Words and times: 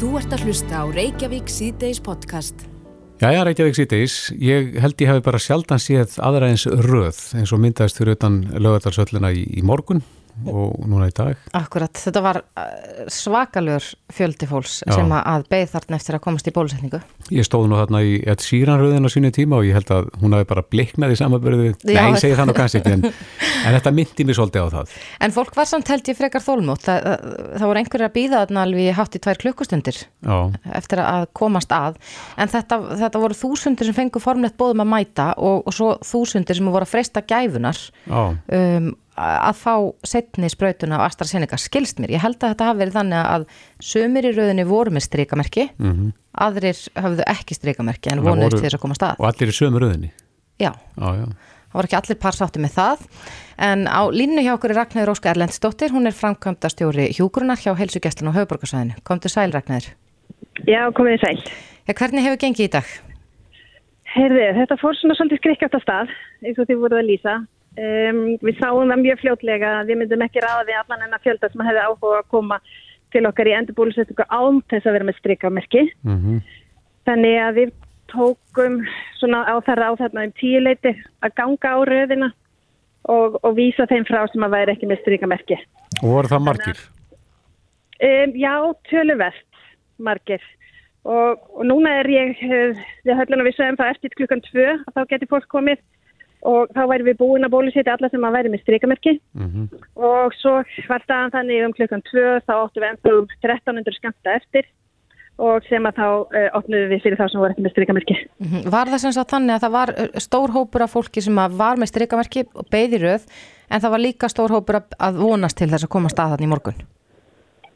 Þú 0.00 0.14
ert 0.16 0.32
að 0.32 0.46
hlusta 0.46 0.78
á 0.80 0.84
Reykjavík 0.88 1.50
síðdeis 1.52 1.98
podcast. 2.00 2.62
Jæja, 3.20 3.42
Reykjavík 3.44 3.76
síðdeis. 3.76 4.14
Ég 4.40 4.78
held 4.80 5.02
ég 5.04 5.10
hafi 5.12 5.20
bara 5.26 5.40
sjaldan 5.44 5.82
séð 5.82 6.14
aðra 6.24 6.48
eins 6.48 6.64
röð 6.64 7.18
eins 7.36 7.52
og 7.52 7.60
myndaðist 7.60 8.00
fyrir 8.00 8.16
utan 8.16 8.38
lögadarsöllina 8.56 9.28
í, 9.36 9.42
í 9.44 9.60
morgun 9.60 10.00
og 10.48 10.86
núna 10.88 11.08
í 11.10 11.14
dag. 11.16 11.38
Akkurat, 11.56 11.92
þetta 12.00 12.22
var 12.24 12.40
uh, 12.40 12.64
svakalur 13.12 13.84
fjöldi 14.14 14.48
fólks 14.50 14.80
Já. 14.86 14.94
sem 14.96 15.12
að 15.16 15.46
beið 15.50 15.72
þarna 15.74 15.98
eftir 15.98 16.16
að 16.16 16.22
komast 16.24 16.48
í 16.48 16.54
bólusetningu. 16.54 17.00
Ég 17.34 17.46
stóð 17.46 17.68
nú 17.70 17.78
þarna 17.78 18.02
í 18.06 18.16
eitt 18.30 18.44
síranröðin 18.44 19.06
á 19.06 19.10
sínu 19.12 19.32
tíma 19.34 19.60
og 19.60 19.68
ég 19.68 19.76
held 19.78 19.92
að 19.94 20.10
hún 20.22 20.36
hafi 20.36 20.48
bara 20.50 20.64
bliknað 20.66 21.14
í 21.14 21.18
samanbyrðu. 21.20 21.68
Já. 21.84 21.90
Nei, 21.90 22.00
ég 22.14 22.20
segi 22.22 22.38
það 22.38 22.50
nú 22.50 22.56
kannski 22.56 22.80
ekki 22.80 22.94
en, 22.96 23.04
en 23.66 23.76
þetta 23.76 23.94
myndi 23.98 24.26
mér 24.28 24.38
svolítið 24.38 24.66
á 24.66 24.68
það. 24.76 24.96
En 25.26 25.36
fólk 25.36 25.58
var 25.58 25.70
samt 25.70 25.92
held 25.92 26.12
ég 26.12 26.18
frekar 26.18 26.44
þólmótt. 26.44 26.86
Það, 26.86 27.02
það, 27.06 27.36
það 27.56 27.66
voru 27.70 27.82
einhverjir 27.82 28.08
að 28.08 28.16
býða 28.16 28.42
þarna 28.44 28.64
alveg 28.66 28.98
hátt 28.98 29.18
í 29.18 29.22
tvær 29.26 29.42
klukkustundir 29.44 30.00
Já, 30.00 30.36
eftir 30.80 31.04
að 31.04 31.28
komast 31.36 31.74
að. 31.74 32.00
En 32.40 32.50
þetta, 32.50 32.80
þetta 33.04 33.22
voru 33.22 33.38
þúsundir 33.38 33.90
sem 33.90 33.96
fengu 33.96 34.22
formlegt 34.22 34.58
bóðum 34.60 34.84
að 34.84 34.92
mæta 34.94 35.30
og, 35.36 35.62
og 35.66 35.76
svo 35.76 35.92
þúsundir 36.06 36.58
sem 36.58 36.70
voru 36.70 36.86
að 36.86 36.94
freysta 36.94 37.22
gæfunar 37.26 37.80
um, 38.10 38.90
að 39.20 39.60
fá 39.60 39.74
setni 40.06 40.48
sprautuna 40.52 40.98
af 40.98 41.10
AstraZeneca 41.10 41.58
skilst 41.60 42.00
mér. 42.00 42.14
Ég 42.16 42.24
held 42.24 42.38
að 42.40 42.54
þetta 42.54 42.70
hafi 42.70 42.82
verið 42.82 42.98
þannig 42.98 43.28
að 43.34 43.46
sömur 43.90 44.28
í 44.28 44.32
rauðinni 44.36 44.66
voru 44.68 44.94
með 44.96 45.06
strikamerki, 45.06 45.68
mhm. 45.78 46.10
aðrir 46.46 46.82
höfðu 46.96 47.28
ekki 47.34 47.58
strikamerki 47.58 48.12
en 48.14 48.24
vonuðist 48.24 48.56
voru- 48.56 48.60
til 48.60 48.68
þess 48.68 48.80
að 48.80 48.84
komast 48.86 49.06
að. 49.06 49.14
og 49.18 49.30
allir 49.30 49.52
í 49.52 49.56
sömu 49.56 49.82
röðinni. 49.82 50.12
Já. 50.60 50.72
Já, 50.96 51.08
já. 51.20 51.26
Það 51.70 51.78
voru 51.78 51.86
ekki 51.86 51.98
allir 52.00 52.18
parsátti 52.18 52.60
með 52.60 52.72
það 52.74 53.02
en 53.62 53.84
á 53.86 54.02
línu 54.10 54.42
hjá 54.42 54.54
okkur 54.56 54.72
er 54.72 54.78
Ragnæður 54.80 55.12
Óska 55.12 55.30
Erlendsdóttir, 55.30 55.92
hún 55.94 56.08
er 56.10 56.16
framkvæmdastjóri 56.18 57.12
hjúgrunar 57.14 57.60
hjá 57.62 57.76
heilsugesslun 57.78 58.32
á 58.34 58.38
höfuborgarsvæðinu. 58.40 58.98
Komdu 59.06 59.30
sæl 59.30 59.52
Ragnæður. 59.54 59.92
Já, 60.66 60.90
komið 60.90 61.22
sæl. 61.22 61.38
Ja, 61.86 61.94
hvernig 61.94 62.26
hefur 62.26 62.40
gengið 62.42 62.66
í 62.66 62.72
dag? 62.74 62.90
Heyrðu, 64.10 64.46
þetta 64.58 64.78
fór 64.80 64.98
svona 64.98 65.14
svolítið 65.14 65.40
skrikkjátt 65.44 65.76
að 65.78 65.84
stað, 65.84 66.12
eins 66.42 66.58
og 66.58 66.66
þið 66.66 66.82
voruð 66.82 66.98
að 66.98 67.08
lýsa. 67.12 67.34
Um, 67.78 68.22
við 68.42 68.56
sáum 68.58 68.88
það 68.90 69.02
mjög 69.04 69.20
fljótlega 69.20 69.68
að 69.78 69.92
við 69.92 70.00
myndum 70.00 70.24
ekki 70.26 70.42
ráða 70.42 70.64
við 70.66 70.78
allan 70.80 71.04
enna 71.06 71.20
fjölda 71.22 71.50
sem 71.52 71.62
hefði 71.62 71.84
áhuga 71.86 72.16
að 72.18 72.30
koma 72.32 72.58
til 73.14 73.22
okkar 73.28 73.50
í 73.50 73.54
endurbúlusettingu 73.58 74.26
án 74.26 74.58
þess 74.70 74.88
að 74.88 74.96
vera 74.98 75.06
með 75.06 75.20
strikamerki. 75.20 75.86
Mm 76.06 76.40
Þannig 77.08 77.36
að 77.40 77.54
við 77.56 77.70
tókum 78.12 78.74
svona 79.18 79.40
á 79.48 79.54
þarra 79.64 79.88
á 79.90 79.92
þarna 79.98 80.26
um 80.26 80.32
tíu 80.36 80.60
leiti 80.60 80.92
að 81.24 81.34
ganga 81.38 81.70
á 81.72 81.78
röðina 81.88 82.28
og, 83.08 83.38
og 83.40 83.54
vísa 83.56 83.86
þeim 83.88 84.04
frá 84.04 84.20
sem 84.28 84.44
að 84.44 84.54
væri 84.54 84.74
ekki 84.74 84.90
með 84.90 85.00
strikamerki. 85.00 85.58
Og 86.02 86.08
voru 86.12 86.30
það 86.30 86.44
margir? 86.44 86.82
Um, 88.04 88.34
já, 88.36 88.54
töluvert 88.90 89.62
margir 89.98 90.44
og, 91.04 91.40
og 91.56 91.64
núna 91.64 91.96
er 92.02 92.10
ég 92.12 92.44
eh, 92.44 92.84
við 93.06 93.16
höllum 93.16 93.42
að 93.42 93.48
við 93.48 93.56
sögum 93.56 93.80
það 93.80 93.94
eftir 93.94 94.16
klukkan 94.18 94.44
tvö 94.50 94.68
að 94.76 94.94
þá 94.96 95.02
getur 95.14 95.32
fólk 95.32 95.48
komið 95.52 95.82
og 96.42 96.70
þá 96.72 96.82
væri 96.88 97.04
við 97.10 97.18
búin 97.20 97.44
að 97.44 97.52
bólusetja 97.52 97.94
alla 97.96 98.08
sem 98.08 98.24
að 98.24 98.36
væri 98.38 98.52
með 98.54 98.62
strikamerki 98.64 99.16
Mm 99.36 99.68
og 100.00 100.32
svo 100.40 100.62
var 100.88 101.02
staðan 101.04 101.32
þannig 101.34 101.64
um 101.66 101.72
klukkan 101.76 102.02
tvö 102.08 102.40
þá 102.46 102.52
óttum 102.64 102.82
við 102.82 102.90
ennþá 102.90 103.10
um 103.18 103.26
1300 103.42 103.96
skamta 103.98 104.34
eftir 104.38 104.64
og 105.40 105.64
sem 105.68 105.86
að 105.88 105.96
þá 105.96 106.06
uh, 106.08 106.48
opnum 106.58 106.88
við 106.90 107.02
fyrir 107.04 107.16
þá 107.20 107.26
sem 107.32 107.40
voru 107.40 107.52
ekki 107.54 107.62
með 107.64 107.72
strikamerki. 107.72 108.16
Mhm. 108.44 108.64
Var 108.72 108.90
það 108.92 109.00
sem 109.04 109.12
sagt 109.16 109.30
þannig 109.32 109.54
að 109.56 109.62
það 109.64 109.72
var 109.76 109.92
uh, 109.96 110.08
stór 110.20 110.52
hópur 110.56 110.84
af 110.84 110.92
fólki 110.92 111.22
sem 111.24 111.38
að 111.40 111.56
var 111.60 111.80
með 111.80 111.92
strikamerki 111.94 112.42
og 112.54 112.68
beði 112.72 113.00
röð 113.00 113.24
en 113.70 113.80
það 113.80 113.94
var 113.94 114.02
líka 114.04 114.28
stór 114.28 114.52
hópur 114.52 114.80
að- 114.80 114.96
að 115.00 115.20
vonast 115.22 115.56
til 115.56 115.68
þess 115.72 115.86
að 115.88 115.92
koma 115.96 116.08
staðan 116.12 116.44
í 116.44 116.50
morgun? 116.50 116.80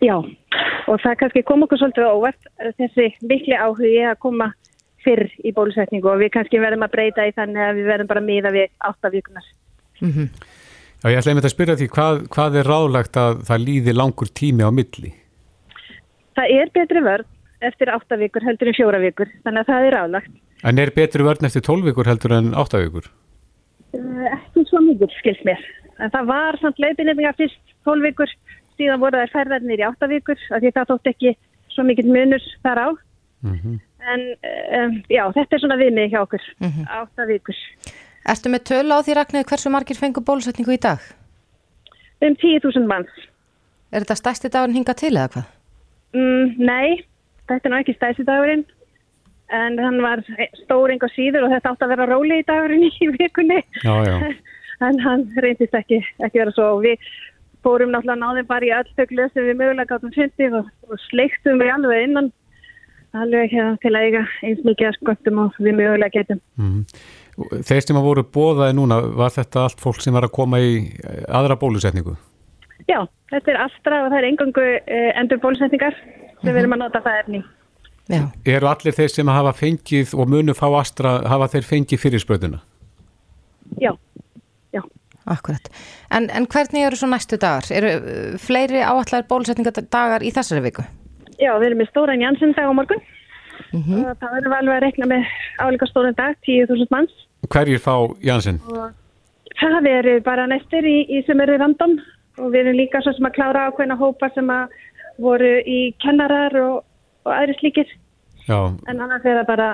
Já, 0.04 0.16
og 0.20 1.00
það 1.00 1.16
kannski 1.22 1.42
kom 1.48 1.62
okkur 1.64 1.80
svolítið 1.80 2.28
eh, 2.28 2.72
þessi 2.76 3.06
mikli 3.24 3.56
áhugi 3.56 4.04
að 4.10 4.18
koma 4.20 4.50
fyrr 5.04 5.28
í 5.44 5.52
bólusetningu 5.54 6.10
og 6.10 6.20
við 6.22 6.34
kannski 6.34 6.60
verðum 6.62 6.86
að 6.86 6.94
breyta 6.96 7.28
í 7.28 7.34
þannig 7.36 7.64
að 7.68 7.80
við 7.80 7.90
verðum 7.92 8.10
bara 8.10 8.24
miða 8.24 8.54
við 8.54 8.70
áttavíkunar. 8.90 9.48
Mm 10.00 10.28
Já, 11.04 11.10
ég 11.12 11.18
ætla 11.20 11.32
einmitt 11.34 11.44
að 11.44 11.52
spyrja 11.52 11.74
því 11.76 11.86
hvað, 11.92 12.18
hvað 12.32 12.54
er 12.56 12.68
ráðlegt 12.70 13.16
að 13.20 13.40
það 13.44 13.58
líði 13.60 13.92
langur 13.92 14.28
tími 14.40 14.64
á 14.64 14.72
milli? 14.72 15.10
Það 16.32 16.52
er 16.54 16.70
betri 16.72 17.02
vörð 17.04 17.66
eftir 17.68 17.90
átta 17.92 18.16
vikur 18.16 18.46
heldur 18.46 18.70
en 18.70 18.76
fjóra 18.78 19.00
vikur, 19.02 19.28
þannig 19.44 19.60
að 19.60 19.68
það 19.68 19.88
er 19.88 19.96
álagt. 20.00 20.30
En 20.64 20.80
er 20.80 20.92
betri 20.96 21.26
vörn 21.26 21.44
eftir 21.44 21.64
12 21.66 21.90
vikur 21.90 22.08
heldur 22.08 22.32
en 22.38 22.48
8 22.56 22.80
vikur? 22.86 23.10
Uh, 23.92 24.24
ekki 24.30 24.64
svo 24.70 24.80
mikið, 24.86 25.12
skilst 25.20 25.44
mér. 25.44 25.60
En 26.00 26.12
það 26.14 26.30
var 26.32 26.58
samt 26.62 26.80
leiðbynninga 26.80 27.34
fyrst 27.36 27.76
12 27.84 28.08
vikur, 28.08 28.32
síðan 28.78 29.04
voru 29.04 29.20
þær 29.20 29.34
færðarnir 29.36 29.84
í 29.84 29.88
átta 29.90 30.08
vikur, 30.08 30.40
af 30.56 30.64
því 30.64 30.72
það 30.78 30.94
þótt 30.94 31.12
ekki 31.12 31.34
svo 31.74 31.84
mikið 31.84 32.12
munur 32.16 32.48
þar 32.64 32.80
á. 32.80 32.88
Mm 33.44 33.80
En 34.12 34.20
um, 34.84 34.96
já, 35.08 35.22
þetta 35.32 35.56
er 35.56 35.62
svona 35.62 35.78
viðmið 35.80 36.10
hjá 36.12 36.20
okkur, 36.26 36.42
Mhm. 36.60 36.84
átta 36.92 37.26
vikur. 37.28 37.56
Ertu 38.28 38.50
með 38.52 38.64
tölu 38.68 38.92
á 38.92 39.00
því 39.04 39.14
Ragnæður 39.16 39.48
hversu 39.50 39.70
margir 39.72 39.96
fengu 40.00 40.20
bólusetningu 40.24 40.72
í 40.76 40.80
dag? 40.80 41.00
Um 42.24 42.36
10.000 42.36 42.86
manns. 42.88 43.12
Er 43.92 44.00
þetta 44.04 44.16
stærsti 44.16 44.50
dagurinn 44.52 44.76
hinga 44.80 44.94
til 44.96 45.12
eða 45.14 45.28
hvað? 45.32 45.46
Mm, 46.14 46.54
nei, 46.58 47.04
þetta 47.48 47.64
er 47.68 47.70
nú 47.72 47.80
ekki 47.80 47.96
stæðsi 47.96 48.24
dagurinn, 48.28 48.64
en 49.50 49.78
hann 49.78 50.00
var 50.02 50.22
stóring 50.64 51.02
og 51.04 51.10
síður 51.16 51.44
og 51.46 51.52
þetta 51.52 51.72
átti 51.74 51.84
að 51.86 51.92
vera 51.94 52.06
róli 52.12 52.40
í 52.40 52.46
dagurinn 52.48 52.84
í 52.88 53.08
vikunni. 53.18 53.60
Já, 53.84 53.94
já. 54.08 54.16
en 54.88 54.98
hann 55.00 55.28
reyndist 55.36 55.74
ekki, 55.74 56.00
ekki 56.20 56.40
vera 56.42 56.52
svo 56.52 56.76
og 56.76 56.82
við 56.84 56.98
fórum 57.64 57.92
náttúrulega 57.94 58.20
náðum 58.20 58.46
bara 58.46 58.66
í 58.68 58.72
öll 58.76 58.88
þau 58.96 59.06
glöð 59.08 59.32
sem 59.32 59.46
við 59.48 59.56
mögulega 59.60 59.88
gáttum 59.94 60.12
fundið 60.12 60.56
og, 60.60 60.66
og 60.90 60.98
sleiktum 61.08 61.60
við 61.62 61.70
alveg 61.72 62.02
innan 62.08 62.32
alveg 63.18 63.52
hérna 63.52 63.76
til 63.82 63.92
að 63.94 64.06
eiga 64.08 64.22
eins 64.46 64.62
mikið 64.66 64.90
að 64.90 64.96
sköndum 64.98 65.40
og 65.44 65.58
við 65.62 65.78
mögulega 65.78 66.14
getum. 66.14 66.40
Mm. 66.60 66.84
Þeir 67.66 67.82
sem 67.82 67.98
að 67.98 68.06
voru 68.06 68.24
bóðaði 68.36 68.76
núna, 68.78 69.00
var 69.18 69.32
þetta 69.34 69.64
allt 69.66 69.82
fólk 69.82 70.02
sem 70.02 70.14
var 70.14 70.28
að 70.28 70.34
koma 70.36 70.60
í 70.62 70.76
eh, 70.86 71.24
aðra 71.34 71.56
bólusetningu? 71.58 72.14
Já, 72.86 73.00
þetta 73.32 73.52
er 73.52 73.60
Astra 73.64 74.00
og 74.04 74.12
það 74.12 74.18
er 74.20 74.28
engangu 74.28 74.64
uh, 74.64 75.10
endur 75.18 75.40
bólusetningar 75.42 75.96
sem 76.42 76.50
við 76.50 76.64
erum 76.64 76.76
að 76.76 76.82
nota 76.84 77.02
það 77.04 77.20
efni. 77.22 77.42
Já. 78.12 78.24
Eru 78.52 78.68
allir 78.68 78.94
þeir 78.94 79.12
sem 79.12 79.30
hafa 79.32 79.54
fengið 79.56 80.12
og 80.18 80.28
munu 80.28 80.54
fá 80.56 80.66
astra, 80.76 81.14
hafa 81.30 81.48
þeir 81.54 81.68
fengið 81.70 82.02
fyrirspöðuna? 82.02 82.58
Já, 83.80 83.94
já. 84.74 84.82
Akkurat. 85.24 85.70
En, 86.12 86.28
en 86.28 86.46
hvernig 86.52 86.84
eru 86.84 86.98
svo 87.00 87.08
næstu 87.08 87.38
dagar? 87.40 87.70
Eru 87.72 87.94
uh, 87.96 88.36
fleiri 88.42 88.84
áallar 88.84 89.24
bólusetningadagar 89.30 90.26
í 90.26 90.34
þessari 90.34 90.66
viku? 90.66 90.84
Já, 90.84 91.03
við 91.60 91.66
erum 91.68 91.78
með 91.82 91.90
stóran 91.92 92.20
Jansson 92.24 92.52
dag 92.56 92.70
á 92.70 92.74
morgun 92.74 93.02
Mm 93.74 94.04
og 94.04 94.16
það 94.18 94.32
við 94.34 94.52
alveg 94.56 94.74
að 94.74 94.82
rekna 94.82 95.06
með 95.10 95.24
álíka 95.62 95.86
stóran 95.86 96.14
dag, 96.18 96.34
10.000 96.46 96.90
manns. 96.90 97.12
Hverjir 97.50 97.78
fá 97.82 97.94
Janssen? 98.22 98.58
Það 99.60 99.86
eru 99.90 100.14
bara 100.26 100.46
næstir 100.50 100.86
í, 100.86 100.94
í 101.10 101.20
sem 101.26 101.40
eru 101.42 101.56
random 101.60 101.96
og 102.42 102.48
við 102.50 102.64
erum 102.64 102.78
líka 102.78 103.02
svo 103.02 103.12
sem 103.14 103.26
að 103.28 103.34
klára 103.36 103.68
ákveðna 103.70 103.96
hópa 104.00 104.30
sem 104.34 104.50
að 104.50 104.74
voru 105.22 105.52
í 105.70 105.94
kennarar 106.02 106.54
og, 106.64 106.80
og 107.26 107.32
aðri 107.34 107.54
slíkir. 107.60 107.90
Já, 108.48 108.58
En 108.90 108.98
annars 109.00 109.24
er 109.24 109.38
það 109.40 109.46
bara, 109.48 109.68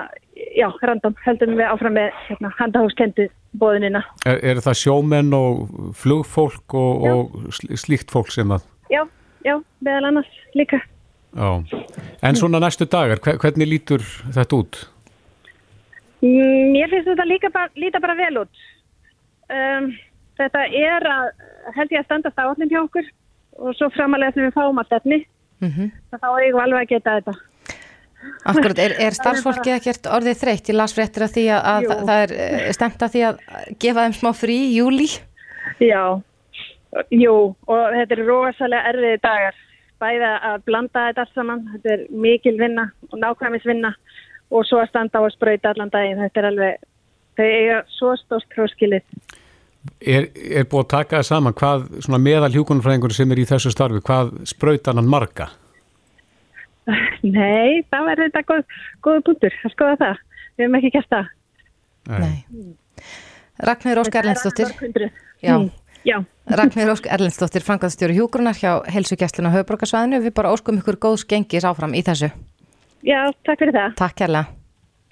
já, 0.55 0.67
random, 0.87 1.15
heldum 1.25 1.57
við 1.57 1.65
áfram 1.73 1.97
með 1.97 2.21
hérna, 2.29 2.53
handahókskendu 2.59 3.25
bóðunina. 3.59 4.03
er, 4.29 4.37
er 4.53 4.61
það 4.63 4.77
sjómenn 4.83 5.33
og 5.35 5.65
flugfólk 5.97 6.77
og, 6.77 7.09
og 7.09 7.51
sl- 7.57 7.73
slíkt 7.81 8.13
fólk 8.13 8.29
sem 8.31 8.53
að, 8.53 8.63
Já, 8.93 9.01
já, 9.45 9.57
meðal 9.81 10.11
annars 10.13 10.29
líka. 10.55 10.79
Já. 11.35 11.49
En 12.21 12.35
svona 12.35 12.59
næstu 12.61 12.85
dagar, 12.85 13.17
hve- 13.23 13.37
hvernig 13.41 13.67
lítur 13.67 14.01
þetta 14.35 14.57
út? 14.59 14.81
Mm, 16.21 16.71
Mér 16.75 16.89
finnst 16.91 17.07
þetta 17.09 17.25
líka 17.25 17.49
bara, 17.53 17.69
líta 17.75 17.99
bara 18.03 18.15
vel 18.19 18.37
út. 18.43 18.65
Um, 19.51 19.91
þetta 20.39 20.65
er 20.69 21.05
að, 21.09 21.29
held 21.75 21.91
ég 21.95 21.99
að 22.03 22.05
standast 22.09 22.37
áallin 22.39 22.69
hjá 22.71 22.81
okkur 22.83 23.07
og 23.61 23.75
svo 23.77 23.89
framalega 23.93 24.33
sem 24.35 24.45
við 24.47 24.53
fáum 24.55 24.79
allt 24.79 24.93
efni, 24.99 25.23
Mm 25.61 25.89
þá 26.11 26.27
eigum 26.41 26.57
við 26.57 26.63
alveg 26.63 26.81
að 26.85 26.91
geta 26.93 27.15
þetta. 27.19 27.33
Akkurat, 28.45 28.79
er, 28.79 28.93
er 29.01 29.15
starfsfólki 29.19 29.73
ekkert 29.73 30.07
orðið 30.09 30.39
þreytt? 30.43 30.69
Ég 30.69 30.77
las 30.77 30.93
fréttir 30.93 31.25
að 31.25 31.33
því 31.35 31.43
að, 31.57 31.67
að 31.91 32.05
það, 32.05 32.21
er 32.25 32.33
eh, 32.37 32.71
stemt 32.77 33.01
að 33.05 33.11
því 33.15 33.21
að 33.27 33.41
gefa 33.81 34.05
þeim 34.05 34.15
smá 34.19 34.31
frí 34.37 34.57
í 34.67 34.71
júli. 34.77 35.07
Já, 35.81 36.03
jú, 37.17 37.35
og 37.65 37.81
þetta 37.97 38.15
eru 38.17 38.27
rosalega 38.29 38.93
erfiði 38.93 39.19
dagar. 39.25 39.59
Bæða 40.01 40.31
að 40.49 40.63
blanda 40.65 41.05
þetta 41.07 41.25
allt 41.25 41.37
saman, 41.37 41.61
þetta 41.75 41.93
er 41.95 42.05
mikil 42.23 42.55
vinna 42.59 42.87
og 43.11 43.19
nákvæmisvinna 43.21 43.93
og 44.51 44.65
svo 44.67 44.81
að 44.81 44.89
standa 44.89 45.21
á 45.21 45.23
að 45.23 45.35
sprauta 45.35 45.71
allan 45.71 45.93
daginn. 45.93 46.21
Þetta 46.25 46.41
er 46.41 46.49
alveg, 46.49 46.83
þau 47.37 47.45
eiga 47.47 47.79
svo 47.97 48.15
stórt 48.19 48.57
hróskilið. 48.57 49.05
Er, 50.01 50.27
er 50.33 50.67
búið 50.69 50.83
að 50.83 50.91
taka 50.93 51.19
það 51.19 51.27
saman 51.29 51.57
hvað 51.57 51.87
svona 52.05 52.21
meðal 52.21 52.51
hjúkunarfræðingur 52.53 53.15
sem 53.17 53.31
er 53.33 53.41
í 53.41 53.47
þessu 53.49 53.71
starfi, 53.73 54.01
hvað 54.05 54.33
sprautan 54.49 54.99
hann 55.01 55.09
marga? 55.09 55.49
Nei, 57.37 57.81
það 57.89 58.07
verður 58.09 58.27
þetta 58.27 58.43
góð, 58.49 58.77
góðu 59.05 59.23
punktur, 59.29 59.57
að 59.65 59.75
skoða 59.75 59.97
það. 60.01 60.21
Við 60.51 60.65
hefum 60.65 60.79
ekki 60.81 60.93
gert 60.97 61.11
það. 61.15 61.31
Nei. 62.11 62.35
Óskar. 63.61 64.25
Þetta 64.31 64.49
er 64.49 64.65
mörg 64.65 64.81
hundruð. 64.81 65.19
Já. 65.41 65.55
Já. 66.07 66.17
Ragnir 66.51 66.89
Ósk 66.91 67.05
Erlendsdóttir, 67.07 67.63
frangaðstjóri 67.63 68.15
Hjúgrunar 68.17 68.57
hjá 68.57 68.71
Helsugjastluna 68.91 69.51
Hauðborgarsvæðinu. 69.53 70.19
Við 70.25 70.33
bara 70.39 70.51
óskum 70.55 70.79
ykkur 70.81 70.97
góðs 71.03 71.23
gengis 71.29 71.63
áfram 71.67 71.93
í 71.95 72.01
þessu. 72.05 72.31
Já, 73.05 73.21
takk 73.45 73.61
fyrir 73.61 73.75
það. 73.77 73.95
Takk 74.01 74.17
kærlega. 74.23 74.47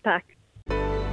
Takk. 0.05 0.35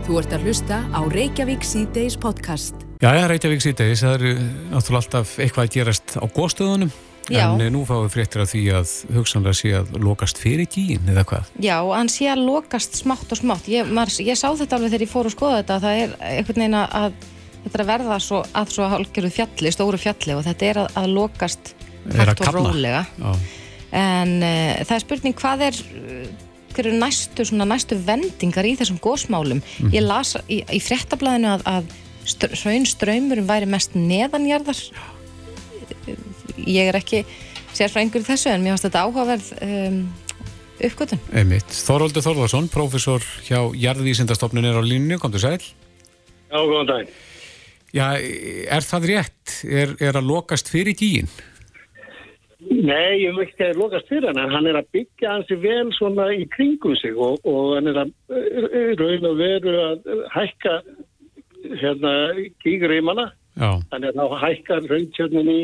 Þú 0.06 0.20
ert 0.20 0.32
að 0.36 0.44
hlusta 0.46 0.76
á 0.94 1.00
Reykjavík 1.10 1.64
C-Days 1.66 2.16
podcast. 2.22 2.74
Já, 3.02 3.10
já, 3.18 3.24
Reykjavík 3.28 3.64
síðdegis, 3.64 4.04
það 4.06 4.14
eru 4.20 4.32
náttúrulega 4.72 5.02
alltaf 5.02 5.36
eitthvað 5.42 5.66
að 5.66 5.72
gerast 5.76 6.16
á 6.16 6.24
góðstöðunum 6.36 6.92
Já. 7.26 7.42
en 7.50 7.60
eh, 7.64 7.70
nú 7.74 7.82
fáum 7.88 8.04
við 8.06 8.14
fréttir 8.14 8.44
af 8.44 8.52
því 8.52 8.62
að 8.78 8.92
hugsanlega 9.16 9.58
sé 9.58 9.72
að 9.80 9.96
lokast 10.06 10.38
fyrir 10.40 10.68
gíin 10.70 11.10
eða 11.10 11.24
hvað. 11.26 11.50
Já, 11.58 11.76
hann 11.90 12.08
sé 12.12 12.28
að 12.32 12.44
lokast 12.46 13.00
smátt 13.02 13.34
og 13.34 13.40
smátt. 13.42 13.66
Ég, 13.68 13.88
maður, 13.90 14.20
ég 14.30 14.38
sá 14.38 14.46
þetta 14.54 14.78
alveg 14.78 14.94
þegar 14.94 15.04
ég 15.08 15.12
fór 15.12 15.26
að 15.28 15.34
skoða 15.34 15.58
þetta. 15.64 15.80
Það 15.84 16.04
er 16.04 16.14
einhvern 16.38 16.62
veginn 16.62 16.78
að- 16.80 16.94
að 17.02 17.18
þetta 17.66 17.76
er 17.76 17.84
að 17.84 17.92
verða 17.92 18.18
svo, 18.22 18.40
að 18.56 18.72
svo 18.78 18.88
hálfgerðu 18.94 19.34
fjalli, 19.34 19.74
stóru 19.74 20.00
fjalli 20.00 20.38
og 20.38 20.42
þetta 20.46 20.70
er 20.70 20.82
að, 20.84 20.90
að 21.02 21.12
lokast 21.18 21.74
hægt 22.14 22.42
og 22.46 22.54
rólega. 22.54 23.04
Já, 23.18 23.30
En 23.96 24.42
uh, 24.42 24.82
það 24.84 24.96
er 24.96 25.02
spurning 25.04 25.36
hvað 25.38 25.62
er, 25.68 25.76
hver 26.74 26.88
eru 26.88 26.98
næstu, 27.00 27.46
svona, 27.48 27.68
næstu 27.70 27.96
vendingar 28.04 28.66
í 28.66 28.74
þessum 28.76 28.98
gósmálum? 29.00 29.62
Ég 29.94 30.04
las 30.04 30.34
í, 30.52 30.60
í 30.66 30.80
fréttablaðinu 30.82 31.52
að, 31.54 31.62
að 31.70 31.94
str 32.26 32.56
hraun 32.58 32.86
ströymurum 32.88 33.46
væri 33.48 33.68
mest 33.70 33.94
neðanjarðar. 33.96 34.82
Ég 36.66 36.90
er 36.90 36.98
ekki 36.98 37.22
sérfræðingur 37.76 38.24
í 38.24 38.28
þessu 38.28 38.50
en 38.52 38.64
mér 38.64 38.74
finnst 38.74 38.88
þetta 38.88 39.04
áhugaverð 39.06 39.48
um, 39.62 40.00
uppgötun. 40.90 41.22
einmitt. 41.32 41.78
Þorvaldur 41.86 42.26
Þorðarsson, 42.26 42.68
prófessor 42.72 43.24
hjá 43.46 43.60
Jarðvísindastofnun 43.86 44.66
er 44.66 44.80
á 44.80 44.82
línu, 44.84 45.20
komdu 45.22 45.40
sæl. 45.40 45.60
Já, 46.50 46.58
góðan 46.58 46.90
daginn. 46.90 47.14
Já, 47.96 48.08
er 48.20 48.84
það 48.84 49.06
rétt? 49.12 49.52
Er, 49.64 49.94
er 50.04 50.18
að 50.18 50.28
lokast 50.28 50.68
fyrir 50.72 50.96
gíin? 50.98 51.30
Nei, 52.66 53.22
ég 53.22 53.36
veit 53.36 53.46
ekki 53.46 53.54
að 53.54 53.62
það 53.62 53.70
er 53.70 53.80
lokast 53.80 54.10
fyrir 54.10 54.28
hann, 54.30 54.40
en 54.42 54.54
hann 54.56 54.68
er 54.68 54.78
að 54.80 54.90
byggja 54.96 55.32
hansi 55.32 55.58
vel 55.62 55.86
svona 55.94 56.26
í 56.34 56.44
kringum 56.50 56.96
sig 56.98 57.14
og, 57.14 57.38
og 57.46 57.76
hann 57.76 57.90
er 57.92 58.00
að 58.02 58.12
uh, 58.32 58.92
raun 59.00 59.28
og 59.30 59.36
veru 59.38 59.74
að 59.84 60.08
uh, 60.12 60.22
hækka 60.34 60.76
hérna 61.80 62.12
gígurýmana, 62.64 63.30
Já, 63.56 63.70
þannig 63.92 64.12
að 64.12 64.18
þá 64.18 64.40
hækkar 64.42 64.88
rauntjörnin 64.90 65.52
í 65.52 65.60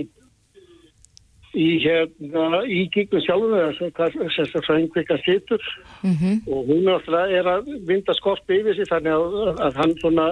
í 1.53 1.67
hérna 1.83 2.63
í 2.65 2.87
gígum 2.95 3.21
sjálfum 3.21 3.59
eða 3.59 3.75
sem 3.77 3.91
hvað 3.93 4.15
sem 4.33 4.49
það 4.55 4.67
frængvika 4.69 5.19
situr. 5.27 5.67
Mm 6.01 6.39
og 6.49 6.71
hún 6.71 6.87
náttúrulega 6.87 7.41
er 7.41 7.51
að 7.57 7.69
vinda 7.89 8.15
skorpi 8.17 8.63
yfir 8.63 8.79
sig 8.79 8.89
þannig 8.89 9.13
að, 9.13 9.61
að 9.67 9.81
hann 9.83 9.95
svona 10.01 10.27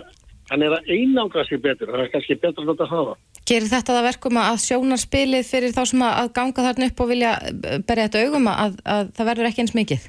hann 0.50 0.64
er 0.66 0.76
að 0.76 0.92
einangra 0.94 1.44
sig 1.48 1.60
betur, 1.62 1.90
það 1.92 2.04
er 2.04 2.12
kannski 2.14 2.38
betur 2.42 2.64
að 2.64 2.72
þetta 2.72 2.88
hafa. 2.90 3.16
Gerir 3.50 3.70
þetta 3.72 3.96
það 3.96 4.08
verkum 4.08 4.40
að 4.42 4.62
sjónarspilið 4.66 5.50
fyrir 5.50 5.76
þá 5.76 5.82
sem 5.90 6.06
að 6.06 6.16
að 6.22 6.32
ganga 6.38 6.64
þarna 6.68 6.88
upp 6.90 7.04
og 7.04 7.12
vilja 7.12 7.34
uh, 7.50 7.76
berja 7.88 8.08
þetta 8.08 8.24
augum 8.24 8.50
að, 8.54 8.80
að 8.96 9.12
það 9.18 9.30
verður 9.30 9.50
ekki 9.50 9.64
eins 9.64 9.76
mikið? 9.78 10.08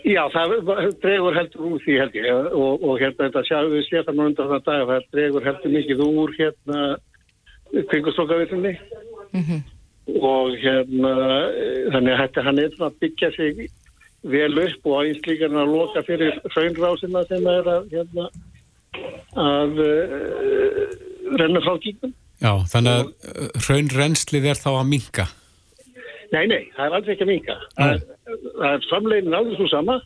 Já, 0.00 0.22
það 0.32 0.54
dregur 1.02 1.36
heldur 1.36 1.66
úr 1.68 1.82
því 1.84 1.98
held 2.00 2.14
ég 2.16 2.30
og, 2.56 2.86
og 2.88 2.94
hérna 3.02 3.26
þetta 3.26 3.42
sjá, 3.44 3.58
við 3.68 3.90
það 3.90 4.14
nú 4.16 4.30
undan 4.30 4.48
það 4.54 4.62
dag 4.70 4.86
það 4.88 5.10
dregur 5.12 5.48
heldur 5.50 5.74
mikið 5.74 6.00
úr 6.06 6.32
hérna 6.38 6.86
kringustokkavirðinni 7.90 8.78
Mm 9.30 9.60
og 10.18 10.56
hérna 10.58 11.12
eh, 11.54 11.90
þannig 11.92 12.14
að 12.14 12.20
þetta 12.22 12.44
hann 12.46 12.60
er 12.62 12.76
að 12.80 12.96
byggja 13.02 13.30
sig 13.36 13.60
vel 14.30 14.52
upp 14.64 14.88
og 14.90 15.04
eins 15.04 15.26
líka 15.26 15.48
hann 15.48 15.60
að 15.60 15.74
loka 15.74 16.02
fyrir 16.06 16.40
hraunrásina 16.52 17.22
sem 17.28 17.46
er 17.48 17.68
að 17.70 17.92
hérna 17.94 18.28
að 19.40 19.80
uh, 19.84 20.80
renna 21.40 21.62
frá 21.64 21.74
kíknum. 21.84 22.14
já, 22.42 22.52
þannig 22.72 22.96
að 22.96 23.06
uh, 23.06 23.48
hraunrenslið 23.66 24.48
er 24.52 24.60
þá 24.60 24.70
að 24.74 24.88
minka. 24.90 25.26
Nei, 26.30 26.44
nei, 26.46 26.60
það 26.76 26.84
er 26.86 26.96
aldrei 26.98 27.14
ekki 27.16 27.26
að 27.26 27.32
minka. 27.32 27.56
Það 27.78 27.94
er, 27.96 28.02
það 28.60 28.68
er 28.76 28.84
framlegin 28.90 29.34
alveg 29.40 29.56
svo 29.58 29.66
sama 29.72 29.96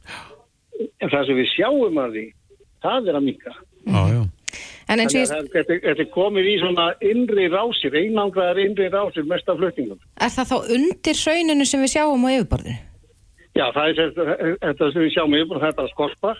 en 1.04 1.10
það 1.12 1.26
sem 1.28 1.36
við 1.42 1.50
sjáum 1.52 1.98
að 2.00 2.16
því 2.16 2.25
það 2.84 3.10
er 3.12 3.19
að 3.20 3.26
minka. 3.28 3.52
Já, 3.84 4.00
já. 4.14 4.22
En 4.84 5.00
og 5.00 5.08
Þannig 5.08 5.22
að 5.25 5.31
það- 5.32 5.69
þetta 5.88 6.02
er 6.04 6.08
komið 6.12 6.48
í 6.48 6.54
svona 6.60 6.86
innri 7.00 7.44
rásir, 7.52 7.94
einangraðar 7.96 8.58
innri 8.60 8.88
rásir 8.92 9.25
mest 9.28 9.48
af 9.48 9.56
flutningum. 9.60 10.00
er 10.20 10.28
það 10.34 10.50
þá 10.50 10.56
undir 10.76 11.16
hrauninu 11.25 11.66
sem 11.66 11.81
við 11.81 11.92
sjáum 11.94 12.25
á 12.25 12.28
yfirborðinu? 12.34 12.76
Já, 13.54 13.66
það 13.72 13.86
er 13.88 13.94
þetta, 14.60 14.92
sem 14.92 15.02
við 15.02 15.12
sjáum 15.14 15.36
yfir, 15.38 15.60
það 15.62 15.69
er 15.70 15.78
bara 15.78 15.92
skorpa 15.94 16.34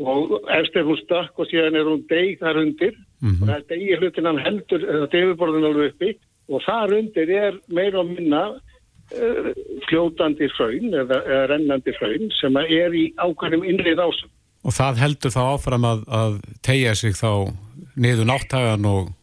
og 0.00 0.48
efst 0.56 0.76
er 0.76 0.86
hún 0.88 0.98
stökk 1.02 1.38
og 1.40 1.48
síðan 1.50 1.76
er 1.76 1.88
hún 1.88 2.02
deg 2.08 2.40
þar 2.40 2.62
undir 2.62 2.96
og 3.20 3.46
það 3.46 3.54
er 3.56 3.64
degi 3.68 4.00
hlutin 4.00 4.28
hann 4.30 4.40
heldur, 4.40 4.84
þetta 4.86 5.22
yfirborðin 5.22 5.68
alveg 5.68 5.92
uppi 5.92 6.10
og 6.50 6.64
þar 6.64 6.96
undir 6.96 7.32
er 7.36 7.58
meira 7.68 8.00
og 8.00 8.10
minna 8.10 8.42
uh, 8.56 9.50
fljótandi 9.88 10.48
hraun 10.56 10.90
eða, 11.02 11.20
eða 11.20 11.46
rennandi 11.52 11.94
hraun 11.98 12.32
sem 12.40 12.60
er 12.64 12.96
í 12.96 13.06
ákveðnum 13.20 13.66
innri 13.68 13.94
rásum. 13.98 14.32
Og 14.64 14.76
það 14.76 15.00
heldur 15.00 15.32
þá 15.32 15.42
áfram 15.54 15.86
að, 15.88 16.04
að 16.12 16.36
tegja 16.66 16.94
sig 16.98 17.16
þá 17.16 17.52
niður 17.96 18.28
náttagan 18.32 18.88
og 18.88 19.16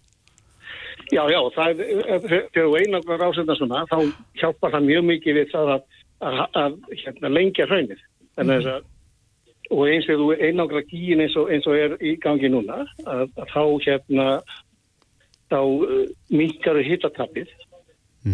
Já, 1.07 1.21
já, 1.31 1.39
það 1.55 1.81
er, 1.85 2.23
þegar 2.27 2.65
þú 2.67 2.71
einangra 2.81 3.17
rásenda 3.21 3.55
svona, 3.55 3.85
þá 3.87 3.99
hjálpar 4.41 4.73
það 4.73 4.87
mjög 4.89 5.05
mikið 5.07 5.37
við 5.37 5.53
það 5.53 5.69
að, 5.71 5.85
að, 6.19 6.39
að 6.59 6.73
hérna, 6.99 7.29
lengja 7.31 7.67
hraunir. 7.69 8.01
Þannig 8.35 8.67
að, 8.73 8.81
og 9.73 9.83
eins 9.89 10.07
og 10.09 10.21
þú 10.21 10.29
einangra 10.37 10.83
gíin 10.87 11.23
eins 11.23 11.35
og, 11.39 11.51
eins 11.51 11.67
og 11.67 11.77
er 11.77 11.95
í 11.99 12.15
gangi 12.23 12.51
núna, 12.51 12.83
að, 13.05 13.27
að 13.37 13.53
þá 13.53 13.63
hérna, 13.87 14.27
þá 15.51 15.59
uh, 15.61 16.03
minkaru 16.33 16.83
hittatappið 16.85 17.55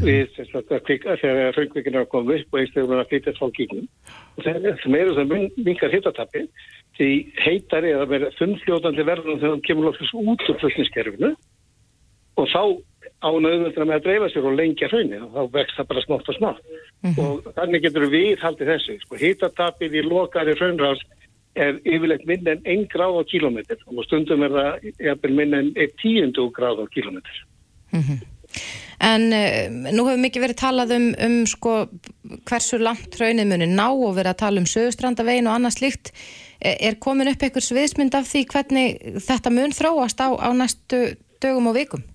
við 0.02 0.30
þess 0.34 0.56
að 0.58 0.88
þegar 1.22 1.54
hraungvikin 1.54 1.98
er 1.98 2.06
að 2.06 2.12
koma 2.14 2.38
upp 2.38 2.56
og 2.56 2.60
eins 2.60 2.72
þegar 2.74 2.88
hún 2.88 2.96
er 2.96 3.02
að 3.04 3.10
flytja 3.12 3.34
frá 3.38 3.50
gígnum. 3.58 3.90
Og 4.38 4.46
þegar 4.48 4.80
sem 4.82 4.96
eru 4.98 5.16
sem 5.18 5.34
minkar 5.68 5.94
hittatappið, 5.94 6.48
því 6.98 7.10
heitar 7.44 7.86
er 7.86 8.02
að 8.02 8.14
vera 8.14 8.32
þunnfljótandi 8.40 9.06
verðan 9.06 9.42
þegar 9.42 9.56
hún 9.56 9.66
kemur 9.68 9.90
loksins 9.90 10.16
út 10.18 10.48
úr 10.50 10.60
flutniskerfinu 10.62 11.34
og 12.42 12.50
þá 12.50 12.62
án 13.24 13.48
auðvitað 13.48 13.88
með 13.88 13.96
að 13.98 14.06
dreifa 14.08 14.30
sér 14.34 14.48
og 14.50 14.58
lengja 14.60 14.90
hraunni 14.92 15.20
og 15.24 15.34
þá 15.34 15.58
vext 15.58 15.80
það 15.80 15.90
bara 15.92 16.04
smátt 16.06 16.32
og 16.32 16.38
smátt 16.38 17.20
og 17.24 17.50
þannig 17.58 17.86
getur 17.86 18.08
við 18.12 18.44
haldið 18.44 18.72
þessu 18.74 18.98
sko, 19.02 19.20
hitatapið 19.22 19.98
í 20.00 20.06
lokari 20.08 20.56
hraunrás 20.60 21.02
er 21.56 21.80
yfirleitt 21.86 22.26
minn 22.30 22.48
en 22.50 22.62
1 22.66 22.88
gráð 22.92 23.22
á 23.22 23.24
kílómetr 23.30 23.82
og 23.88 24.06
stundum 24.08 24.46
er 24.48 24.56
það 24.58 25.28
minn 25.32 25.58
en 25.58 25.74
1 25.76 25.98
tíundu 26.02 26.50
gráð 26.56 26.84
á 26.84 26.86
kílómetr 26.94 27.44
En 29.04 29.34
uh, 29.34 29.92
nú 29.92 30.06
hefur 30.08 30.22
mikið 30.22 30.46
verið 30.46 30.60
talað 30.62 30.94
um, 30.96 31.10
um 31.26 31.36
sko, 31.50 31.74
hversu 32.48 32.80
langt 32.80 33.18
hraunið 33.18 33.50
muni 33.50 33.68
ná 33.68 33.88
og 33.90 34.16
verið 34.16 34.32
að 34.32 34.42
tala 34.44 34.64
um 34.64 34.70
sögustrandavegin 34.70 35.50
og 35.50 35.58
annað 35.58 35.78
slíkt. 35.80 36.14
E- 36.64 36.78
Er 36.88 37.00
komin 37.04 37.28
upp 37.28 37.44
einhver 37.44 37.66
sviðsmynd 37.66 38.16
af 38.16 38.30
því 38.30 38.46
hvernig 38.54 39.20
þetta 39.26 39.52
mun 39.52 39.76
þróast 39.76 40.24
á, 40.24 40.32
á 40.32 40.50
næstu 40.56 41.02
dögum 41.44 41.72
og 41.74 41.76
vikum? 41.82 42.06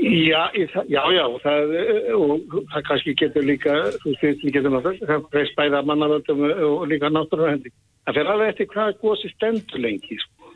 Já, 0.00 0.42
það- 0.72 0.88
já, 0.88 1.02
já, 1.12 1.24
það, 1.44 1.72
og 2.16 2.54
það 2.72 2.84
kannski 2.88 3.14
getur 3.20 3.44
líka, 3.44 3.74
þú 4.00 4.14
veist, 4.22 4.44
við 4.44 4.54
getum 4.54 4.76
að 4.78 4.86
það 5.04 5.24
breyst 5.30 5.56
bæða 5.58 5.82
mannavöldum 5.84 6.44
og 6.66 6.86
líka 6.88 7.10
náttúruhendi. 7.12 7.72
Það 8.06 8.16
fer 8.16 8.30
alveg 8.32 8.48
eftir 8.54 8.70
hvað 8.72 8.94
gósi 9.02 9.28
stendur 9.34 9.82
lengi, 9.84 10.16
sko. 10.22 10.54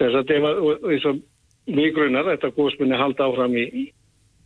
Þess 0.00 0.16
að 0.22 0.32
ef 0.36 0.46
að, 0.48 0.62
og 0.64 0.88
eins 0.94 1.04
og 1.10 1.20
mig 1.76 1.92
grunar, 1.94 2.24
þetta 2.32 2.54
gós 2.56 2.78
muni 2.80 2.96
halda 2.96 3.26
áfram 3.28 3.58
í, 3.60 3.66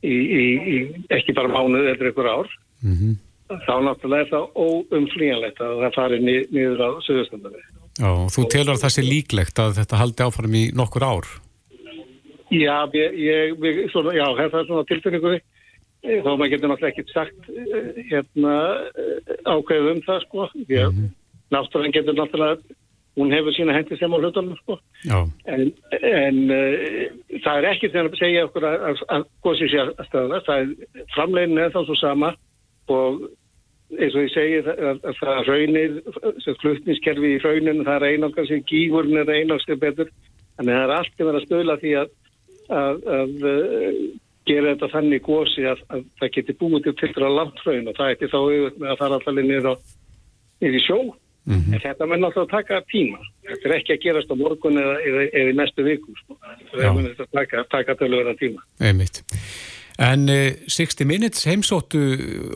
í, 0.03 0.17
í, 0.41 0.43
í 0.75 0.79
ekki 1.15 1.37
bara 1.37 1.49
mánuð 1.55 1.93
eða 1.95 2.11
einhver 2.11 2.33
ár, 2.33 2.51
mm 2.83 3.15
þá 3.45 3.75
náttúrulega 3.85 4.25
er 4.25 4.31
það 4.33 4.45
óumflýjanlegt 4.57 5.59
að 5.63 5.81
það 5.85 5.95
fari 5.95 6.19
ni- 6.25 6.47
niður 6.51 6.81
á 6.81 6.91
sögustandari. 7.05 7.61
Já, 8.01 8.11
þú 8.33 8.45
telur 8.51 8.73
að 8.75 8.81
það 8.83 8.95
sé 8.95 9.03
líklegt 9.05 9.61
að 9.61 9.75
þetta 9.79 9.99
haldi 10.01 10.25
áfram 10.25 10.55
í 10.59 10.63
nokkur 10.75 11.05
ár. 11.05 11.29
Já, 12.55 12.77
ég, 12.95 13.19
ég, 13.19 13.59
ég 13.67 13.83
svona, 13.93 14.15
já, 14.17 14.25
það 14.39 14.59
er 14.61 14.71
svona 14.71 14.87
tilfinningu 14.91 15.35
þá 16.05 16.31
maður 16.31 16.51
getur 16.53 16.71
náttúrulega 16.71 16.93
ekkert 16.93 17.13
sagt 17.15 17.51
eh, 17.51 18.01
hérna 18.11 18.55
eh, 18.93 19.37
ákveðið 19.49 19.93
um 19.95 20.01
það 20.05 20.25
sko. 20.27 20.49
Því 20.55 20.81
að 20.83 20.99
náttúrulega 21.55 21.97
getur 21.99 22.19
náttúrulega 22.19 22.81
hún 23.15 23.31
hefur 23.31 23.55
sína 23.55 23.77
hendi 23.77 23.97
sem 23.97 24.11
á 24.13 24.19
hlutunum 24.19 24.59
sko. 24.59 24.77
En, 25.47 25.69
en 25.95 26.41
uh, 26.51 27.39
það 27.45 27.61
er 27.61 27.69
ekki 27.71 27.91
þegar 27.93 28.11
að 28.11 28.19
segja 28.19 28.43
okkur 28.49 28.67
að, 28.67 28.87
að, 28.89 29.03
að 29.17 29.27
gósi 29.47 29.71
sér 29.71 29.93
að 29.93 30.09
stöða 30.09 30.41
það 30.49 30.65
er 30.65 31.07
framlegin 31.15 31.63
er 31.63 31.75
þá 31.75 31.81
svo 31.85 31.97
sama 32.01 32.33
og 32.91 33.23
eins 33.95 34.17
og 34.17 34.25
ég 34.25 34.35
segi 34.35 34.61
það, 34.67 34.83
að, 34.91 35.01
að 35.07 35.21
það 35.21 35.41
raunir 35.53 35.97
sem 36.43 36.59
flutniskerfi 36.65 37.33
í 37.37 37.41
rauninu 37.45 37.87
það 37.87 37.95
er 38.01 38.09
einangar 38.11 38.51
sem 38.51 38.67
gígurinn 38.67 39.23
er 39.23 39.31
einangar 39.31 39.81
betur. 39.87 40.11
Þannig 40.59 40.75
að 40.75 40.83
það 40.83 40.85
er 40.85 40.97
allt 40.99 41.15
að 41.15 41.29
vera 41.29 41.41
að 41.41 41.47
stöðla 41.49 41.81
því 41.85 41.97
að 42.03 42.13
að, 42.69 43.03
að 43.19 43.49
uh, 43.51 43.99
gera 44.49 44.73
þetta 44.75 44.93
þannig 44.93 45.25
gósi 45.25 45.67
að, 45.69 45.83
að 45.89 46.07
það 46.21 46.33
geti 46.39 46.57
búið 46.61 46.89
til 47.01 47.13
að 47.17 47.37
langt 47.39 47.61
raun 47.65 47.91
og 47.91 47.99
það 47.99 48.15
ætti 48.15 48.33
þá 48.33 48.39
auðvitað 48.41 48.81
með 48.81 48.95
að 48.95 49.03
fara 49.03 49.21
allir 49.21 49.49
niður, 49.51 49.79
niður 50.61 50.81
í 50.81 50.83
sjó 50.85 50.99
Mm 51.45 51.61
-hmm. 51.61 51.75
En 51.75 51.81
þetta 51.81 52.07
mun 52.07 52.25
alltaf 52.25 52.49
taka 52.49 52.81
tíma. 52.93 53.19
Þetta 53.45 53.69
er 53.69 53.75
ekki 53.77 53.93
að 53.93 54.03
gerast 54.05 54.31
á 54.33 54.37
morgun 54.37 54.79
eða, 54.81 54.97
eða, 55.09 55.23
eða 55.39 55.51
í 55.51 55.57
næstu 55.59 55.85
viku. 55.85 56.15
Sko. 56.17 56.37
Þetta 56.73 56.93
mun 56.93 57.09
alltaf 57.11 57.29
taka, 57.33 57.65
taka 57.71 57.93
að 57.93 58.17
vera 58.17 58.35
tíma. 58.35 58.61
Einmitt. 58.81 59.21
En 59.99 60.29
uh, 60.29 60.53
60 60.67 61.05
Minutes 61.05 61.45
heimsóttu 61.45 62.01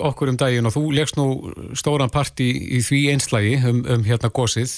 okkur 0.00 0.28
um 0.32 0.36
daginn 0.36 0.66
og 0.66 0.72
þú 0.72 0.84
legst 0.92 1.16
nú 1.20 1.52
stóran 1.74 2.10
part 2.10 2.40
í, 2.40 2.48
í 2.76 2.80
því 2.80 3.00
einslægi 3.12 3.60
um, 3.68 3.84
um 3.88 4.04
hérna 4.08 4.32
gósið. 4.32 4.72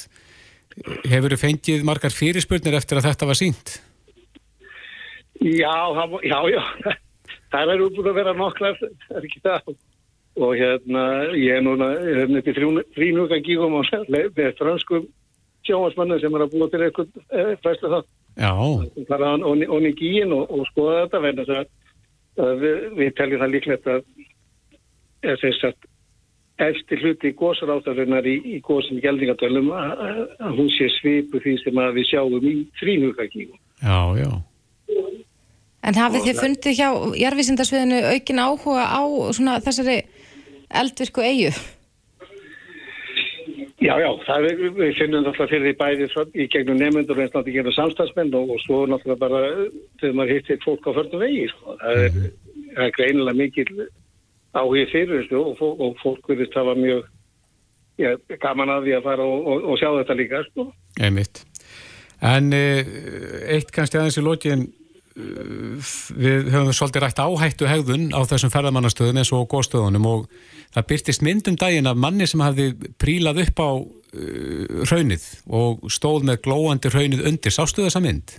Hefur 1.07 1.31
þið 1.31 1.45
fengið 1.47 1.87
margar 1.87 2.11
fyrirspurnir 2.11 2.75
eftir 2.75 2.99
að 2.99 3.07
þetta 3.11 3.27
var 3.27 3.39
sínt? 3.39 3.79
Já, 5.41 5.77
já, 6.23 6.41
já. 6.57 6.65
Það 7.51 7.73
er 7.73 7.85
útbúin 7.87 8.11
að 8.11 8.19
vera 8.21 8.35
nokklar, 8.37 8.77
það 8.81 9.17
er 9.19 9.27
ekki 9.27 9.41
það. 9.45 9.73
Og 10.41 10.53
hérna, 10.55 11.05
ég 11.35 11.57
er 11.59 11.65
núna, 11.67 11.91
ég 12.07 12.21
hef 12.23 12.31
nefnir 12.31 12.85
þrínúka 12.95 13.41
gígum 13.43 13.81
á 13.81 13.83
með 14.09 14.53
franskum 14.61 15.09
sjóasmannu 15.67 16.21
sem 16.21 16.35
er 16.37 16.45
að 16.45 16.55
búa 16.55 16.69
til 16.71 16.83
eitthvað 16.87 17.11
eh, 17.35 17.53
fræslu 17.65 17.93
það. 17.93 18.09
Já. 18.39 18.53
Það 19.11 19.25
er 19.27 19.47
onni 19.51 19.91
í 19.91 19.97
gígin 19.99 20.35
og, 20.37 20.45
og 20.55 20.69
skoða 20.71 21.05
þetta, 21.05 21.23
verðan 21.27 21.49
þess 21.51 22.45
að 22.47 22.63
við, 22.63 22.77
við 23.01 23.15
teljum 23.19 23.43
það 23.43 23.55
líklegt 23.55 23.91
að 23.91 24.05
þess 25.43 25.67
að 25.69 25.89
eftir 26.61 27.01
hluti 27.01 27.33
góðsaráttarinnar 27.37 28.27
í, 28.29 28.37
í 28.55 28.61
góðsum 28.65 29.01
geldingadölum 29.03 29.71
að 29.75 30.57
hún 30.59 30.69
sé 30.77 30.91
svipu 30.99 31.41
því 31.41 31.57
sem 31.65 31.81
að 31.81 31.99
við 31.99 32.09
sjáum 32.13 32.47
í 32.47 32.55
þrínugakíkum. 32.81 33.61
Já, 33.81 34.01
já. 34.21 34.31
En 35.81 35.97
hafið 35.97 36.27
þið 36.29 36.41
fundið 36.45 36.77
hjá 36.77 36.89
jarfisindarsviðinu 37.23 38.01
aukin 38.13 38.43
áhuga 38.43 38.83
á 38.85 39.03
svona 39.33 39.61
þessari 39.65 40.01
eldvirku 40.81 41.25
eigu? 41.25 41.53
Já, 43.81 43.95
já, 43.97 44.11
það 44.27 44.47
er, 44.51 44.59
við 44.77 44.91
finnum 44.99 45.23
náttúrulega 45.25 45.49
fyrir 45.49 45.63
því 45.65 45.73
bæðið 45.81 46.35
í 46.37 46.47
gegnum 46.53 46.77
nefnendur 46.77 47.17
og 47.17 47.23
eins 47.25 47.31
náttúrulega 47.33 47.55
gegnum 47.55 47.77
samstagsmenn 47.79 48.35
og, 48.37 48.51
og 48.53 48.61
svo 48.67 48.83
náttúrulega 48.85 49.23
bara 49.23 49.41
þegar 50.03 50.19
maður 50.19 50.33
hittir 50.37 50.61
fólk 50.67 50.85
á 50.85 50.91
förnum 50.99 51.23
vegi, 51.25 51.47
sko. 51.49 51.77
Það 51.81 52.03
er, 52.05 52.19
það 52.75 52.83
er 52.85 52.93
greinilega 52.99 53.39
mikil 53.39 53.87
áhugið 54.53 54.93
fyrir 54.93 55.23
þessu 55.23 55.41
og, 55.41 55.81
og 55.87 55.97
fólk 56.03 56.29
verðist 56.29 56.59
hafa 56.61 56.75
mjög 56.77 57.09
já, 58.05 58.11
gaman 58.45 58.75
að 58.75 58.85
því 58.91 58.95
að 58.99 59.09
fara 59.09 59.31
og, 59.33 59.49
og 59.65 59.81
sjá 59.81 59.89
þetta 59.97 60.19
líka, 60.21 60.43
sko. 60.51 60.69
Einmitt. 61.01 61.43
En 62.21 62.53
eh, 62.53 62.93
eitt 63.57 63.73
kannski 63.73 63.97
aðeins 63.97 64.21
í 64.21 64.27
lógin 64.27 64.69
við 65.17 66.51
höfum 66.53 66.75
svolítið 66.75 67.03
rætt 67.03 67.19
áhættu 67.19 67.67
hegðun 67.69 68.11
á 68.15 68.21
þessum 68.31 68.53
ferðamannastöðum 68.55 69.19
eins 69.19 69.33
og 69.35 69.49
góðstöðunum 69.51 70.07
og 70.07 70.29
það 70.75 70.87
byrtist 70.93 71.25
myndum 71.27 71.57
daginn 71.59 71.91
af 71.91 71.99
manni 71.99 72.29
sem 72.31 72.43
hafði 72.45 72.71
prílað 73.01 73.43
upp 73.45 73.59
á 73.59 73.71
uh, 73.75 74.85
raunnið 74.91 75.27
og 75.51 75.83
stóð 75.91 76.29
með 76.31 76.43
glóandi 76.47 76.93
raunnið 76.95 77.27
undir. 77.27 77.55
Sástu 77.55 77.83
þessa 77.83 78.03
mynd? 78.05 78.37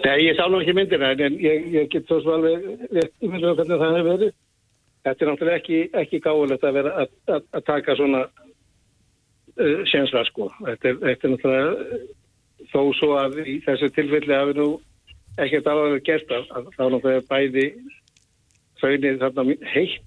Nei, 0.00 0.16
ég 0.24 0.38
sá 0.38 0.46
nú 0.48 0.62
ekki 0.62 0.76
myndina 0.76 1.12
en 1.12 1.36
ég, 1.36 1.66
ég 1.74 1.90
get 1.92 2.08
svo 2.08 2.22
svalveg 2.24 2.64
rétt 2.88 3.12
um 3.20 3.34
hvernig 3.36 3.74
það 3.76 3.98
hefur 3.98 4.12
verið. 4.14 4.36
Þetta 5.04 5.24
er 5.24 5.30
náttúrulega 5.30 5.60
ekki, 5.60 5.82
ekki 5.96 6.20
gáðilegt 6.24 6.64
að 6.64 6.76
vera 6.76 6.94
að, 7.02 7.12
að, 7.28 7.44
að 7.56 7.66
taka 7.68 7.96
svona 8.00 8.24
uh, 8.24 9.82
sénsvar 9.92 10.28
sko. 10.32 10.48
Þetta 10.64 10.94
er, 10.94 11.02
þetta 11.04 11.28
er 11.28 11.34
náttúrulega 11.34 12.00
þó 12.70 12.80
svo 12.96 13.16
að 13.20 13.42
í 13.44 13.60
þessu 13.64 13.88
tilfelli 13.96 14.36
hafi 14.36 14.56
nú 14.56 14.70
ekkert 15.38 15.70
alveg 15.70 16.04
gert 16.06 16.30
að, 16.34 16.46
að 16.56 16.70
þá 16.76 16.84
náttúrulega 16.84 17.26
bæði 17.30 17.66
þaunir 18.80 19.18
þarna 19.20 19.56
heitt 19.74 20.06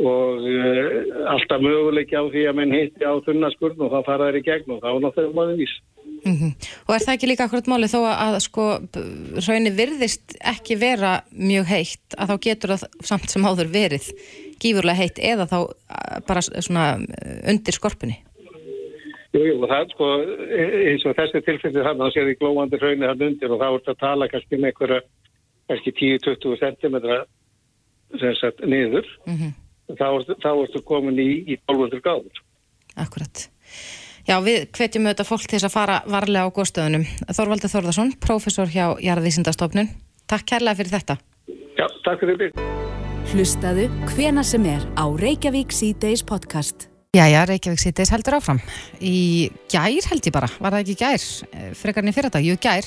og 0.00 0.46
uh, 0.48 1.30
alltaf 1.34 1.62
möguleiki 1.64 2.16
á 2.16 2.24
því 2.30 2.46
að 2.48 2.58
menn 2.60 2.74
heitti 2.74 3.04
á 3.04 3.12
þunnaskurn 3.26 3.84
og 3.84 3.92
þá 3.92 4.00
fara 4.06 4.28
þeir 4.30 4.40
í 4.40 4.44
gegn 4.48 4.74
og 4.76 4.82
þá 4.84 4.90
náttúrulega 5.04 5.36
maður 5.36 5.60
vís. 5.60 5.74
Mm 6.20 6.36
-hmm. 6.36 6.52
Og 6.86 6.94
er 6.94 7.04
það 7.04 7.14
ekki 7.14 7.28
líka 7.28 7.44
akkurat 7.44 7.68
máli 7.68 7.88
þó 7.88 8.00
að, 8.04 8.16
að 8.26 8.38
sko 8.44 8.64
raunir 9.46 9.76
virðist 9.76 10.36
ekki 10.40 10.76
vera 10.80 11.20
mjög 11.32 11.66
heitt 11.68 12.16
að 12.16 12.32
þá 12.32 12.36
getur 12.46 12.72
það 12.74 12.82
samt 13.10 13.30
sem 13.30 13.44
áður 13.44 13.72
verið 13.72 14.08
gífurlega 14.60 15.00
heitt 15.00 15.18
eða 15.18 15.46
þá 15.48 15.58
bara 16.28 16.42
svona 16.42 16.84
undir 17.48 17.76
skorpunni? 17.76 18.20
Jú, 19.30 19.44
jú, 19.46 19.56
og 19.62 19.70
það 19.70 19.92
sko, 19.94 20.06
eins 20.90 21.04
og 21.06 21.14
þessi 21.14 21.42
tilfellið 21.46 21.86
hann, 21.86 22.00
þá 22.02 22.10
séu 22.10 22.26
því 22.26 22.36
glóðandi 22.40 22.80
hraunir 22.80 23.12
hann 23.12 23.22
undir 23.28 23.54
og 23.54 23.60
þá 23.62 23.68
ert 23.68 23.90
að 23.92 24.00
tala 24.00 24.28
kannski 24.32 24.58
með 24.58 24.72
einhverja, 24.72 25.00
kannski 25.70 25.94
10-20 26.00 26.58
cm 26.64 26.96
sem 28.18 28.34
sagt 28.40 28.64
niður, 28.66 29.06
mm 29.28 29.36
-hmm. 29.38 29.52
þá, 29.94 30.50
ertu 30.50 30.82
komin 30.82 31.22
í, 31.22 31.30
í 31.46 31.60
1200 31.62 32.02
gáður. 32.02 32.42
Akkurat. 32.98 33.46
Já, 34.26 34.36
við 34.42 34.66
hvetjum 34.74 35.06
auðvitað 35.06 35.30
fólk 35.30 35.46
til 35.46 35.58
þess 35.58 35.70
að 35.70 35.76
fara 35.78 36.02
varlega 36.10 36.50
á 36.50 36.54
góðstöðunum. 36.56 37.06
Þorvaldur 37.30 37.72
Þorðarsson, 37.72 38.12
prófessor 38.18 38.66
hjá 38.66 38.98
Jarðvísindastofnun. 38.98 39.94
Takk 40.26 40.46
kærlega 40.50 40.78
fyrir 40.82 40.94
þetta. 40.98 41.18
Já, 41.78 41.86
takk 42.04 42.20
fyrir 42.26 42.38
því. 42.42 42.52
Hlustaðu 43.30 43.88
hvena 44.10 44.42
sem 44.42 44.66
er 44.66 44.82
á 44.98 45.06
Reykjavík 45.06 45.70
C-Days 45.70 46.26
podcast. 46.26 46.89
Jæja, 47.10 47.40
Reykjavík 47.42 47.80
C-Days 47.82 48.12
heldur 48.14 48.36
áfram. 48.36 48.60
Í 49.02 49.50
gær 49.66 50.06
held 50.12 50.26
ég 50.28 50.30
bara, 50.30 50.46
var 50.62 50.76
það 50.76 50.84
ekki 50.84 50.94
gær, 51.00 51.24
frekarni 51.74 52.12
fyrir 52.14 52.30
þetta, 52.30 52.42
jú 52.46 52.54
gær, 52.62 52.86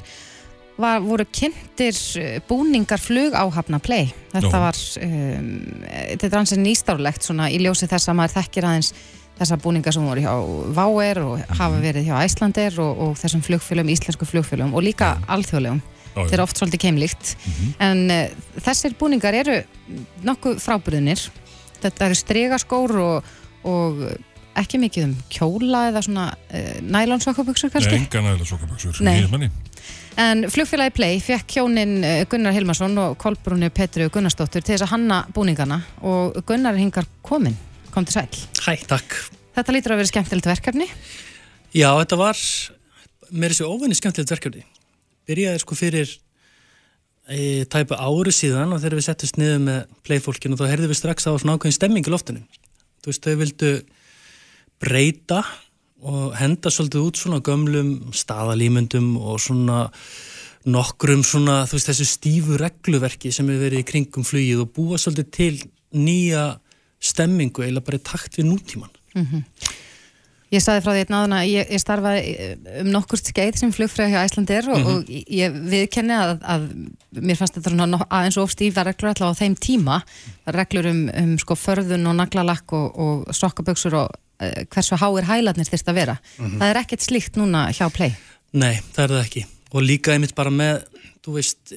var, 0.79 1.01
voru 1.03 1.25
kynntir 1.27 1.99
búningar 2.47 3.03
flug 3.03 3.35
áhafna 3.35 3.81
play. 3.83 4.13
Þetta 4.31 4.47
Jó. 4.47 4.61
var, 4.63 4.79
um, 5.03 5.49
þetta 5.89 6.29
er 6.29 6.39
ansið 6.39 6.63
nýstárlegt 6.63 7.27
svona 7.27 7.49
í 7.51 7.59
ljósi 7.65 7.91
þess 7.91 8.13
að 8.13 8.17
maður 8.21 8.35
þekkir 8.37 8.69
aðeins 8.69 8.93
þessar 9.41 9.61
búningar 9.65 9.97
sem 9.97 10.07
voru 10.07 10.23
hjá 10.23 10.33
Váer 10.79 11.21
og 11.25 11.43
hafa 11.59 11.83
verið 11.83 12.07
hjá 12.07 12.15
Æslander 12.23 12.79
og, 12.79 13.03
og 13.03 13.19
þessum 13.19 13.43
flugfélum, 13.43 13.91
íslensku 13.91 14.29
flugfélum 14.29 14.71
og 14.71 14.87
líka 14.87 15.17
alþjóðlegum. 15.27 15.83
Þetta 16.13 16.39
er 16.39 16.47
oft 16.47 16.63
svolítið 16.63 16.85
keimlíkt. 16.87 17.35
Mm 17.35 17.53
-hmm. 17.59 17.77
En 17.91 18.03
uh, 18.07 18.59
þessir 18.63 18.95
búningar 18.95 19.35
eru 19.35 19.63
nokkuð 20.23 20.63
frábriðnir. 20.63 21.27
Þetta 21.83 22.05
eru 22.05 22.15
stregaskór 22.15 22.99
og, 23.03 23.33
og 23.67 24.05
ekki 24.59 24.79
mikið 24.81 25.07
um 25.07 25.13
kjóla 25.33 25.87
eða 25.89 26.03
svona 26.05 26.29
uh, 26.33 26.71
nælonsokkabuksur 26.85 27.73
kannski? 27.73 27.97
Nei, 27.97 28.07
enga 28.07 28.23
nælonsokkabuksur. 28.29 29.01
Nei. 29.05 29.51
En 30.21 30.45
flugfélagi 30.53 30.93
Play 30.93 31.21
fekk 31.25 31.57
hjónin 31.57 31.95
Gunnar 32.29 32.53
Hilmarsson 32.53 32.97
og 33.01 33.15
Kolbrúni 33.21 33.71
Petru 33.73 34.11
Gunnarsdóttur 34.13 34.61
til 34.61 34.75
þess 34.75 34.85
að 34.85 34.93
hanna 34.93 35.23
búningana 35.33 35.79
og 36.05 36.37
Gunnar 36.45 36.77
hingar 36.77 37.09
komin 37.25 37.57
kom 37.93 38.05
til 38.05 38.19
sæl. 38.19 38.43
Hæ, 38.65 38.85
takk. 38.89 39.17
Þetta 39.53 39.75
lítur 39.75 39.93
að 39.93 40.01
vera 40.01 40.09
skemmtilegt 40.09 40.49
verkefni? 40.49 40.87
Já, 41.73 41.89
þetta 41.99 42.17
var 42.17 42.39
með 43.33 43.53
þessu 43.53 43.69
óvenni 43.69 43.97
skemmtilegt 43.97 44.33
verkefni. 44.33 44.63
Byrjaði 45.29 45.61
sko 45.61 45.77
fyrir 45.77 46.09
e, 47.29 47.63
tæpa 47.69 47.99
ári 48.01 48.33
síðan 48.35 48.73
og 48.73 48.81
þegar 48.81 48.99
við 48.99 49.07
settist 49.07 49.39
niður 49.39 49.61
með 49.67 49.79
playfólkinu 50.07 50.57
þá 50.59 50.65
herðum 50.71 50.93
við 50.93 50.99
strax 50.99 51.29
á 51.29 51.31
svona 51.33 51.57
ákveðin 51.57 51.77
stemming 51.77 52.09
í 52.09 52.13
loftinu. 52.13 52.43
Þú 53.03 53.11
veist, 53.11 53.25
þau 53.27 53.39
vildu 53.41 53.71
breyta 54.83 55.41
og 56.03 56.35
henda 56.39 56.71
svolítið 56.71 57.07
út 57.07 57.19
svona 57.19 57.41
gömlum 57.43 57.91
staðalímyndum 58.15 59.13
og 59.19 59.39
svona 59.43 59.85
nokkrum 60.63 61.23
svona, 61.27 61.63
þú 61.67 61.77
veist, 61.77 61.89
þessu 61.91 62.07
stífu 62.07 62.57
regluverki 62.59 63.31
sem 63.35 63.47
hefur 63.51 63.65
verið 63.65 63.83
í 63.83 63.87
kringum 63.87 64.27
flugið 64.27 64.63
og 64.63 64.71
búa 64.75 64.99
svolítið 64.99 65.31
til 65.35 65.53
nýja 65.99 66.45
stemmingu 67.03 67.65
eða 67.65 67.83
bara 67.83 67.99
í 67.99 68.05
takt 68.07 68.39
við 68.39 68.47
nútíman. 68.51 68.93
Mm 69.13 69.25
-hmm. 69.25 69.43
Ég 70.53 70.61
saði 70.61 70.83
frá 70.85 70.91
því 70.93 71.03
einn 71.03 71.15
aðuna 71.17 71.37
að 71.41 71.49
ég, 71.49 71.69
ég 71.73 71.81
starfaði 71.81 72.33
um 72.83 72.89
nokkurt 72.93 73.29
skeið 73.31 73.55
sem 73.57 73.71
flugfræði 73.73 74.13
hjá 74.13 74.25
Æslandir 74.27 74.67
og, 74.69 74.77
mm 74.77 74.83
-hmm. 74.85 74.99
og 74.99 75.31
ég 75.39 75.55
viðkenni 75.73 76.17
að, 76.17 76.33
að 76.53 76.67
mér 77.17 77.39
fannst 77.39 77.57
þetta 77.57 77.73
svona 77.73 78.01
aðeins 78.09 78.37
of 78.41 78.53
stífa 78.53 78.85
reglur 78.85 79.09
alltaf 79.11 79.33
á 79.33 79.39
þeim 79.41 79.55
tíma, 79.57 80.01
reglur 80.45 80.89
um, 80.91 81.01
um 81.23 81.33
sko 81.41 81.57
förðun 81.57 82.05
og 82.11 82.19
naglalakk 82.19 82.75
og, 82.77 82.99
og 82.99 83.33
sokkaböksur 83.33 83.97
og 84.03 84.13
uh, 84.13 84.61
hversu 84.69 84.99
háir 85.01 85.25
hæladnir 85.25 85.69
þurft 85.69 85.89
að 85.89 85.99
vera. 86.01 86.17
Mm 86.37 86.45
-hmm. 86.45 86.59
Það 86.59 86.69
er 86.69 86.81
ekkert 86.83 87.01
slíkt 87.01 87.35
núna 87.41 87.67
hjá 87.73 87.89
play? 87.89 88.13
Nei, 88.53 88.79
það 88.93 89.03
er 89.03 89.09
það 89.09 89.25
ekki 89.25 89.45
og 89.73 89.81
líka 89.81 90.13
einmitt 90.13 90.35
bara 90.35 90.53
með, 90.53 90.83
þú 91.25 91.39
veist 91.39 91.73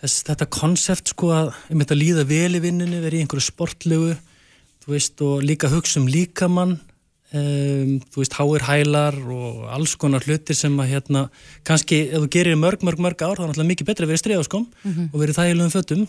þess, 0.00 0.24
þetta 0.28 0.46
konsept 0.52 1.12
sko 1.14 1.32
að 1.32 1.54
um 1.70 1.80
þetta 1.82 1.96
líða 1.96 2.24
vel 2.28 2.56
í 2.56 2.60
vinnunni, 2.60 3.00
verið 3.00 3.20
í 3.20 3.24
einhverju 3.24 3.46
sportlegu 3.46 4.16
þú 4.84 4.94
veist 4.94 5.24
og 5.24 5.44
líka 5.44 5.70
hugsa 5.72 6.00
um 6.00 6.08
líkamann 6.10 6.78
um, 7.36 7.98
þú 8.10 8.22
veist 8.22 8.36
háir 8.38 8.64
hælar 8.66 9.18
og 9.34 9.68
alls 9.74 9.94
konar 10.00 10.24
hlutir 10.26 10.58
sem 10.58 10.74
að 10.82 10.94
hérna 10.94 11.26
kannski 11.66 12.02
ef 12.08 12.24
þú 12.24 12.30
gerir 12.36 12.58
mörg 12.58 12.84
mörg 12.86 13.02
mörg 13.02 13.22
ár 13.22 13.38
þá 13.38 13.44
er 13.44 13.52
náttúrulega 13.52 13.72
mikið 13.72 13.90
betra 13.90 14.06
að 14.06 14.12
vera 14.12 14.20
í 14.20 14.24
streðaskom 14.24 14.66
mm 14.66 14.92
-hmm. 14.92 15.08
og 15.12 15.20
verið 15.20 15.38
þægilegum 15.38 15.74
fötum 15.76 16.06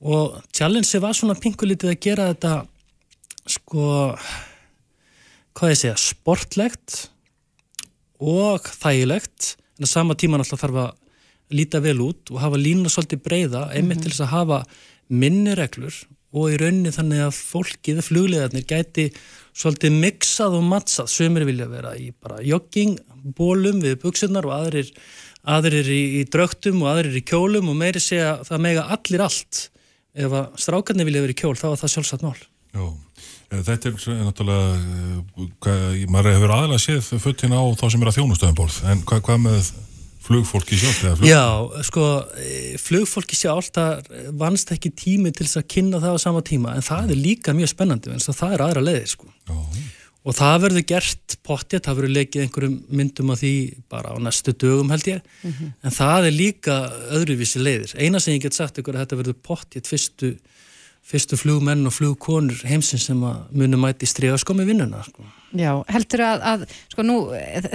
og 0.00 0.42
challenge 0.52 1.00
var 1.00 1.14
svona 1.14 1.34
pinkulítið 1.40 1.90
að 1.90 2.00
gera 2.00 2.28
þetta 2.34 2.66
sko 3.46 4.16
hvað 5.56 5.72
ég 5.72 5.78
segja, 5.80 5.96
sportlegt 5.96 7.10
og 8.20 8.60
þægilegt 8.60 9.56
en 9.78 9.84
á 9.84 9.88
sama 9.88 10.14
tíma 10.14 10.36
náttúrulega 10.36 10.64
þarf 10.64 10.76
að 10.84 10.94
líta 11.56 11.80
vel 11.80 12.00
út 12.02 12.30
og 12.30 12.40
hafa 12.42 12.58
lína 12.58 12.90
svolítið 12.90 13.22
breyða 13.22 13.70
einmitt 13.72 13.98
mm 13.98 14.00
-hmm. 14.00 14.02
til 14.02 14.10
þess 14.12 14.26
að 14.26 14.34
hafa 14.36 14.64
minni 15.08 15.54
reglur 15.54 15.94
og 16.36 16.52
í 16.52 16.58
rauninni 16.60 16.92
þannig 16.92 17.22
að 17.26 17.38
fólkið, 17.38 18.02
fluglegarnir 18.02 18.66
gæti 18.66 19.12
svolítið 19.56 19.94
mixað 20.02 20.58
og 20.58 20.66
mattsað 20.68 21.08
sömur 21.12 21.46
vilja 21.48 21.68
vera 21.70 21.94
í 21.96 22.10
bara 22.12 22.42
jogging 22.44 22.98
bólum 23.36 23.80
við 23.84 23.96
buksunar 24.02 24.46
og 24.48 24.54
aðrir, 24.58 24.90
aðrir 25.48 25.88
í, 25.88 26.02
í 26.20 26.26
drögtum 26.28 26.82
og 26.84 26.92
aðrir 26.92 27.16
í 27.16 27.24
kjólum 27.26 27.72
og 27.72 27.78
meiri 27.80 28.02
segja 28.02 28.36
það 28.46 28.62
mega 28.68 28.86
allir 28.96 29.24
allt. 29.24 29.66
Ef 30.16 30.32
að 30.32 30.60
strákarnir 30.60 31.08
vilja 31.08 31.24
vera 31.24 31.36
í 31.36 31.40
kjól 31.40 31.56
þá 31.58 31.66
er 31.72 31.80
það 31.82 31.94
sjálfsagt 31.94 32.24
mál. 32.24 32.38
Já, 32.76 32.84
eh, 33.50 33.64
þetta 33.64 33.90
er 33.90 34.22
náttúrulega 34.28 34.70
eh, 34.76 35.50
hvað, 35.64 35.98
maður 36.12 36.32
hefur 36.36 36.56
aðalega 36.56 36.84
séð 36.84 37.10
föttin 37.24 37.56
á 37.56 37.62
þá 37.76 37.86
sem 37.88 38.04
er 38.04 38.12
að 38.12 38.18
þjónustöðum 38.20 38.60
borð. 38.60 38.80
En 38.92 39.04
hvað, 39.08 39.22
hvað 39.28 39.44
með 39.48 39.74
flugfólki 40.26 40.78
sjálf? 40.80 41.00
Flug... 41.02 41.26
Já, 41.28 41.44
sko, 41.86 42.06
eh, 42.42 42.74
flugfólki 42.82 43.38
sjálf, 43.38 43.70
það 43.74 44.08
vannst 44.40 44.72
ekki 44.74 44.92
tími 44.96 45.32
til 45.34 45.46
þess 45.46 45.60
að 45.62 45.68
kynna 45.76 46.00
það 46.02 46.16
á 46.16 46.24
sama 46.26 46.42
tíma, 46.46 46.74
en 46.76 46.86
það 46.86 47.14
er 47.14 47.22
líka 47.22 47.54
mjög 47.56 47.72
spennandi, 47.72 48.12
en 48.14 48.24
það 48.26 48.56
er 48.56 48.66
aðra 48.66 48.84
leiðir, 48.86 49.12
sko. 49.14 49.30
Já. 49.46 49.60
Og 50.26 50.34
það 50.34 50.56
verður 50.64 50.84
gert 50.90 51.36
pottið, 51.46 51.82
það 51.86 51.98
verður 52.00 52.14
leikið 52.16 52.42
einhverjum 52.42 52.76
myndum 52.98 53.30
af 53.30 53.38
því 53.44 53.54
bara 53.92 54.10
á 54.10 54.16
næstu 54.18 54.54
dögum 54.58 54.90
held 54.90 55.06
ég, 55.06 55.20
mm 55.22 55.52
-hmm. 55.52 55.72
en 55.86 55.92
það 55.94 56.26
er 56.26 56.34
líka 56.34 56.76
öðruvísi 57.14 57.62
leiðir. 57.62 57.94
Eina 57.94 58.18
sem 58.18 58.34
ég 58.34 58.42
get 58.42 58.54
sagt 58.54 58.78
ykkur 58.78 58.96
að 58.96 59.06
þetta 59.06 59.20
verður 59.22 59.38
pottið 59.46 59.86
fyrstu 59.86 60.32
fyrstu 61.06 61.38
flugmenn 61.38 61.86
og 61.86 61.94
flugkonur 61.94 62.64
heimsins 62.66 63.06
sem 63.06 63.20
að 63.22 63.42
munum 63.54 63.84
mæti 63.86 64.08
stríða 64.10 64.38
sko 64.42 64.56
með 64.58 64.72
vinnuna 64.72 65.04
sko. 65.06 65.26
Já, 65.56 65.70
heldur 65.88 66.22
að, 66.26 66.42
að 66.50 66.62
sko 66.90 67.04
nú 67.06 67.16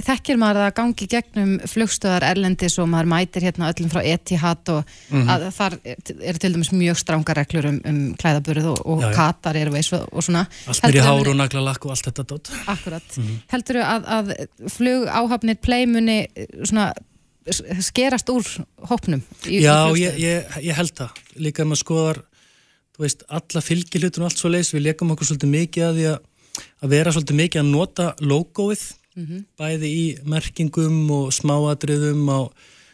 þekkir 0.04 0.38
maður 0.38 0.66
að 0.66 0.74
gangi 0.76 1.06
gegnum 1.10 1.54
flugstöðar 1.72 2.26
Erlendis 2.28 2.76
og 2.78 2.90
maður 2.92 3.08
mætir 3.14 3.46
hérna 3.46 3.70
öllum 3.72 3.90
frá 3.90 4.02
Etihad 4.04 4.68
og 4.74 4.82
mm 4.84 5.22
-hmm. 5.22 5.30
að 5.32 5.46
þar 5.56 5.78
er 6.20 6.38
til 6.38 6.52
dæmis 6.52 6.72
mjög 6.72 7.00
stránga 7.00 7.34
reglur 7.34 7.66
um, 7.70 7.80
um 7.88 8.00
klæðaburð 8.20 8.66
og, 8.74 8.86
og 8.86 9.00
já, 9.02 9.08
já. 9.08 9.14
katar 9.16 9.56
er 9.56 9.70
veist 9.70 9.92
og, 9.92 10.04
og 10.12 10.22
svona. 10.22 10.46
Allt 10.66 10.82
mér 10.82 10.96
í 11.00 11.06
hár 11.06 11.28
og 11.28 11.36
naglalakk 11.36 11.86
og 11.86 11.90
allt 11.90 12.06
þetta 12.06 12.22
dótt. 12.22 12.50
Akkurat. 12.66 13.16
Mm 13.16 13.24
-hmm. 13.24 13.38
Heldur 13.48 13.76
að, 13.76 14.02
að 14.06 14.34
flug 14.68 15.08
áhafnir 15.08 15.56
pleimuni 15.56 16.26
svona 16.64 16.92
skerast 17.80 18.28
úr 18.28 18.44
hópnum? 18.88 19.22
Já, 19.46 19.90
ég, 19.96 20.18
ég, 20.18 20.44
ég 20.62 20.74
held 20.76 20.92
það. 20.94 21.10
Líka 21.36 21.64
með 21.64 21.80
skoðar 21.82 22.22
þú 23.02 23.08
veist, 23.08 23.24
alla 23.34 23.62
fylgilhutun 23.66 24.22
og 24.22 24.28
allt 24.30 24.38
svo 24.38 24.50
leiðs, 24.52 24.70
við 24.70 24.84
leikum 24.86 25.10
okkur 25.10 25.26
svolítið 25.26 25.50
mikið 25.50 25.86
að 25.88 25.96
því 25.96 26.04
að, 26.12 26.18
að 26.78 26.92
vera 26.94 27.14
svolítið 27.14 27.38
mikið 27.40 27.62
að 27.62 27.72
nota 27.72 28.04
logoið, 28.22 28.84
mm 29.16 29.24
-hmm. 29.26 29.40
bæði 29.58 29.88
í 29.90 30.04
merkingum 30.22 31.10
og 31.10 31.32
smáadriðum 31.34 32.22
á, 32.30 32.40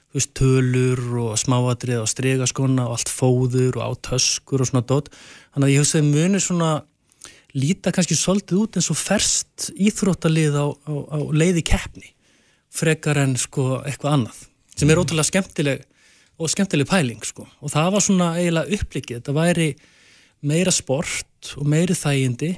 þú 0.08 0.16
veist, 0.16 0.32
tölur 0.32 1.02
og 1.20 1.32
smáadrið 1.36 2.00
á 2.00 2.06
stregaskona 2.08 2.88
og 2.88 2.96
allt 2.96 3.12
fóður 3.12 3.76
og 3.76 3.84
á 3.84 3.90
töskur 4.00 4.64
og 4.64 4.68
svona 4.72 4.86
dót, 4.88 5.12
þannig 5.52 5.68
að 5.68 5.76
ég 5.76 5.84
segið 5.84 6.08
munir 6.08 6.40
svona 6.40 6.70
líta 7.52 7.92
kannski 7.92 8.16
svolítið 8.16 8.62
út 8.62 8.76
eins 8.76 8.90
og 8.90 8.96
ferst 8.96 9.70
íþróttalið 9.76 10.56
á, 10.56 10.66
á, 10.72 10.92
á 11.16 11.18
leiði 11.32 11.62
keppni 11.64 12.14
frekar 12.72 13.20
en 13.20 13.36
sko 13.36 13.82
eitthvað 13.84 14.12
annað 14.12 14.38
sem 14.76 14.88
er 14.88 14.96
mhm. 14.96 15.04
ótrúlega 15.04 15.28
skemmtileg 15.28 15.84
og 16.38 16.50
skemmtileg 16.52 16.88
pæling 16.88 17.24
sko 17.24 17.44
og 17.60 17.72
það 17.72 17.92
var 17.92 18.04
svona 18.04 18.28
eiginlega 18.38 18.78
upplikið, 18.78 19.20
þetta 19.20 19.36
væri 19.36 19.68
meira 20.46 20.72
sport 20.74 21.54
og 21.58 21.68
meiri 21.70 21.96
þægindi 21.98 22.52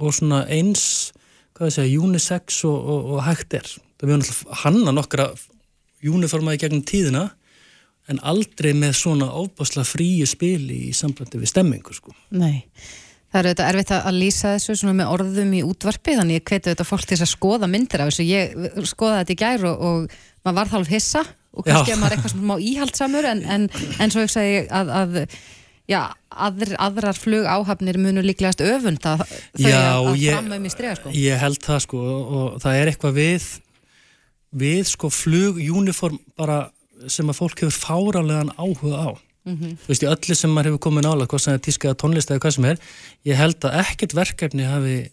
og 0.00 0.14
svona 0.16 0.42
eins, 0.50 1.12
hvað 1.56 1.68
ég 1.68 1.76
segja, 1.76 2.00
unisex 2.02 2.62
og, 2.68 2.78
og, 2.78 3.12
og 3.14 3.24
hægt 3.26 3.58
er. 3.58 3.68
Það 4.00 4.08
við 4.08 4.18
náttúrulega 4.22 4.60
hanna 4.64 4.94
nokkra 4.96 5.28
uniformaði 6.02 6.64
gegnum 6.64 6.82
tíðina 6.86 7.28
en 8.10 8.18
aldrei 8.26 8.72
með 8.74 8.96
svona 8.98 9.28
óbásla 9.30 9.84
fríu 9.86 10.26
spili 10.26 10.88
í 10.88 10.96
samblandi 10.96 11.38
við 11.38 11.52
stemmingu 11.52 11.94
sko. 11.94 12.14
Nei, 12.34 12.64
það 13.30 13.38
er 13.38 13.48
auðvitað 13.50 13.70
erfitt 13.70 13.94
að 13.98 14.18
lýsa 14.18 14.56
þessu 14.56 14.78
svona 14.80 14.96
með 14.98 15.12
orðum 15.14 15.54
í 15.54 15.62
útvarpi 15.66 16.16
þannig 16.18 16.40
ég 16.40 16.48
hveti 16.48 16.72
auðvitað 16.72 16.90
fólk 16.90 17.06
til 17.12 17.20
að 17.20 17.30
skoða 17.30 17.70
myndir 17.70 18.02
af 18.02 18.10
þessu. 18.10 18.26
Ég 18.26 18.90
skoða 18.90 19.22
þetta 19.22 19.36
í 19.36 19.40
gær 19.44 19.66
og, 19.70 19.86
og 19.86 20.18
maður 20.42 20.58
var 20.58 20.72
þálf 20.74 20.92
hissa 20.96 21.24
og 21.52 21.66
kannski 21.68 21.94
að 21.94 22.00
maður 22.00 22.12
er 22.12 22.18
eitthvað 22.18 22.34
sem 22.34 22.46
má 22.48 22.54
íhaldsamur 22.72 23.28
en, 23.28 23.42
en, 23.54 23.66
en 24.00 24.12
svo 24.12 24.24
ekki 24.24 24.34
segi 24.34 24.62
að, 24.72 24.94
að 24.98 25.18
já, 25.90 26.12
aðr, 26.30 26.74
aðrar 26.82 27.18
flug 27.18 27.48
áhafnir 27.48 27.98
munur 28.00 28.26
líklegast 28.26 28.62
öfunda 28.64 29.16
þau 29.22 29.66
já, 29.66 29.80
að 29.98 30.22
framöfum 30.28 30.68
í 30.68 30.72
strega 30.72 30.98
sko. 30.98 31.14
Ég 31.16 31.42
held 31.42 31.60
það 31.64 31.82
sko 31.86 32.02
og 32.02 32.62
það 32.62 32.78
er 32.78 32.92
eitthvað 32.92 33.18
við 33.18 33.48
við 34.62 34.82
sko 34.92 35.10
flugjúniform 35.12 36.20
bara 36.38 36.62
sem 37.10 37.28
að 37.28 37.38
fólk 37.40 37.64
hefur 37.64 37.78
fárálegan 37.78 38.52
áhuga 38.54 39.00
á 39.00 39.10
mm 39.10 39.56
-hmm. 39.56 39.76
þú 39.82 39.88
veist, 39.88 40.02
í 40.02 40.12
öllu 40.12 40.34
sem 40.38 40.50
maður 40.50 40.70
hefur 40.70 40.84
komið 40.86 41.06
nála, 41.08 41.26
hvað 41.26 41.44
sem 41.44 41.54
er 41.54 41.64
tískaða 41.66 41.98
tónlist 41.98 42.30
eða 42.30 42.42
hvað 42.44 42.54
sem 42.54 42.64
er, 42.64 42.78
ég 43.24 43.36
held 43.36 43.64
að 43.64 43.78
ekkert 43.80 44.14
verkefni 44.14 44.64
hafi 44.64 45.10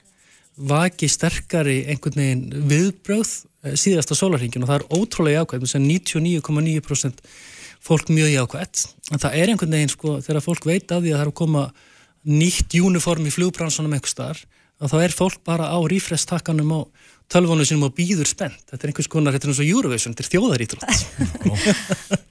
vakið 0.59 1.09
sterkari 1.09 1.85
einhvern 1.87 2.19
veginn 2.19 2.67
viðbröð 2.67 3.49
Eh, 3.59 3.75
síðasta 3.75 4.15
sólarhingin 4.15 4.63
og 4.63 4.69
það 4.69 4.77
er 4.77 4.85
ótrúlega 4.95 5.41
jákvæmt 5.41 5.67
sem 5.67 5.83
99,9% 5.83 7.17
fólk 7.83 8.11
mjög 8.11 8.33
jákvæmt 8.33 8.85
en 9.13 9.21
það 9.23 9.37
er 9.39 9.51
einhvern 9.53 9.75
veginn 9.77 9.93
sko 9.93 10.17
þegar 10.23 10.45
fólk 10.45 10.67
veit 10.67 10.91
að 10.91 11.05
því 11.05 11.13
að 11.13 11.19
það 11.19 11.25
er 11.25 11.31
að 11.31 11.39
koma 11.39 11.65
nýtt 12.29 12.75
uniform 12.79 13.27
í 13.27 13.33
flugbransunum 13.33 13.95
einhver 13.95 14.11
starf 14.11 14.45
að 14.79 14.93
þá 14.93 14.97
er 15.03 15.15
fólk 15.15 15.39
bara 15.47 15.71
á 15.71 15.77
rífrestakkanum 15.91 16.71
á 16.71 16.79
tölvónu 17.29 17.65
sinum 17.67 17.89
og 17.89 17.95
býður 17.97 18.27
spennt. 18.29 18.61
Þetta 18.71 18.85
er 18.85 18.91
einhvers 18.91 19.09
konar, 19.11 19.35
þetta 19.35 19.47
er 19.47 19.51
eins 19.51 19.61
og 19.61 19.69
Eurovision 19.69 20.15
þetta 20.15 20.23
er 20.25 20.31
þjóðarítrótt 20.33 21.01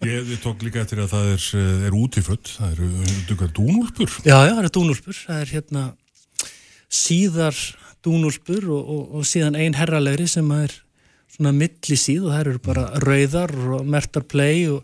Ég 0.09 0.33
tók 0.43 0.65
líka 0.65 0.83
eftir 0.83 1.03
að 1.05 1.13
það 1.13 1.29
er, 1.35 1.45
eh, 1.61 1.87
er 1.89 1.99
útífutt 1.99 2.53
það 2.57 2.73
eru 2.75 2.89
dukkar 3.29 3.53
dúnúlpur? 3.55 4.17
Já, 4.25 4.37
já, 4.49 4.53
það 4.55 4.63
eru 4.63 4.73
dúnúlpur. 4.79 5.21
Það 5.29 5.43
er 5.45 5.53
hérna 5.53 5.85
síðar 6.89 7.61
dúnúlpur 8.07 8.71
og, 8.73 8.95
og, 8.97 9.03
og 9.19 9.29
síðan 9.29 9.59
ein 9.59 9.77
herralegri 9.79 10.29
sem 10.31 10.49
er 10.57 10.73
svona 11.37 11.53
millisíð 11.55 12.25
og 12.25 12.33
það 12.33 12.41
eru 12.43 12.65
bara 12.65 12.89
rauðar 13.05 13.55
og 13.79 13.93
mertar 13.93 14.25
play 14.27 14.65
og, 14.73 14.83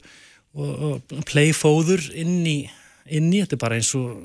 og, 0.54 1.02
og 1.12 1.24
playfóður 1.28 2.06
inn 2.14 2.40
í, 2.46 2.58
inn 3.10 3.32
í, 3.32 3.42
þetta 3.42 3.58
er 3.58 3.64
bara 3.64 3.78
eins 3.80 3.92
og 3.98 4.22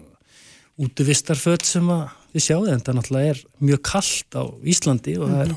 útvistarföld 0.80 1.66
sem 1.68 1.88
að 1.92 2.08
við 2.34 2.46
sjáum 2.46 2.68
þetta 2.70 2.96
náttúrulega 2.96 3.34
er 3.34 3.40
mjög 3.66 3.82
kallt 3.90 4.38
á 4.38 4.44
Íslandi 4.70 5.16
og, 5.20 5.32
er, 5.44 5.56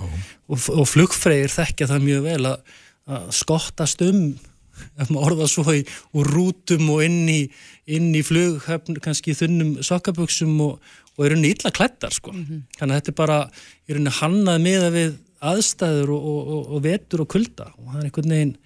og, 0.48 0.70
og 0.72 0.88
flugfræðir 0.88 1.52
þekkja 1.52 1.90
það 1.90 2.08
mjög 2.08 2.24
vel 2.26 2.40
að, 2.54 2.72
að 3.12 3.28
skottast 3.36 4.02
um 4.06 4.24
ef 4.98 5.10
maður 5.12 5.26
orða 5.28 5.48
svo 5.50 5.74
í 5.76 5.82
rútum 6.26 6.88
og 6.94 7.02
inn 7.04 7.20
í, 7.30 7.40
inn 7.92 8.10
í 8.16 8.22
flug 8.26 8.64
kannski 9.04 9.36
þunnum 9.36 9.76
sokkaböksum 9.84 10.56
og, 10.64 10.78
og 11.16 11.26
er 11.26 11.36
unni 11.36 11.52
illa 11.52 11.70
klættar 11.74 12.14
sko. 12.14 12.32
Mm 12.32 12.44
-hmm. 12.48 12.62
þannig 12.78 12.94
að 12.94 13.00
þetta 13.00 13.12
er 13.12 13.20
bara 13.20 13.38
er 13.86 14.00
hannað 14.20 14.64
með 14.64 14.86
að 14.86 14.96
við 14.96 15.12
aðstæður 15.52 16.14
og, 16.14 16.24
og, 16.24 16.62
og 16.72 16.82
vetur 16.84 17.24
og 17.24 17.28
kulda 17.28 17.68
og 17.76 17.90
það 17.90 17.98
er 17.98 18.08
einhvern 18.08 18.34
veginn 18.34 18.56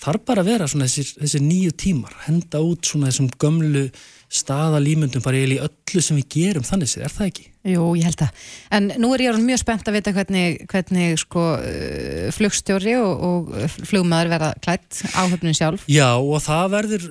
þarf 0.00 0.26
bara 0.26 0.42
að 0.42 0.50
vera 0.50 0.68
svona 0.70 0.88
þessir, 0.88 1.14
þessir 1.22 1.44
nýju 1.44 1.72
tímar 1.84 2.14
henda 2.26 2.60
út 2.64 2.86
svona 2.88 3.10
þessum 3.10 3.30
gömlu 3.40 3.88
staðalýmyndum 4.34 5.22
bara 5.22 5.38
í 5.38 5.58
öllu 5.62 6.02
sem 6.02 6.18
við 6.18 6.26
gerum 6.34 6.64
þannig 6.66 6.90
séð, 6.90 7.04
er 7.06 7.14
það 7.14 7.28
ekki? 7.30 7.44
Jú, 7.64 7.84
ég 7.96 8.08
held 8.08 8.22
að, 8.26 8.42
en 8.76 8.88
nú 9.00 9.10
er 9.14 9.22
ég 9.24 9.38
mjög 9.40 9.60
spennt 9.62 9.88
að 9.88 9.96
vita 9.96 10.12
hvernig, 10.16 10.64
hvernig 10.68 11.20
sko 11.22 11.44
uh, 11.54 12.26
flugstjóri 12.34 12.96
og, 12.98 13.22
og 13.28 13.52
flugmaður 13.88 14.32
verða 14.34 14.50
klætt 14.64 15.00
áhöfnun 15.14 15.56
sjálf 15.56 15.86
Já, 15.88 16.10
og 16.18 16.42
það 16.44 16.74
verður 16.74 17.06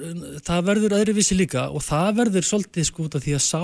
það 0.46 0.67
verður 0.69 0.98
öðruvísi 1.00 1.39
líka 1.39 1.69
og 1.72 1.86
það 1.86 2.12
verður 2.19 2.50
svolítið 2.50 2.89
sko 2.89 3.08
út 3.08 3.17
af 3.17 3.26
því 3.26 3.38
að 3.39 3.46
sá 3.48 3.63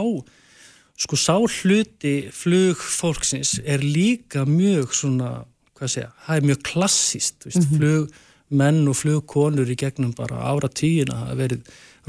sko 1.00 1.20
sá 1.20 1.36
hluti 1.40 2.16
flugfólksins 2.36 3.60
er 3.64 3.84
líka 3.84 4.44
mjög 4.48 4.96
svona, 4.98 5.30
hvað 5.78 5.94
segja, 5.94 6.10
það 6.26 6.42
er 6.42 6.50
mjög 6.50 6.66
klassíst, 6.72 7.46
mm 7.46 7.62
-hmm. 7.62 8.10
Flugmenn 8.50 8.88
og 8.90 8.98
flugkonur 8.98 9.70
í 9.70 9.78
gegnum 9.78 10.14
bara 10.18 10.42
ára 10.50 10.70
tíuna 10.70 11.26
hafa 11.26 11.36
verið 11.38 11.62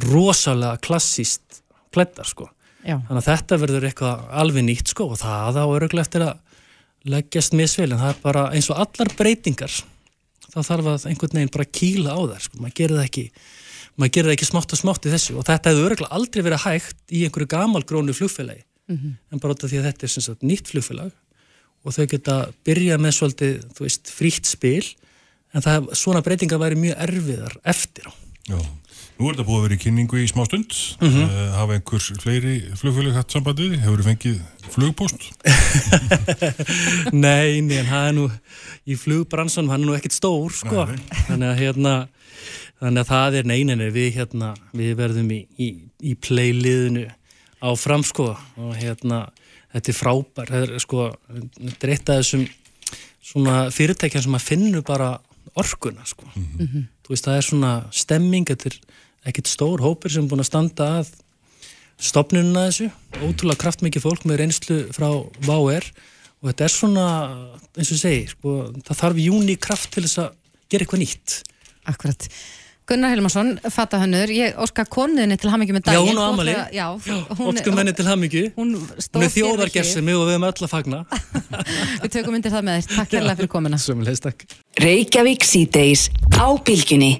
rosalega 0.09 0.79
klassíst 0.81 1.62
klættar 1.92 2.24
sko. 2.26 2.48
Já. 2.85 2.96
Þannig 3.09 3.20
að 3.20 3.29
þetta 3.29 3.59
verður 3.61 3.87
eitthvað 3.88 4.20
alveg 4.33 4.64
nýtt 4.64 4.88
sko 4.88 5.11
og 5.12 5.18
það 5.20 5.59
á 5.61 5.64
öruglega 5.68 6.05
eftir 6.07 6.24
að 6.24 6.38
leggjast 7.05 7.53
misvel 7.53 7.92
en 7.92 8.00
það 8.00 8.14
er 8.14 8.20
bara 8.22 8.44
eins 8.55 8.70
og 8.70 8.81
allar 8.81 9.11
breytingar 9.16 9.72
þá 10.50 10.61
þarf 10.64 10.87
að 10.87 11.07
einhvern 11.11 11.37
veginn 11.37 11.53
bara 11.53 11.68
kýla 11.68 12.16
á 12.16 12.20
þær 12.33 12.44
sko, 12.44 12.61
maður 12.61 12.76
gerir 12.81 12.96
það 12.96 13.07
ekki 13.07 13.24
maður 13.96 14.12
gerir 14.14 14.29
það 14.29 14.37
ekki 14.37 14.48
smátt 14.48 14.74
og 14.74 14.81
smátt 14.81 15.07
í 15.07 15.12
þessu 15.12 15.37
og 15.37 15.46
þetta 15.48 15.72
hefur 15.72 15.88
öruglega 15.88 16.16
aldrei 16.16 16.44
verið 16.44 16.64
hægt 16.66 17.00
í 17.12 17.22
einhverju 17.24 17.50
gamalgrónu 17.55 18.16
flugfélagi 18.16 18.64
mm 18.64 18.96
-hmm. 18.96 19.14
en 19.33 19.40
bara 19.40 19.55
út 19.55 19.64
af 19.64 19.70
því 19.70 19.81
að 19.81 19.88
þetta 19.88 20.07
er 20.07 20.12
sagt 20.16 20.42
nýtt 20.42 20.72
flugfélag 20.72 21.12
og 21.85 21.96
þau 21.96 22.07
geta 22.07 22.37
byrjað 22.64 23.00
með 23.00 23.12
svolítið, 23.16 23.55
veist, 23.81 24.12
frítt 24.12 24.46
spil 24.46 24.85
en 25.54 25.64
það, 25.64 25.88
svona 25.98 26.22
breytingar 26.24 26.60
væri 26.62 26.78
mjög 26.78 27.00
erfiðar 27.06 27.56
eftir 27.72 28.10
á. 28.10 28.12
Já, 28.50 28.58
nú 29.18 29.28
er 29.28 29.34
þetta 29.34 29.46
búið 29.46 29.58
að 29.58 29.64
vera 29.66 29.76
í 29.76 29.80
kynningu 29.84 30.20
í 30.20 30.28
smá 30.30 30.44
stund 30.48 30.76
mm 31.00 31.08
-hmm. 31.08 31.26
uh, 31.26 31.50
hafa 31.58 31.76
einhvers 31.76 32.08
fleiri 32.22 32.54
flugfélag 32.80 33.18
hatt 33.18 33.34
sambandið, 33.34 33.76
hefur 33.82 34.00
þið 34.00 34.08
fengið 34.10 34.40
flugpost? 34.70 35.28
Nei, 37.24 37.60
nei, 37.60 37.76
en 37.82 37.90
það 37.90 38.08
er 38.08 38.14
nú 38.16 38.30
í 38.86 38.96
flugbransunum, 38.96 39.70
hann 39.70 39.82
er 39.82 39.86
nú 39.86 39.96
ekkit 39.98 40.16
stór 40.16 40.52
sko, 40.52 40.86
nei, 40.86 40.96
nei. 40.96 41.24
þannig 41.28 41.48
að 41.50 41.60
hérna 41.60 41.94
þannig 42.80 43.00
að 43.02 43.10
það 43.10 43.34
er 43.34 43.50
neyninni, 43.50 43.90
við 43.92 44.14
hérna 44.16 44.54
við 44.72 44.94
verðum 44.96 45.30
í, 45.34 45.40
í, 45.58 45.68
í 46.00 46.14
playliðinu 46.14 47.08
áfram 47.60 48.04
sko 48.06 48.32
og 48.56 48.72
hérna 48.78 49.26
þetta 49.74 49.92
er 49.92 49.98
frábær 49.98 50.48
þetta 50.50 50.76
er 50.78 50.82
sko, 50.82 51.10
þetta 51.58 51.86
er 51.86 51.92
eitt 51.94 52.12
af 52.12 52.22
þessum 52.22 52.46
svona 53.30 53.56
fyrirtækjan 53.74 54.24
sem 54.24 54.38
að 54.38 54.46
finnu 54.46 54.82
bara 54.86 55.18
orkuna 55.55 56.05
sko. 56.07 56.29
Mm 56.35 56.66
-hmm. 56.66 56.85
veist 57.09 57.26
það 57.26 57.37
er 57.37 57.42
svona 57.42 57.72
stemming 57.90 58.46
þetta 58.48 58.66
er 58.70 58.76
ekkit 59.26 59.48
stór 59.48 59.81
hópur 59.81 60.11
sem 60.11 60.24
er 60.24 60.31
búin 60.31 60.40
að 60.40 60.50
standa 60.50 60.87
að 61.00 61.09
stopnununa 61.98 62.68
þessu. 62.68 62.90
Ótrúlega 63.20 63.61
kraftmikið 63.64 64.03
fólk 64.03 64.24
með 64.24 64.40
reynslu 64.40 64.79
frá 64.92 65.11
VAR 65.46 65.85
og 66.40 66.48
þetta 66.48 66.64
er 66.64 66.72
svona 66.72 67.07
eins 67.76 67.92
og 67.92 68.00
segi 68.00 68.26
sko, 68.31 68.72
það 68.87 69.00
þarf 69.03 69.18
júni 69.20 69.57
kraft 69.57 69.90
til 69.92 70.05
þess 70.07 70.18
að 70.18 70.31
gera 70.70 70.87
eitthvað 70.87 71.03
nýtt. 71.03 71.42
Akkurat 71.85 72.29
Gunnar 72.90 73.12
Helmarsson, 73.12 73.53
fattahönnur, 73.70 74.31
ég 74.35 74.57
óska 74.59 74.83
konuðinni 74.90 75.37
til 75.38 75.53
hamingi 75.53 75.76
með 75.76 75.85
daginn. 75.87 76.09
Já, 76.11 76.11
hún 76.11 76.18
á 76.18 76.26
amali. 76.26 76.55
Óskum 77.53 77.79
henni 77.79 77.92
til 77.94 78.07
hamingi. 78.09 78.42
Hún, 78.57 78.72
hún 78.74 79.26
er 79.26 79.31
þjóðargersimi 79.31 80.16
og 80.18 80.24
við 80.26 80.35
hefum 80.35 80.46
öll 80.48 80.66
að 80.66 80.72
fagna. 80.72 80.98
við 82.03 82.11
tökum 82.16 82.35
myndir 82.35 82.50
það 82.50 82.66
með 82.66 82.81
þér. 82.81 82.96
Takk 82.96 83.14
hérlega 83.14 83.38
fyrir 83.38 83.53
komina. 83.53 83.79
Sumulegst, 83.79 84.26
takk. 84.26 84.42
Reykjavík 84.83 85.46
síðdeis 85.46 86.09
á 86.35 86.50
bylginni. 86.66 87.12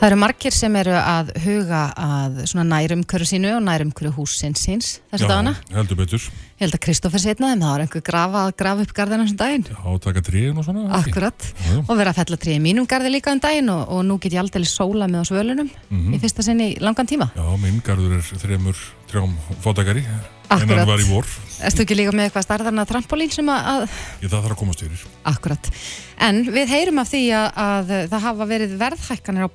Það 0.00 0.06
eru 0.08 0.20
margir 0.22 0.56
sem 0.56 0.76
eru 0.80 0.96
að 0.96 1.34
huga 1.44 1.82
að 2.00 2.40
nærumkörðu 2.56 3.26
sínu 3.34 3.50
og 3.58 3.64
nærumkörðu 3.66 4.14
húsins 4.16 4.64
síns 4.64 4.94
þessu 5.12 5.28
dagana. 5.28 5.58
Já, 5.68 5.74
heldur 5.76 6.00
betur. 6.00 6.30
Ég 6.60 6.66
held 6.68 6.76
að 6.76 6.82
Kristófur 6.84 7.20
setna 7.22 7.54
þeim, 7.54 7.62
það 7.64 7.70
var 7.72 7.82
einhver 7.86 8.02
grafa 8.04 8.40
að 8.44 8.50
grafa 8.60 8.82
upp 8.84 8.90
garðina 8.98 9.24
þessum 9.24 9.36
daginn. 9.40 9.62
Já, 9.64 9.92
taka 10.04 10.20
tríin 10.26 10.58
og 10.60 10.64
svona. 10.66 10.82
Akkurat, 10.98 11.46
já, 11.56 11.70
já. 11.72 11.78
og 11.80 11.94
vera 11.96 12.12
að 12.12 12.18
fella 12.18 12.36
tríin 12.42 12.60
mínum 12.66 12.84
garði 12.84 13.12
líka 13.14 13.32
um 13.32 13.40
daginn 13.40 13.70
og, 13.72 13.80
og 13.88 14.02
nú 14.04 14.18
get 14.20 14.36
ég 14.36 14.42
aldrei 14.42 14.68
sóla 14.68 15.08
með 15.08 15.24
á 15.24 15.28
svölunum 15.30 15.70
mm 15.72 15.96
-hmm. 15.96 16.12
í 16.12 16.20
fyrsta 16.20 16.44
sinni 16.44 16.66
í 16.74 16.76
langan 16.84 17.08
tíma. 17.08 17.32
Já, 17.32 17.48
minn 17.56 17.80
garður 17.80 18.12
er 18.18 18.24
þremur, 18.44 18.76
trjám 19.08 19.32
fótækari. 19.64 20.04
Akkurat. 20.50 20.70
En 20.70 20.78
hann 20.78 20.88
var 20.88 21.00
í 21.00 21.08
vor. 21.08 21.24
Erstu 21.64 21.82
ekki 21.82 21.96
líka 21.96 22.12
með 22.12 22.24
eitthvað 22.28 22.44
starðarna 22.44 22.84
trampolín 22.84 23.30
sem 23.32 23.48
að... 23.48 23.88
Ég 24.20 24.28
það 24.28 24.42
þarf 24.42 24.52
að 24.52 24.60
komast 24.60 24.82
yfir. 24.82 25.06
Akkurat. 25.24 25.70
En 26.18 26.44
við 26.44 26.68
heyrum 26.68 26.98
af 26.98 27.08
því 27.08 27.30
að, 27.32 27.48
að 27.56 27.86
það 28.10 28.20
hafa 28.20 28.44
verið 28.44 28.76
verðhækkanir 28.76 29.46
á 29.48 29.50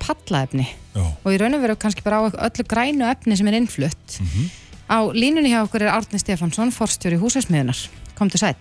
á 4.89 4.97
línunni 5.13 5.53
hjá 5.53 5.61
okkur 5.63 5.85
er 5.85 5.93
Árni 5.93 6.19
Stefansson, 6.21 6.73
forstjóri 6.75 7.19
húsasmiðunar. 7.21 7.79
Kom 8.17 8.29
til 8.29 8.41
sæl. 8.41 8.57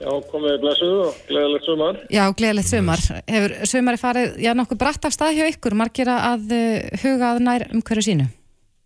Já, 0.00 0.08
komið 0.32 0.58
blessuð 0.62 0.98
og 1.04 1.16
gleðilegt 1.28 1.66
sumar. 1.68 1.96
Já, 2.08 2.24
gleðilegt 2.32 2.70
sumar. 2.72 3.02
Hefur 3.28 3.56
sumari 3.68 4.00
farið, 4.00 4.36
já, 4.40 4.52
nokkuð 4.56 4.80
bratt 4.80 5.04
af 5.04 5.12
stað 5.12 5.36
hjá 5.36 5.46
ykkur, 5.52 5.76
margir 5.76 6.08
að 6.08 6.54
huga 7.02 7.34
að 7.34 7.42
nær 7.44 7.66
umhverju 7.68 8.06
sínu? 8.08 8.28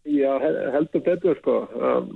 Já, 0.05 0.35
heldur 0.75 1.01
betur 1.01 1.39
sko. 1.39 1.53
Um, 1.81 2.09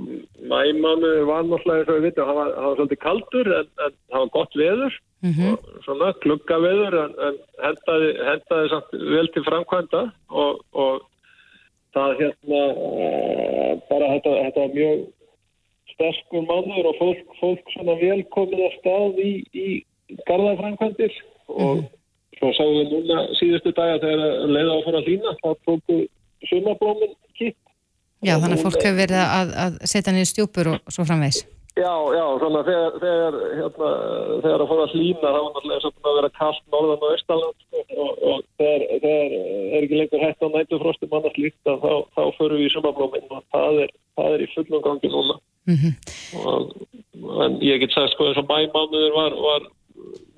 Mæmánu 0.50 1.12
var 1.24 1.46
náttúrulega 1.46 1.80
eins 1.80 1.92
og 1.92 1.96
við 1.96 2.08
vittum, 2.08 2.26
hann 2.28 2.36
var, 2.36 2.50
var 2.52 2.74
svolítið 2.76 3.00
kaldur 3.00 3.48
en, 3.56 3.70
það 3.80 4.18
var 4.18 4.32
gott 4.34 4.58
veður 4.60 4.98
mm 5.24 5.30
-hmm. 5.32 5.52
og 5.52 5.84
svona 5.86 6.10
klukka 6.24 6.58
veður 6.60 6.96
en, 7.04 7.14
en 7.26 7.38
hendaði, 7.64 8.10
hendaði 8.28 8.68
samt 8.74 8.92
vel 9.14 9.28
til 9.32 9.44
framkvæmda 9.48 10.02
og, 10.28 10.60
og 10.72 11.08
það 11.98 12.22
hérna 12.22 12.62
uh, 12.72 13.70
bara 13.90 14.10
þetta, 14.14 14.34
þetta 14.46 14.64
var 14.64 14.74
mjög 14.78 15.04
sterkur 15.94 16.44
mannur 16.48 16.90
og 16.90 16.98
fólk, 17.00 17.36
fólk 17.40 17.72
svona 17.74 17.98
velkomið 18.00 18.64
að 18.66 18.76
stað 18.78 19.22
í, 19.24 19.32
í 19.52 19.68
garðaframkvæmdir 20.28 21.14
og 21.48 21.58
mm 21.58 21.80
-hmm. 21.80 21.86
svo 22.38 22.52
sáum 22.56 22.76
við 22.78 22.92
núna 22.94 23.24
síðustu 23.40 23.74
dag 23.76 23.96
að 23.96 24.04
þegar 24.06 24.52
leiða 24.54 24.70
á 24.70 24.76
að 24.76 24.84
fara 24.86 25.00
að 25.02 25.08
lína 25.10 25.36
þá 25.42 25.48
tóku 25.66 25.96
sumablóminn 26.50 27.16
kitt 27.38 27.58
Já, 28.18 28.34
þannig 28.42 28.58
að 28.58 28.64
fólk 28.66 28.82
hefur 28.82 28.98
verið 28.98 29.20
að, 29.22 29.50
að 29.64 29.76
setja 29.86 30.12
niður 30.12 30.30
stjúpur 30.32 30.70
og 30.72 30.90
svo 30.90 31.04
framvegs. 31.06 31.44
Já, 31.78 31.94
já, 32.18 32.24
svona 32.42 32.62
þegar, 32.66 32.94
þegar, 33.02 33.36
hérna, 33.58 33.88
þegar 34.42 34.62
að 34.64 34.70
fóra 34.70 34.84
að 34.86 34.94
hlýna 34.96 35.20
þá 35.22 35.38
er 35.38 35.44
náttúrulega 35.46 35.82
svona 35.84 36.10
að 36.10 36.18
vera 36.18 36.30
kallt 36.38 36.64
norðan 36.74 37.04
og 37.04 37.12
austaland 37.14 37.64
sko, 37.64 37.82
og, 37.94 38.10
og 38.30 38.40
þegar, 38.58 38.84
þegar 39.04 39.36
er 39.38 39.86
ekki 39.86 40.00
lengur 40.00 40.24
hægt 40.24 40.42
á 40.42 40.48
nætufrostum 40.54 41.16
annars 41.18 41.38
líkt 41.38 41.70
að 41.70 41.84
þá, 41.84 41.92
þá 42.18 42.22
förum 42.40 42.58
við 42.58 42.66
í 42.66 42.72
sumablóminn 42.74 43.30
og 43.30 43.44
það 43.54 43.82
er, 43.84 43.94
það 44.18 44.36
er 44.36 44.44
í 44.44 44.50
fullum 44.56 44.84
gangi 44.88 45.12
núna. 45.14 45.38
Mm 45.68 45.78
-hmm. 45.78 45.94
og, 46.42 46.74
en 47.44 47.58
ég 47.62 47.82
get 47.84 47.94
sagt 47.94 48.14
sko 48.16 48.26
eins 48.26 48.42
og 48.42 48.50
mæmánuður 48.50 49.14
var, 49.14 49.38
var 49.46 49.70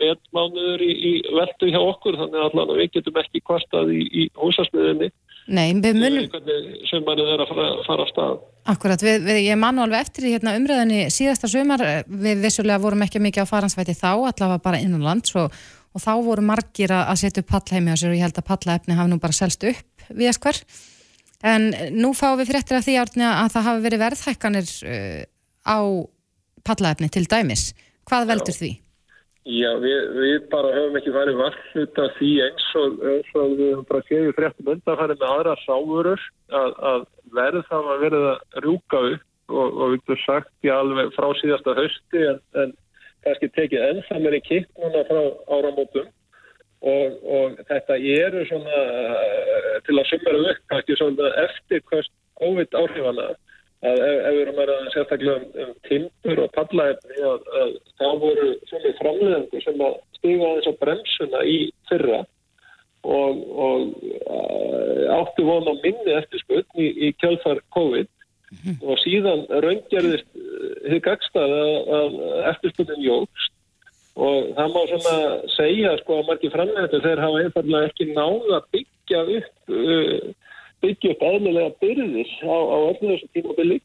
metmánuður 0.01 0.85
í, 0.85 0.93
í 0.93 1.13
veldu 1.37 1.73
hjá 1.73 1.81
okkur 1.81 2.19
þannig 2.21 2.41
að 2.41 2.47
allan 2.49 2.77
við 2.79 2.95
getum 2.97 3.21
ekki 3.23 3.43
kvartað 3.45 3.93
í, 3.97 4.05
í 4.13 4.29
húsasmiðinni 4.41 5.11
Nei, 5.51 5.73
við 5.83 5.99
munum 5.99 6.27
sem 6.87 7.05
mann 7.07 7.21
er 7.25 7.43
að 7.43 7.51
fara, 7.51 7.69
fara 7.87 8.07
að 8.07 8.13
stað 8.13 8.41
Akkurat, 8.71 9.03
við, 9.03 9.25
við, 9.27 9.41
ég 9.49 9.59
mann 9.59 9.81
alveg 9.83 10.05
eftir 10.05 10.29
í 10.29 10.35
hérna, 10.35 10.55
umröðinni 10.59 11.09
síðasta 11.11 11.49
sömar 11.51 11.83
við 12.07 12.43
vissulega 12.45 12.81
vorum 12.83 13.03
ekki 13.07 13.23
mikið 13.23 13.49
á 13.49 13.51
faransvæti 13.51 13.97
þá 13.99 14.11
allavega 14.13 14.61
bara 14.63 14.81
innan 14.83 15.03
lands 15.05 15.35
og, 15.39 15.55
og 15.91 16.05
þá 16.05 16.13
voru 16.27 16.45
margir 16.47 16.95
að 16.95 17.19
setja 17.23 17.43
upp 17.43 17.51
pallheimi 17.51 17.95
og 17.97 18.05
ég 18.15 18.23
held 18.23 18.39
að 18.39 18.49
pallaefni 18.53 18.99
hafi 18.99 19.11
nú 19.11 19.19
bara 19.23 19.37
selst 19.37 19.67
upp 19.67 20.07
við 20.11 20.31
að 20.31 20.37
skver 20.39 20.63
en 21.51 21.71
nú 21.97 22.13
fáum 22.17 22.39
við 22.41 22.53
fréttir 22.53 22.79
af 22.79 22.87
því 22.87 22.97
árni 23.01 23.27
að 23.27 23.53
það 23.57 23.67
hafi 23.71 23.85
verið 23.87 24.05
verðhækkanir 24.05 24.73
uh, 24.93 25.23
á 25.67 25.79
pallaefni 26.67 27.11
til 27.11 27.25
dæmis 27.31 27.71
hvað 28.09 28.31
veldur 28.35 28.55
Já. 28.55 28.61
því? 28.61 28.73
Já, 29.49 29.71
við, 29.81 30.01
við 30.21 30.35
bara 30.53 30.75
höfum 30.75 30.99
ekki 30.99 31.13
farið 31.15 31.39
varfluta 31.41 32.09
því 32.19 32.31
eins 32.45 32.67
og, 32.77 32.99
eins 33.09 33.31
og 33.41 33.55
við 33.57 33.71
höfum 33.71 33.87
bara 33.89 34.05
séð 34.05 34.29
fréttum 34.37 34.69
undanfærið 34.75 35.23
með 35.23 35.33
aðra 35.33 35.55
sáurur 35.63 36.25
að, 36.53 36.75
að 36.91 37.07
verð 37.39 37.65
það 37.71 37.89
að 37.95 38.05
verða 38.05 38.35
að 38.35 38.61
rjúka 38.67 39.01
upp 39.15 39.25
og, 39.49 39.65
og 39.65 39.95
við 39.95 40.03
höfum 40.03 40.23
sagt 40.27 40.69
í 40.69 40.73
alveg 40.75 41.13
frá 41.17 41.29
síðasta 41.41 41.77
hausti 41.79 42.25
en, 42.35 42.41
en 42.61 42.77
kannski 43.25 43.51
tekið 43.57 43.87
ennþá 43.89 44.21
meiri 44.21 44.43
kitt 44.45 44.69
núna 44.77 45.07
frá 45.09 45.23
áramótum. 45.57 46.13
Og, 46.81 47.17
og 47.29 47.59
þetta 47.69 47.97
eru 47.97 48.45
svona 48.49 48.85
til 49.89 49.97
að 50.01 50.09
sumera 50.13 50.45
upp 50.53 50.63
kannski 50.73 51.01
svona 51.01 51.33
eftir 51.47 51.83
COVID 51.89 52.77
áhrifana 52.77 53.33
að 53.81 54.03
ef, 54.05 54.19
ef 54.29 54.35
við 54.35 54.43
erum 54.43 54.61
að 54.61 54.73
sérstaklega 54.95 55.37
um, 55.37 55.47
um 55.65 55.73
timpur 55.89 56.43
og 56.45 56.53
pallaefni 56.57 57.23
að, 57.31 57.47
að 57.61 57.71
þá 58.01 58.07
voru 58.25 58.51
svona 58.69 58.93
framleðandi 58.99 59.63
sem 59.65 59.85
að 59.87 59.97
stiga 60.19 60.51
þess 60.57 60.71
að 60.71 60.81
bremsuna 60.85 61.43
í 61.49 61.59
fyrra 61.89 62.21
og, 63.01 63.39
og 63.67 63.87
uh, 64.29 65.05
áttu 65.17 65.47
vona 65.49 65.77
minni 65.81 66.17
eftirspötn 66.19 66.83
í, 66.83 66.91
í 67.09 67.13
kjálfar 67.23 67.63
COVID 67.77 68.11
mm 68.11 68.59
-hmm. 68.59 68.77
og 68.85 69.01
síðan 69.01 69.47
raungerðist 69.65 70.29
þið 70.85 71.01
gagstað 71.07 71.57
að, 71.57 72.21
eftirspötnin 72.53 73.07
jógst 73.07 73.57
og 74.21 74.53
það 74.59 74.73
má 74.75 74.81
svona 74.91 75.17
segja 75.57 75.97
sko 76.03 76.21
að 76.21 76.29
margir 76.29 76.53
framleðandi 76.53 77.01
þeir 77.07 77.25
hafa 77.25 77.43
einfallega 77.47 77.89
ekki 77.89 78.13
náða 78.13 78.63
byggja 78.75 79.25
upp 79.39 79.73
uh, 79.73 80.50
byggja 80.85 81.15
upp 81.15 81.23
eðlilega 81.31 81.77
byrðis 81.83 82.33
á, 82.45 82.57
á 82.57 82.77
öllu 82.91 83.13
þessu 83.13 83.31
tímabili 83.35 83.81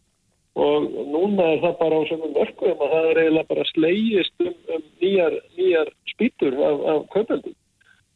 og 0.55 0.87
núna 1.11 1.49
er 1.51 1.61
það 1.65 1.77
bara 1.81 1.99
á 1.99 2.01
svonum 2.07 2.39
örkum 2.45 2.83
að 2.85 2.93
það 2.93 3.09
er 3.09 3.21
eiginlega 3.21 3.51
bara 3.51 3.67
slegist 3.73 4.45
um, 4.45 4.53
um 4.75 4.83
nýjar, 5.03 5.37
nýjar 5.57 5.91
spýtur 6.13 6.55
af, 6.55 6.85
af 6.93 7.01
kaupendum 7.15 7.57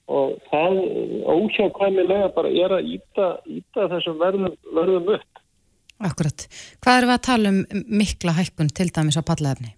og 0.09 0.37
það 0.49 0.79
óhjákvæmilega 1.29 2.29
bara 2.33 2.49
er 2.49 2.77
að 2.79 2.87
íta, 2.95 3.27
íta 3.45 3.89
þessum 3.91 4.15
verðum, 4.17 4.55
verðum 4.73 5.11
upp. 5.19 5.43
Akkurat. 5.99 6.47
Hvað 6.79 6.97
eru 6.97 7.09
við 7.09 7.15
að 7.17 7.27
tala 7.27 7.51
um 7.51 7.83
mikla 7.99 8.33
hækkun 8.39 8.71
til 8.73 8.87
dæmis 8.95 9.19
á 9.19 9.23
pallaefni? 9.27 9.75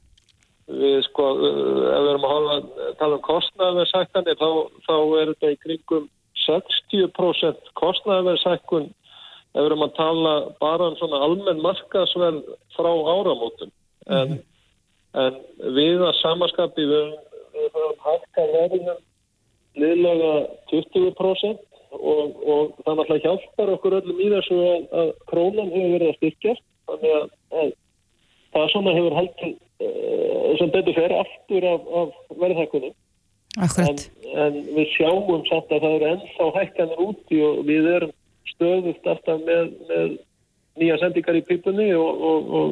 Við 0.72 1.02
sko, 1.10 1.26
ef 1.36 2.00
við 2.06 2.12
erum 2.14 2.28
að 2.30 2.70
tala 3.02 3.18
um 3.18 3.26
kostnæðarsækkanir 3.26 4.40
þá, 4.40 4.50
þá 4.86 4.96
er 5.20 5.34
þetta 5.34 5.52
í 5.52 5.60
kringum 5.66 6.08
60% 6.46 7.72
kostnæðaverðsækkun 7.80 8.90
ef 9.52 9.60
við 9.60 9.68
erum 9.68 9.86
að 9.86 9.96
tala 9.98 10.34
bara 10.64 10.88
um 10.92 10.98
svona 11.00 11.20
almenn 11.26 11.64
markasverð 11.64 12.44
frá 12.76 12.92
áramótum. 13.16 13.72
En, 14.08 14.30
-hmm. 14.30 14.44
en 15.24 15.34
við 15.76 16.04
að 16.08 16.20
samaskapi 16.22 16.86
við, 16.94 17.12
við 17.56 17.68
höfum 17.76 18.00
hægt 18.06 18.40
að 18.44 18.54
verðinum 18.58 19.02
liðlega 19.82 20.32
20% 20.72 21.60
og, 21.92 22.26
og 22.48 22.74
það 22.86 22.96
náttúrulega 22.98 23.26
hjálpar 23.28 23.74
okkur 23.76 23.98
öllum 24.00 24.20
í 24.20 24.30
þessu 24.32 24.58
að, 24.58 24.82
að 25.02 25.12
krónan 25.32 25.74
hefur 25.76 25.94
verið 25.96 26.10
að 26.10 26.20
styrkja. 26.20 26.56
Þannig 26.88 27.14
að, 27.18 27.28
að 27.60 27.70
það 28.56 28.72
svona 28.74 28.96
hefur 28.98 29.18
haldið 29.20 29.54
uh, 29.86 30.58
sem 30.60 30.74
betur 30.76 30.98
fer 30.98 31.16
aftur 31.20 31.68
af, 31.74 31.88
af 32.02 32.38
verðhækkunum 32.44 32.96
en, 33.60 33.98
en 34.46 34.60
við 34.76 34.94
sjáum 34.96 35.44
samt 35.50 35.74
að 35.74 35.84
það 35.84 35.96
eru 35.98 36.12
ennþá 36.12 36.52
hækkanir 36.58 37.04
úti 37.08 37.42
og 37.44 37.64
við 37.68 37.90
erum 37.96 38.14
stöðust 38.54 39.10
alltaf 39.12 39.44
með, 39.48 39.74
með 39.90 40.16
nýja 40.80 41.02
sendingar 41.02 41.40
í 41.40 41.44
pipunni 41.48 41.90
og, 41.98 42.24
og, 42.30 42.54
og, 42.60 42.70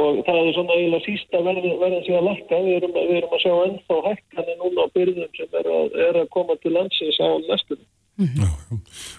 og 0.00 0.22
það 0.28 0.40
er 0.40 0.54
svona 0.56 0.78
eiginlega 0.78 1.04
sísta 1.08 1.42
verðan 1.44 1.82
verð 1.82 2.00
sem 2.06 2.16
að 2.20 2.30
lakka 2.30 2.62
við 2.64 2.78
erum, 2.78 2.96
við 2.96 3.18
erum 3.20 3.36
að 3.36 3.44
sjá 3.44 3.52
ennþá 3.66 4.00
hækkanir 4.08 4.58
núna 4.62 4.88
á 4.88 4.94
byrðum 4.96 5.36
sem 5.36 5.60
er 5.60 5.70
að, 5.80 6.00
er 6.08 6.22
að 6.22 6.32
koma 6.38 6.58
til 6.62 6.74
landsins 6.78 7.20
á 7.20 7.28
næstunum 7.50 7.86
Já, 8.16 8.48
já. 8.48 8.76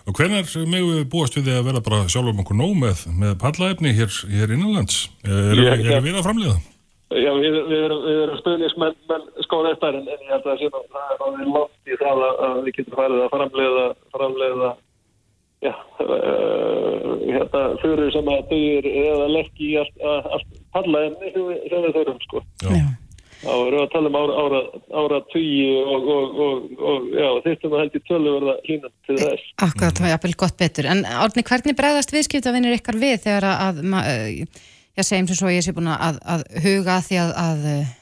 Og 0.09 0.15
hvenar 0.17 0.47
megum 0.65 0.95
við 0.95 1.03
búast 1.11 1.35
við 1.37 1.43
því 1.45 1.57
að 1.59 1.67
vera 1.67 1.81
bara 1.85 2.07
sjálfum 2.09 2.39
okkur 2.41 2.57
nóg 2.57 2.71
með, 2.81 3.03
með 3.13 3.35
pallaefni 3.43 3.91
hér, 3.93 4.09
hér 4.33 4.53
innanlands? 4.55 5.03
Erum 5.21 5.59
við, 5.61 5.91
er 5.93 6.01
við 6.01 6.17
að 6.17 6.25
framleiða? 6.25 6.55
Já, 7.13 7.29
við, 7.37 7.57
við 7.69 7.83
erum, 7.85 8.01
við 8.07 8.16
erum 8.47 8.65
stöðnismenn 8.65 8.97
menn 9.11 9.45
skóra 9.45 9.71
eftir 9.75 9.97
en, 9.99 10.07
en 10.07 10.25
ég 10.25 10.33
held 10.33 10.49
að 10.51 10.59
sé 10.63 10.69
nú, 10.73 10.83
það 10.93 11.13
er 11.15 11.23
alveg 11.27 11.53
langt 11.55 11.91
í 11.93 11.97
það 12.01 12.21
að, 12.27 12.43
að 12.47 12.59
við 12.67 12.77
getum 12.79 12.99
farið 12.99 13.23
að 13.25 13.33
framleiða, 13.35 13.87
framleiða 14.15 14.69
já, 15.67 15.73
uh, 16.05 17.17
hérna, 17.27 17.63
fyrir 17.81 18.13
sem 18.13 18.31
að 18.33 18.45
dugir 18.51 18.87
eða 18.93 19.27
leggja 19.33 19.67
í 19.67 19.75
allt, 19.81 20.07
allt 20.37 20.55
pallaefni 20.75 21.33
sem 21.33 21.49
við, 21.51 21.59
sem 21.71 21.85
við 21.87 21.99
þurfum, 21.99 22.23
sko. 22.27 22.43
Já. 22.67 22.87
Þá 23.37 23.51
erum 23.53 23.75
við 23.75 23.81
að 23.83 23.91
tala 23.93 24.09
um 24.09 24.15
ára, 24.17 24.35
ára, 24.43 24.59
ára 25.01 25.17
tugi 25.29 25.65
og, 25.77 26.07
og, 26.13 26.39
og, 26.45 26.63
og 26.91 27.03
já, 27.13 27.27
þittum 27.45 27.75
að 27.75 27.83
held 27.83 27.97
í 27.99 28.01
tölu 28.07 28.31
verða 28.33 28.55
hlýnum 28.65 28.93
til 29.05 29.17
þess. 29.21 29.51
Akkurat, 29.61 29.99
það 29.99 30.07
er 30.07 30.13
jafnvel 30.15 30.33
gott 30.41 30.57
betur. 30.57 30.89
En 30.89 31.03
Árni, 31.05 31.43
hvernig 31.45 31.77
bregðast 31.77 32.15
viðskiptavinnir 32.15 32.77
ykkar 32.79 32.97
við 32.97 33.19
þegar 33.27 33.45
að, 33.51 33.61
að 33.67 33.83
ma- 33.93 34.01
eh, 34.09 34.65
ég 34.97 35.05
segjum 35.05 35.29
sem 35.29 35.37
svo 35.37 35.53
ég 35.53 35.61
sé 35.67 35.75
búin 35.77 35.91
að, 35.93 36.17
að 36.33 36.47
huga 36.65 36.97
því 37.05 37.19
að, 37.27 37.35
að 37.43 37.67
eh, 37.75 37.93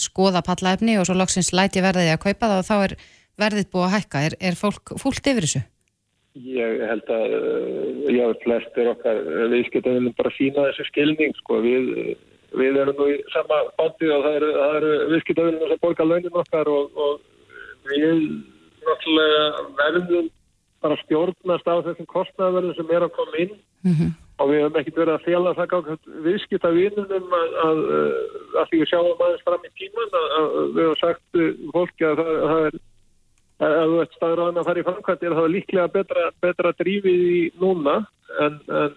skoða 0.00 0.42
pallaefni 0.46 0.96
og 1.00 1.08
svo 1.08 1.16
loksins 1.18 1.52
læti 1.56 1.82
verðið 1.84 2.14
að 2.14 2.22
kaupa 2.24 2.50
það 2.50 2.58
og 2.60 2.68
þá 2.68 2.74
er 2.78 2.96
verðið 3.42 3.70
búið 3.72 3.86
að 3.86 3.94
hækka. 3.96 4.24
Er, 4.26 4.36
er 4.48 4.58
fólk 4.58 4.92
fúlt 5.02 5.30
yfir 5.32 5.46
þessu? 5.46 5.62
Ég 6.42 6.84
held 6.88 7.10
að, 7.12 7.34
uh, 7.36 8.12
já, 8.12 8.24
flestir 8.44 8.92
okkar 8.94 9.18
viðskiptavinnum 9.52 10.14
bara 10.16 10.32
sína 10.36 10.68
þessu 10.70 10.86
skilning, 10.88 11.34
sko, 11.42 11.58
við, 11.64 11.90
við 12.56 12.78
erum 12.80 12.96
nú 12.96 13.08
í 13.12 13.18
sama 13.34 13.58
bátti 13.76 14.08
og 14.08 14.24
það 14.24 14.38
eru, 14.38 14.52
eru 14.78 14.94
viðskiptavinnum 15.12 15.74
sem 15.74 15.82
borga 15.82 16.08
launin 16.08 16.40
okkar 16.44 16.72
og, 16.72 16.96
og 16.96 17.90
við 17.90 18.22
náttúrulega 18.86 19.66
verðum 19.82 20.30
bara 20.82 20.98
stjórnast 21.04 21.68
á 21.68 21.74
þessum 21.86 22.08
kostnaðverðum 22.10 22.78
sem 22.78 22.96
er 22.96 23.06
að 23.06 23.14
koma 23.18 23.44
inn 23.44 23.54
og 24.40 24.48
við 24.50 24.62
höfum 24.62 24.78
ekkert 24.80 25.00
verið 25.00 25.14
að 25.14 25.26
fjalla 25.26 25.52
það 25.58 25.68
gátt 25.72 26.08
viðskiptavinnunum 26.26 27.36
að, 27.38 27.52
að, 27.66 27.82
að 28.62 28.70
því 28.70 28.80
við 28.80 28.90
sjáum 28.90 29.22
aðeins 29.26 29.44
fram 29.46 29.68
í 29.68 29.70
tíman 29.80 30.16
að, 30.18 30.26
að 30.38 30.48
við 30.62 30.82
höfum 30.86 30.98
sagt 31.02 31.38
uh, 31.42 31.52
fólki 31.76 32.08
að 32.08 32.22
það, 32.22 32.80
það 33.62 33.76
er 33.76 33.78
að 33.82 33.92
þú 33.92 34.02
ert 34.02 34.18
hann 34.42 34.60
að 34.62 34.68
fara 34.68 34.82
í 34.82 34.86
framkvæmdir 34.88 35.36
þá 35.36 35.42
er 35.44 35.54
líklega 35.56 35.94
betra, 35.96 36.26
betra 36.42 36.74
drífið 36.80 37.24
í 37.28 37.40
núna 37.62 37.96
en, 38.42 38.60
en 38.82 38.94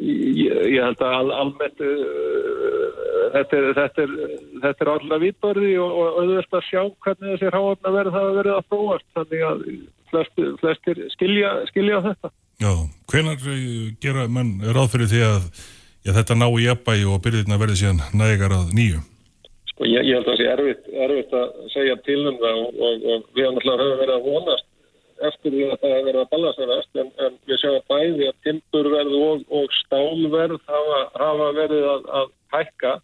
ég, 0.00 0.62
ég 0.74 0.80
held 0.82 1.04
að 1.04 1.18
al, 1.20 1.34
almennt 1.42 1.84
uh, 1.84 3.02
þetta 3.34 3.60
er, 3.60 3.82
er, 4.04 4.70
er 4.72 4.94
alltaf 4.94 5.20
vitborði 5.22 5.74
og, 5.82 5.98
og 6.00 6.22
auðvitað 6.22 6.60
að 6.60 6.70
sjá 6.70 6.80
hvernig 7.04 7.34
þessi 7.34 7.52
ráðna 7.54 7.94
verið 7.98 8.16
það 8.16 8.38
verið 8.40 8.56
að 8.56 8.72
prófast 8.72 9.12
þannig 9.18 9.44
að 9.50 9.68
flestir, 10.14 10.50
flestir 10.62 11.04
skilja, 11.14 11.54
skilja 11.70 12.00
þetta. 12.04 12.30
Já, 12.62 12.70
hvenar 13.10 13.48
eh, 13.50 13.94
gera 14.02 14.28
menn 14.30 14.60
ráð 14.74 14.92
fyrir 14.94 15.10
því 15.10 15.24
að 15.26 15.48
já, 16.06 16.12
þetta 16.12 16.36
ná 16.38 16.46
í 16.46 16.66
jafnbægi 16.68 17.08
og 17.10 17.24
byrðirna 17.24 17.58
verði 17.62 17.80
síðan 17.80 18.04
nægar 18.14 18.54
að 18.54 18.76
nýju? 18.78 19.00
Sko 19.72 19.88
ég, 19.90 20.04
ég 20.06 20.20
held 20.20 20.28
að 20.28 20.30
það 20.30 20.38
sé 20.40 20.50
erfitt, 20.52 20.92
erfitt 21.06 21.34
að 21.40 21.72
segja 21.72 21.96
til 22.06 22.20
um 22.30 22.38
það 22.42 22.60
og, 22.60 22.78
og, 22.78 23.08
og 23.14 23.26
við 23.34 23.48
alltaf 23.50 23.82
höfum 23.82 23.98
verið 24.04 24.14
að 24.18 24.28
vonast 24.28 24.70
eftir 25.28 25.54
því 25.54 25.64
að 25.68 25.80
það 25.80 25.92
hefur 25.94 26.06
verið 26.08 26.20
að 26.20 26.30
ballasarast 26.34 27.00
en, 27.00 27.10
en 27.24 27.34
við 27.48 27.60
sjáum 27.62 27.84
bæði 27.90 28.28
að 28.28 28.38
timburverð 28.46 29.16
og, 29.18 29.42
og 29.58 29.74
stálverð 29.80 30.62
hafa, 30.70 31.00
hafa 31.22 31.50
verið 31.58 31.90
að, 31.90 32.08
að 32.20 32.32
hækka 32.54 32.94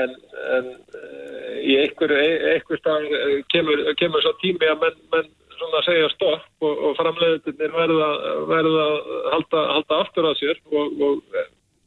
en, 0.00 0.16
en 0.56 0.68
eh, 0.98 1.54
í 1.60 1.78
einhver, 1.82 2.14
einhver 2.54 2.80
stað 2.80 3.08
eh, 3.18 3.38
kemur, 3.52 3.84
kemur 4.00 4.24
svo 4.24 4.34
tími 4.42 4.68
að 4.70 4.84
menn, 4.84 5.00
menn 5.14 5.30
svona 5.58 5.82
segja 5.86 6.08
stopp 6.12 6.64
og, 6.66 6.80
og 6.88 6.96
framleiðinir 7.00 7.74
verða, 7.74 8.08
verða 8.50 8.86
að 8.86 8.96
halda, 9.34 9.66
halda 9.76 10.00
aftur 10.04 10.28
á 10.28 10.32
sér 10.40 10.58
og, 10.72 10.98
og, 11.08 11.38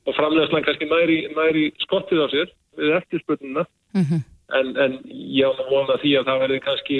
og 0.05 0.17
framleiðslan 0.17 0.65
kannski 0.67 0.89
næri, 0.89 1.19
næri 1.35 1.67
skottið 1.85 2.25
á 2.25 2.27
sér 2.33 2.55
við 2.79 2.95
eftirspurnina 2.99 3.65
en, 3.95 4.73
en 4.77 4.97
ég 5.09 5.47
á 5.47 5.51
að 5.53 5.69
vona 5.71 5.99
því 6.01 6.17
að 6.19 6.27
það 6.29 6.41
verði 6.45 6.63
kannski 6.65 6.99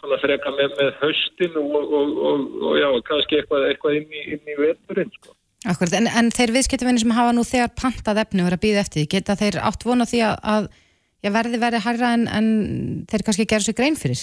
svona 0.00 0.20
freka 0.20 0.52
með, 0.52 0.74
með 0.78 0.92
höstin 1.00 1.58
og, 1.60 1.74
og, 1.80 2.16
og, 2.28 2.46
og 2.68 2.78
já, 2.80 2.88
kannski 3.08 3.40
eitthvað, 3.40 3.68
eitthvað 3.70 3.98
inn 4.00 4.08
í, 4.12 4.24
inn 4.36 4.50
í 4.52 4.56
veturinn 4.60 5.12
sko. 5.14 5.36
Akkurat, 5.66 5.94
en, 5.98 6.06
en 6.06 6.28
þeir 6.34 6.52
viðskiptavinnir 6.54 7.02
sem 7.02 7.14
hafa 7.16 7.32
nú 7.34 7.42
þegar 7.46 7.72
pantað 7.80 8.20
efni 8.22 8.44
og 8.44 8.50
er 8.50 8.58
að 8.58 8.64
býða 8.66 8.82
eftir 8.84 9.02
því, 9.02 9.06
geta 9.16 9.38
þeir 9.40 9.56
átt 9.66 9.86
vona 9.88 10.06
því 10.06 10.20
að, 10.28 10.36
að 10.52 10.68
já, 11.24 11.30
verði 11.34 11.62
verið 11.62 11.86
hærra 11.86 12.12
en, 12.14 12.26
en 12.28 12.50
þeir 13.10 13.24
kannski 13.26 13.48
gerur 13.50 13.66
sér 13.66 13.78
grein 13.78 13.98
fyrir? 13.98 14.22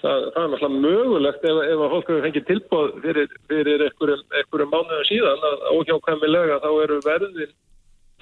Það, 0.00 0.24
það 0.34 0.44
er 0.44 0.52
náttúrulega 0.52 0.80
mögulegt 0.84 1.44
ef, 1.48 1.60
ef 1.66 1.82
að 1.82 1.92
fólk 1.94 2.08
hefur 2.10 2.24
fengið 2.26 2.46
tilbóð 2.48 2.88
fyrir, 3.04 3.36
fyrir 3.50 3.84
einhverjum, 3.88 4.72
mánuðum 4.72 5.04
síðan 5.08 5.46
að 5.48 5.66
óhjákvæmilega 5.76 6.58
þá 6.64 6.70
eru 6.84 6.98
verðin 7.06 7.52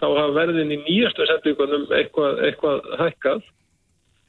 þá 0.00 0.06
hafa 0.08 0.36
verðin 0.36 0.74
í 0.74 0.78
nýjastu 0.84 1.26
sendingunum 1.28 1.88
eitthvað, 1.92 2.44
eitthvað 2.48 2.92
hækkað. 3.02 3.48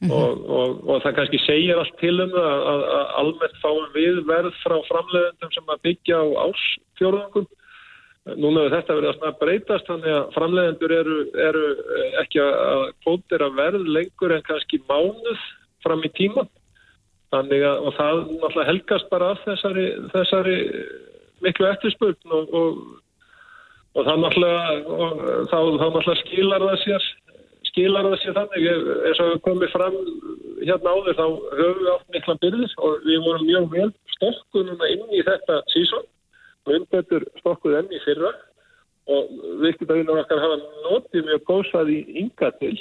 Og, 0.02 0.40
og, 0.50 0.78
og 0.90 1.04
það 1.04 1.14
kannski 1.20 1.40
segir 1.44 1.78
allt 1.78 1.94
til 2.02 2.16
um 2.24 2.32
það 2.34 2.48
að, 2.50 2.62
að, 2.72 2.84
að 2.98 3.10
almennt 3.22 3.58
fáum 3.62 3.92
við 3.94 4.22
verð 4.26 4.56
frá 4.64 4.74
framleiðendum 4.88 5.52
sem 5.54 5.68
að 5.70 5.84
byggja 5.86 6.18
á 6.18 6.26
ásfjórðungum 6.48 7.50
Núna 8.22 8.68
hefur 8.68 8.74
þetta 8.76 8.96
verið 8.98 9.24
að 9.26 9.38
breytast 9.42 9.88
þannig 9.90 10.14
að 10.14 10.34
framleiðendur 10.36 10.92
eru, 10.94 11.16
eru 11.42 11.62
ekki 12.22 12.42
að 12.44 12.84
kvótira 13.02 13.48
verð 13.58 13.88
lengur 13.90 14.34
en 14.36 14.44
kannski 14.46 14.78
mánuð 14.90 15.46
fram 15.82 16.06
í 16.06 16.12
tíma 16.18 16.44
þannig 17.32 17.64
að 17.68 17.88
það 17.98 18.20
náttúrulega 18.28 18.68
helgast 18.70 19.10
bara 19.12 19.32
af 19.34 19.42
þessari, 19.46 19.88
þessari 20.12 20.58
miklu 21.46 21.70
eftirspurn 21.72 22.36
og, 22.38 22.54
og, 22.60 22.84
og 23.96 24.08
það 24.08 24.22
náttúrulega 24.26 24.62
þá, 25.48 25.58
þá 25.58 25.86
náttúrulega 25.88 26.22
skilar 26.26 26.68
það 26.68 26.80
sér 26.86 27.10
skilar 27.72 28.08
það 28.10 28.18
sér 28.22 28.38
þannig. 28.38 28.70
Eins 29.08 29.24
og 29.24 29.32
við 29.32 29.42
komum 29.48 29.72
fram 29.72 29.98
hérna 30.62 30.96
áður 30.96 31.20
þá 31.20 31.26
höfum 31.26 31.82
við 31.82 31.92
átt 31.96 32.16
mikla 32.16 32.38
byrðis 32.44 32.78
og 32.78 33.06
við 33.08 33.26
vorum 33.26 33.46
mjög 33.48 33.68
vel 33.76 33.90
stokkununa 34.18 34.94
inn 34.94 35.06
í 35.16 35.26
þetta 35.28 35.62
sísón 35.74 36.08
og 36.68 36.74
umbættur 36.78 37.26
stokkuð 37.40 37.78
enn 37.80 37.94
í 37.96 38.02
fyrra 38.06 38.32
og 39.12 39.32
viðskiptavinnur 39.64 40.22
okkar 40.22 40.44
hafa 40.44 40.60
notið 40.86 41.30
mjög 41.30 41.46
góðsað 41.48 41.94
í 41.96 42.00
ynga 42.22 42.52
til 42.60 42.76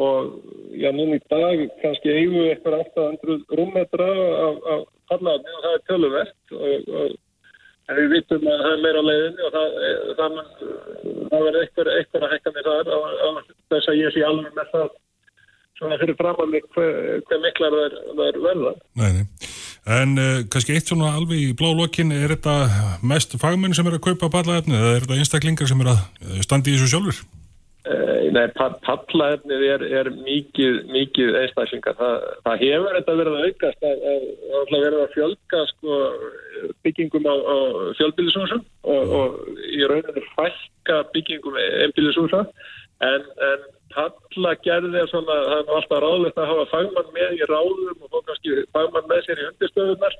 og 0.00 0.30
já, 0.72 0.88
núna 0.94 1.18
í 1.18 1.24
dag 1.28 1.66
kannski 1.82 2.14
eigum 2.14 2.38
við 2.40 2.54
eitthvað 2.54 2.78
800 2.86 3.58
rúmmetra 3.58 4.08
af, 4.46 4.62
af 4.74 4.86
pallaðni 5.10 5.56
og 5.56 5.66
það 5.66 5.76
er 5.76 5.84
töluvert 5.90 6.56
og, 6.56 6.88
og 6.96 7.98
við 7.98 8.14
vitum 8.14 8.48
að 8.48 8.62
það 8.64 8.72
er 8.72 8.82
meira 8.86 9.04
leiðinni 9.08 9.46
og 9.46 9.54
það, 9.56 9.78
það, 10.20 10.38
það 11.28 11.46
verður 11.46 11.62
eitthvað, 11.62 11.92
eitthvað 11.98 12.26
að 12.26 12.34
hækka 12.34 12.54
það 12.56 12.92
á, 12.92 12.98
á 13.02 13.28
þess 13.74 13.92
að 13.92 14.00
ég 14.00 14.14
sé 14.14 14.24
alveg 14.28 14.56
með 14.56 14.70
það 14.72 14.88
svona 15.82 15.98
fyrir 16.00 16.18
framann 16.20 16.54
hver, 16.54 16.96
hver 17.26 17.42
miklar 17.42 17.76
það 17.76 17.84
er, 17.88 17.98
er 18.28 18.40
verða. 18.46 18.72
Nei, 19.00 19.10
nei. 19.18 19.52
En 19.92 20.14
uh, 20.14 20.40
kannski 20.46 20.76
eitt 20.76 20.88
svona 20.88 21.10
alveg 21.18 21.40
í 21.42 21.54
blá 21.58 21.72
lokin, 21.74 22.14
er 22.14 22.36
þetta 22.36 22.98
mest 23.02 23.34
fagmenn 23.42 23.74
sem 23.74 23.88
er 23.90 23.98
að 23.98 24.04
kaupa 24.06 24.30
pallaefni 24.30 24.78
eða 24.78 24.92
er 24.94 25.06
þetta 25.06 25.18
einstaklingar 25.18 25.70
sem 25.70 25.82
er 25.82 25.90
að 25.96 26.44
standi 26.46 26.70
í 26.70 26.76
þessu 26.78 26.92
sjálfur? 26.92 27.24
Uh, 27.82 28.28
nei, 28.30 28.44
pallaefnið 28.54 29.62
er, 29.66 29.82
er 29.90 30.08
mikið, 30.14 30.76
mikið 30.94 31.38
einstaklingar. 31.40 31.96
Þa, 31.98 32.10
það 32.44 32.60
hefur 32.62 32.98
þetta 32.98 33.16
verið 33.18 33.38
að 33.38 33.48
aukast. 33.48 33.86
Að, 33.88 34.04
að, 34.12 34.28
að 34.60 34.76
verið 34.76 35.00
að 35.00 35.16
fjölga 35.16 35.62
sko, 35.72 35.96
byggingum 36.86 37.26
á, 37.26 37.34
á 37.34 37.56
fjölbílisúsum 37.98 38.62
og, 38.86 39.16
og 39.18 39.58
í 39.66 39.82
rauninu 39.90 40.22
fælka 40.36 41.00
byggingum 41.14 41.58
einbílisúsa 41.58 42.44
en, 43.02 43.26
en 43.50 43.66
pallagerði 43.92 45.02
er 45.02 45.10
svona, 45.10 45.38
það 45.48 45.58
er 45.58 45.74
alltaf 45.76 46.02
ráðlegt 46.04 46.38
að 46.40 46.50
hafa 46.52 46.68
fagmann 46.70 47.10
með 47.16 47.34
í 47.38 47.48
ráðum 47.50 47.98
og 47.98 48.12
þá 48.12 48.18
kannski 48.28 48.62
fagmann 48.76 49.10
með 49.10 49.24
sér 49.26 49.42
í 49.42 49.48
undirstöðunar 49.50 50.16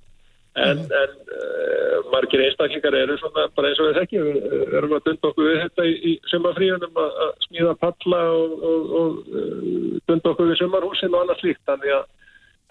en, 0.61 0.79
mm. 0.79 0.91
en 1.03 1.12
uh, 1.37 1.99
margir 2.12 2.43
einstaklingar 2.45 2.97
eru 2.99 3.17
svona 3.21 3.47
bara 3.57 3.71
eins 3.71 3.81
og 3.81 3.88
við 3.88 4.01
þekkjum 4.01 4.27
við 4.29 4.75
erum 4.81 4.97
að 4.97 5.07
dunda 5.07 5.31
okkur 5.31 5.49
við 5.49 5.61
þetta 5.62 5.87
í, 5.88 5.95
í 6.11 6.12
sumarfríunum 6.33 7.01
að, 7.05 7.15
að 7.27 7.31
smíða 7.47 7.77
palla 7.85 8.21
og, 8.33 8.67
og, 8.71 8.91
og 9.01 9.33
uh, 9.33 9.95
dunda 10.11 10.35
okkur 10.35 10.53
við 10.53 10.61
sumarhúsin 10.61 11.17
og 11.17 11.25
annað 11.25 11.41
slíkt 11.41 11.65
þannig 11.71 11.97
að 11.97 12.05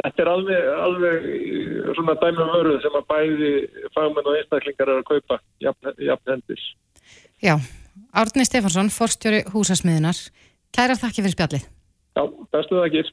þetta 0.02 0.24
er 0.24 0.32
alveg, 0.36 0.70
alveg 0.86 1.28
svona 1.98 2.18
dæmum 2.22 2.54
vöruð 2.56 2.80
sem 2.86 3.02
að 3.02 3.10
bæði 3.10 3.52
fagmenn 3.98 4.30
og 4.30 4.38
einstaklingar 4.38 4.94
eru 4.94 5.04
að 5.04 5.10
kaupa 5.12 5.42
jafn, 5.62 5.92
jafn 6.02 6.36
hendis 6.36 6.70
Já, 7.42 7.56
Árni 8.14 8.46
Stefansson, 8.46 8.94
forstjóri 8.94 9.42
húsasmiðunar 9.50 10.22
Kæra 10.72 10.96
þakki 10.96 11.26
fyrir 11.26 11.36
spjallið. 11.36 11.64
Já, 12.16 12.24
bestu 12.56 12.78
þakkir. 12.80 13.10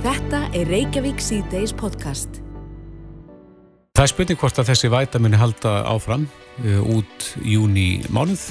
Þetta 0.00 0.44
er 0.56 0.70
Reykjavík 0.72 1.20
C-Days 1.20 1.76
podcast. 1.76 2.40
Það 4.00 4.06
er 4.06 4.12
spurning 4.14 4.38
hvort 4.40 4.58
að 4.62 4.68
þessi 4.70 4.88
vætamini 4.88 5.36
halda 5.36 5.70
áfram 5.84 6.22
uh, 6.24 6.78
út 6.88 7.24
júni 7.44 8.00
mánuð. 8.08 8.46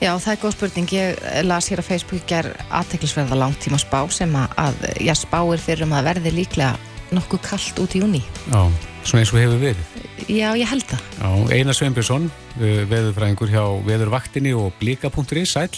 Já, 0.00 0.14
það 0.16 0.30
er 0.32 0.40
góð 0.40 0.54
spurning. 0.54 0.94
Ég 0.96 1.18
las 1.44 1.68
hér 1.68 1.82
á 1.84 1.88
Facebook 1.90 2.24
ger 2.24 2.48
aðteklisverða 2.72 3.36
langtíma 3.36 3.76
spá 3.82 3.98
sem 4.08 4.32
að, 4.32 4.80
já, 5.04 5.12
spáir 5.12 5.60
fyrir 5.60 5.84
um 5.84 5.92
að 5.92 6.08
verði 6.08 6.34
líklega 6.38 6.72
nokkuð 7.12 7.44
kallt 7.50 7.84
út 7.84 7.98
í 7.98 8.00
júni. 8.00 8.22
Já, 8.48 8.64
svona 9.04 9.26
eins 9.26 9.36
og 9.36 9.40
hefur 9.42 9.60
verið. 9.66 9.94
Já, 10.24 10.48
ég 10.56 10.72
held 10.72 10.88
það. 10.88 11.06
Já, 11.20 11.30
Einar 11.60 11.80
Sveinbjörnsson, 11.82 12.32
uh, 12.56 12.82
veðurfræðingur 12.88 13.56
hjá 13.58 13.64
veðurvaktinni 13.92 14.56
og 14.56 14.72
blika.is, 14.80 15.52
sæl. 15.52 15.68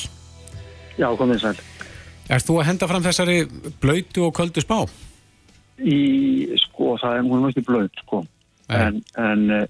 Já, 1.02 1.10
komið 1.18 1.48
sæl. 1.48 1.56
Erst 2.30 2.46
þú 2.46 2.62
að 2.62 2.68
henda 2.76 2.94
fram 2.94 3.10
þessari 3.10 3.40
blöytu 3.82 4.30
og 4.30 4.36
köldu 4.38 4.62
spá? 4.62 4.84
Í, 5.82 5.96
sko, 6.68 6.94
það 7.02 7.24
er 7.24 7.26
mjög 7.26 7.48
mjög 7.48 7.66
blöyt, 7.74 8.06
sko. 8.06 8.28
En, 8.70 9.02
en 9.18 9.50
e, 9.50 9.60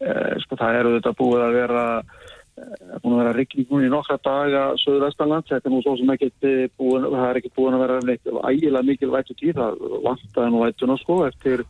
e, 0.00 0.16
sko, 0.44 0.58
það 0.60 0.80
eru 0.80 0.94
þetta 0.96 1.12
búið 1.18 1.44
að 1.44 1.56
vera 1.58 1.84
e, 1.98 2.66
búin 3.02 3.14
að 3.14 3.20
vera 3.22 3.34
rigning 3.36 3.68
núna 3.70 3.88
í 3.88 3.92
nokkra 3.92 4.18
daga 4.24 4.64
söður 4.80 5.06
vestanland, 5.08 5.48
þetta 5.50 5.68
er 5.68 5.74
nú 5.74 5.82
svo 5.84 5.96
sem 6.00 6.14
ekkert 6.14 6.48
búin, 6.80 7.06
það 7.08 7.28
er 7.28 7.40
ekkert 7.40 7.56
búin 7.58 7.76
að 7.76 7.84
vera 7.84 8.00
neitt 8.08 8.32
ægilega 8.52 8.88
mikil 8.88 9.12
vætu 9.14 9.38
tíð, 9.38 9.60
það 9.60 9.86
vantaði 10.06 10.54
nú 10.54 10.64
vætuna, 10.64 10.98
sko, 11.04 11.20
eftir 11.28 11.64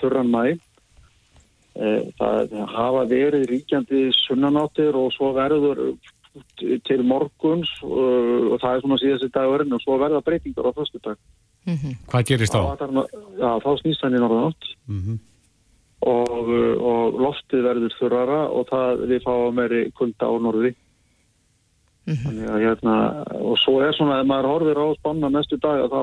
þurran 0.00 0.32
mæ. 0.32 0.44
Það 1.72 2.50
hafa 2.68 3.06
verið 3.08 3.46
ríkjandi 3.48 4.10
sunnanáttir 4.12 4.92
og 4.92 5.06
svo 5.14 5.30
verður 5.32 5.78
til 6.84 7.02
morguns 7.04 7.70
og 7.84 8.58
það 8.60 8.74
er 8.74 8.82
svona 8.82 8.98
síðast 9.00 9.26
í 9.26 9.32
dagurinn 9.32 9.76
og 9.76 9.82
svo 9.84 9.96
verða 10.00 10.20
breytingar 10.24 10.68
á 10.68 10.76
fyrstu 10.76 11.00
dag. 11.04 11.18
Mm 11.64 11.76
-hmm. 11.76 11.94
Hvað 12.10 12.26
gerist 12.28 12.54
þá? 12.54 12.62
Já, 13.38 13.50
þá 13.64 13.70
snýst 13.80 14.02
hann 14.02 14.16
í 14.16 14.20
norðanátt 14.20 14.64
mm 14.88 15.00
-hmm. 15.00 15.18
Og, 16.02 16.48
og 16.92 17.20
loftið 17.22 17.66
verður 17.68 17.96
þurrara 17.98 18.40
og 18.50 18.66
það 18.70 19.04
við 19.10 19.22
fáum 19.26 19.58
meiri 19.58 19.82
kulda 19.98 20.30
á 20.30 20.34
norði. 20.42 20.74
Mm 22.02 22.14
-hmm. 22.14 22.22
Þannig 22.24 22.48
að 22.50 22.64
hérna, 22.66 22.94
og 23.38 23.58
svo 23.62 23.80
er 23.80 23.94
svona, 23.94 24.20
ef 24.20 24.26
maður 24.26 24.50
horfir 24.52 24.78
á 24.82 24.86
spanna 24.98 25.28
næstu 25.30 25.56
dag 25.62 25.86
þá 25.90 26.02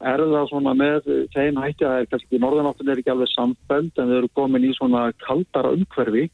er 0.00 0.20
það 0.20 0.48
svona 0.50 0.72
með 0.76 1.06
þeim 1.32 1.60
hætti 1.62 1.84
að 1.84 1.92
það 1.92 2.00
er 2.00 2.08
kannski, 2.10 2.40
norðanáttin 2.40 2.90
er 2.90 2.98
ekki 3.00 3.12
alveg 3.14 3.30
samfæld 3.32 3.92
en 3.96 4.10
við 4.10 4.18
erum 4.18 4.34
komin 4.34 4.66
í 4.66 4.72
svona 4.76 5.12
kaldara 5.24 5.72
umhverfi 5.72 6.26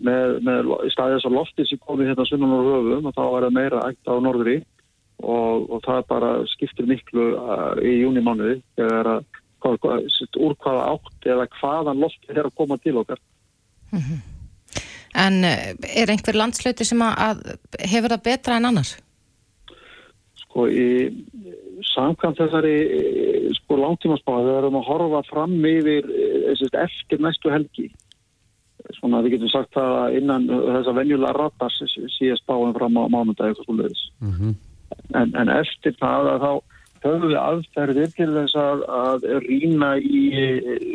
með, 0.00 0.36
með 0.44 0.72
staðið 0.92 1.16
þess 1.16 1.28
að 1.30 1.36
loftið 1.38 1.70
sem 1.70 1.80
komið 1.86 2.10
hérna 2.10 2.26
sunnan 2.28 2.52
á 2.56 2.60
höfum 2.60 3.08
og 3.08 3.16
þá 3.16 3.24
er 3.24 3.46
það 3.46 3.56
meira 3.56 3.82
ægt 3.88 4.12
á 4.12 4.14
norðri 4.20 4.56
og, 5.20 5.66
og 5.70 5.82
það 5.84 6.06
bara 6.12 6.30
skiptir 6.52 6.88
miklu 6.88 7.26
uh, 7.36 7.74
í 7.80 8.00
júnimánuði 8.02 8.60
þegar 8.78 9.12
að 9.14 9.26
hvað, 9.62 9.78
hvað, 9.84 10.08
úr 10.40 10.56
hvaða 10.64 10.88
átt 10.94 11.30
eða 11.34 11.46
hvaðan 11.58 12.02
loftið 12.04 12.38
er 12.38 12.48
að 12.48 12.58
koma 12.62 12.78
til 12.78 12.96
okkar. 12.96 13.22
Mm 13.92 14.00
-hmm. 14.00 14.20
En 15.14 15.44
er 15.44 16.10
einhver 16.10 16.36
landslauti 16.38 16.84
sem 16.84 17.02
að 17.02 17.40
hefur 17.80 18.12
það 18.14 18.22
betra 18.22 18.56
en 18.56 18.64
annars? 18.64 18.96
Sko 20.34 20.68
í 20.68 21.10
samkvæmt 21.94 22.38
þessari 22.38 22.76
sko 23.58 23.76
langtímaspáð 23.80 24.44
þegar 24.44 24.52
við 24.52 24.58
erum 24.58 24.78
að 24.80 24.88
horfa 24.88 25.22
fram 25.30 25.54
yfir 25.64 26.04
eftir 26.84 27.20
næstu 27.20 27.50
helgi 27.50 27.90
svona 28.96 29.22
við 29.24 29.36
getum 29.36 29.52
sagt 29.52 29.72
það 29.76 30.16
innan 30.18 30.48
þessa 30.48 30.94
venjulega 30.96 31.36
ratars 31.36 31.78
síðast 32.16 32.46
báum 32.48 32.74
fram 32.76 32.98
á 32.98 33.04
mánundag 33.12 33.50
eitthvað 33.50 33.66
svo 33.66 33.76
leiðis 33.78 34.04
mm 34.20 34.32
-hmm. 34.32 34.54
en, 35.20 35.34
en 35.36 35.52
eftir 35.54 35.96
það 36.00 36.30
að 36.34 36.44
þá 36.44 36.52
við 37.04 37.36
aðferðir 37.40 38.10
til 38.16 38.30
þess 38.34 38.56
að, 38.60 38.82
að 38.92 39.26
rýna 39.46 39.94
í 39.98 40.22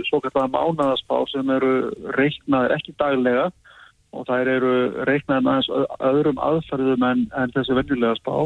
svo 0.10 0.22
kallega 0.22 0.52
mánudagsbá 0.54 1.24
sem 1.32 1.50
eru 1.50 1.92
reiknaðir 2.18 2.76
ekki 2.78 2.94
daglega 3.00 3.48
og 4.16 4.28
þær 4.30 4.52
eru 4.58 4.76
reiknaðir 5.10 5.48
með 5.48 5.72
öðrum 6.12 6.40
aðferðum 6.40 7.08
en, 7.10 7.26
en 7.36 7.56
þessi 7.56 7.76
venjulega 7.78 8.20
spá 8.22 8.46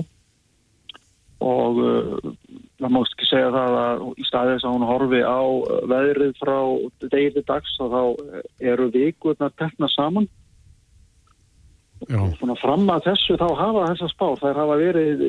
og 1.39 1.78
uh, 1.80 2.32
það 2.80 2.91
mást 2.95 3.15
ekki 3.15 3.30
segja 3.30 3.52
það 3.54 3.78
að 3.84 4.02
í 4.19 4.26
staðið 4.28 4.56
þess 4.56 4.67
að 4.67 4.76
hún 4.76 4.89
horfi 4.89 5.22
á 5.24 5.41
veðrið 5.91 6.34
frá 6.39 6.58
degið 7.06 7.38
til 7.38 7.45
dags 7.48 7.78
og 7.84 7.93
þá 7.93 8.04
eru 8.72 8.89
vikurnar 8.95 9.56
tekna 9.60 9.88
saman 9.93 10.28
Já. 12.08 12.19
svona 12.39 12.56
fram 12.60 12.88
að 12.91 13.10
þessu 13.10 13.36
þá 13.39 13.48
hafa 13.60 13.88
þessar 13.91 14.12
spár, 14.13 14.38
þær 14.39 14.60
hafa 14.63 14.76
verið 14.80 15.24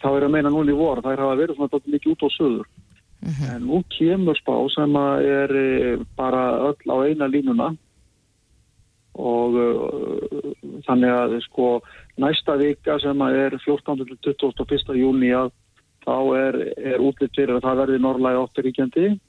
þá 0.00 0.08
er 0.16 0.26
að 0.26 0.34
meina 0.36 0.50
núni 0.50 0.72
í 0.72 0.78
vor, 0.78 1.02
þær 1.02 1.24
hafa 1.24 1.38
verið 1.40 1.56
svona 1.56 1.80
mikið 1.84 2.12
út 2.12 2.24
á 2.24 2.28
söður 2.38 2.66
uh 2.66 3.30
-huh. 3.30 3.54
en 3.54 3.66
nú 3.66 3.82
kemur 3.88 4.36
spá 4.36 4.54
sem 4.74 4.96
er 4.96 5.50
bara 6.16 6.44
öll 6.68 6.86
á 6.88 6.96
eina 7.06 7.26
línuna 7.26 7.76
og 9.12 9.52
uh, 9.54 10.52
þannig 10.86 11.10
að 11.12 11.40
sko 11.44 11.82
næsta 12.16 12.56
vika 12.56 12.98
sem 12.98 13.20
er 13.20 13.58
14. 13.64 14.16
til 14.22 14.34
21. 14.40 14.96
júni 14.96 15.32
að 15.36 15.50
þá 16.06 16.16
er, 16.36 16.54
er 16.76 17.00
útlitt 17.00 17.36
fyrir 17.36 17.56
að 17.56 17.66
það 17.66 17.80
verði 17.82 17.98
norrlægi 17.98 18.40
átturíkjandi 18.42 19.20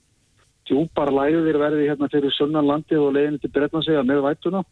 djúpar 0.69 1.12
læðir 1.12 1.60
verði 1.60 1.89
hérna 1.89 2.10
fyrir 2.12 2.32
sunnanlandi 2.32 2.95
og 2.95 3.13
leiðin 3.13 3.39
til 3.41 3.52
bretna 3.52 3.84
sig 3.84 3.99
að 3.99 4.08
með 4.10 4.23
vætuna 4.28 4.63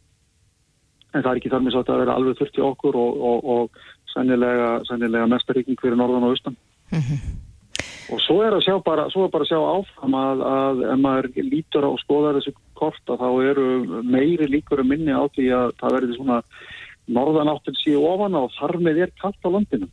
en 1.12 1.20
það 1.20 1.30
er 1.30 1.40
ekki 1.40 1.52
þar 1.52 1.62
með 1.62 1.74
svo 1.74 1.82
að 1.82 1.90
það 1.90 2.00
verði 2.00 2.14
alveg 2.16 2.38
þurft 2.38 2.58
í 2.58 2.64
okkur 2.68 2.98
og, 3.02 3.22
og, 3.30 3.50
og 3.54 3.82
sannilega, 4.14 4.74
sannilega 4.88 5.30
mestaríking 5.30 5.80
fyrir 5.80 5.98
norðan 5.98 6.28
og 6.28 6.36
austan 6.36 6.56
mm 6.92 7.00
-hmm. 7.00 7.18
og 8.14 8.20
svo 8.26 8.42
er 8.42 8.56
að 8.56 8.64
sjá 8.66 8.76
bara, 8.84 9.08
svo 9.10 9.24
er 9.24 9.30
bara 9.30 9.44
að 9.44 9.52
sjá 9.52 9.60
áfram 9.78 10.14
að, 10.14 10.44
að 10.58 10.84
ef 10.92 10.98
maður 11.06 11.28
lítur 11.36 11.86
á 11.86 11.90
og 11.90 12.00
skoðar 12.04 12.38
þessu 12.38 12.54
korta 12.74 13.16
þá 13.16 13.28
eru 13.50 13.66
meiri 14.02 14.46
líkur 14.46 14.80
að 14.80 14.90
minni 14.92 15.12
á 15.12 15.24
því 15.34 15.46
að 15.60 15.68
það 15.80 15.94
verði 15.96 16.16
svona 16.16 16.42
norðanáttin 17.06 17.80
síðu 17.82 18.06
ofan 18.06 18.34
og 18.34 18.50
þar 18.58 18.78
með 18.78 19.02
er 19.04 19.10
kallt 19.20 19.42
á 19.46 19.50
landinu 19.50 19.88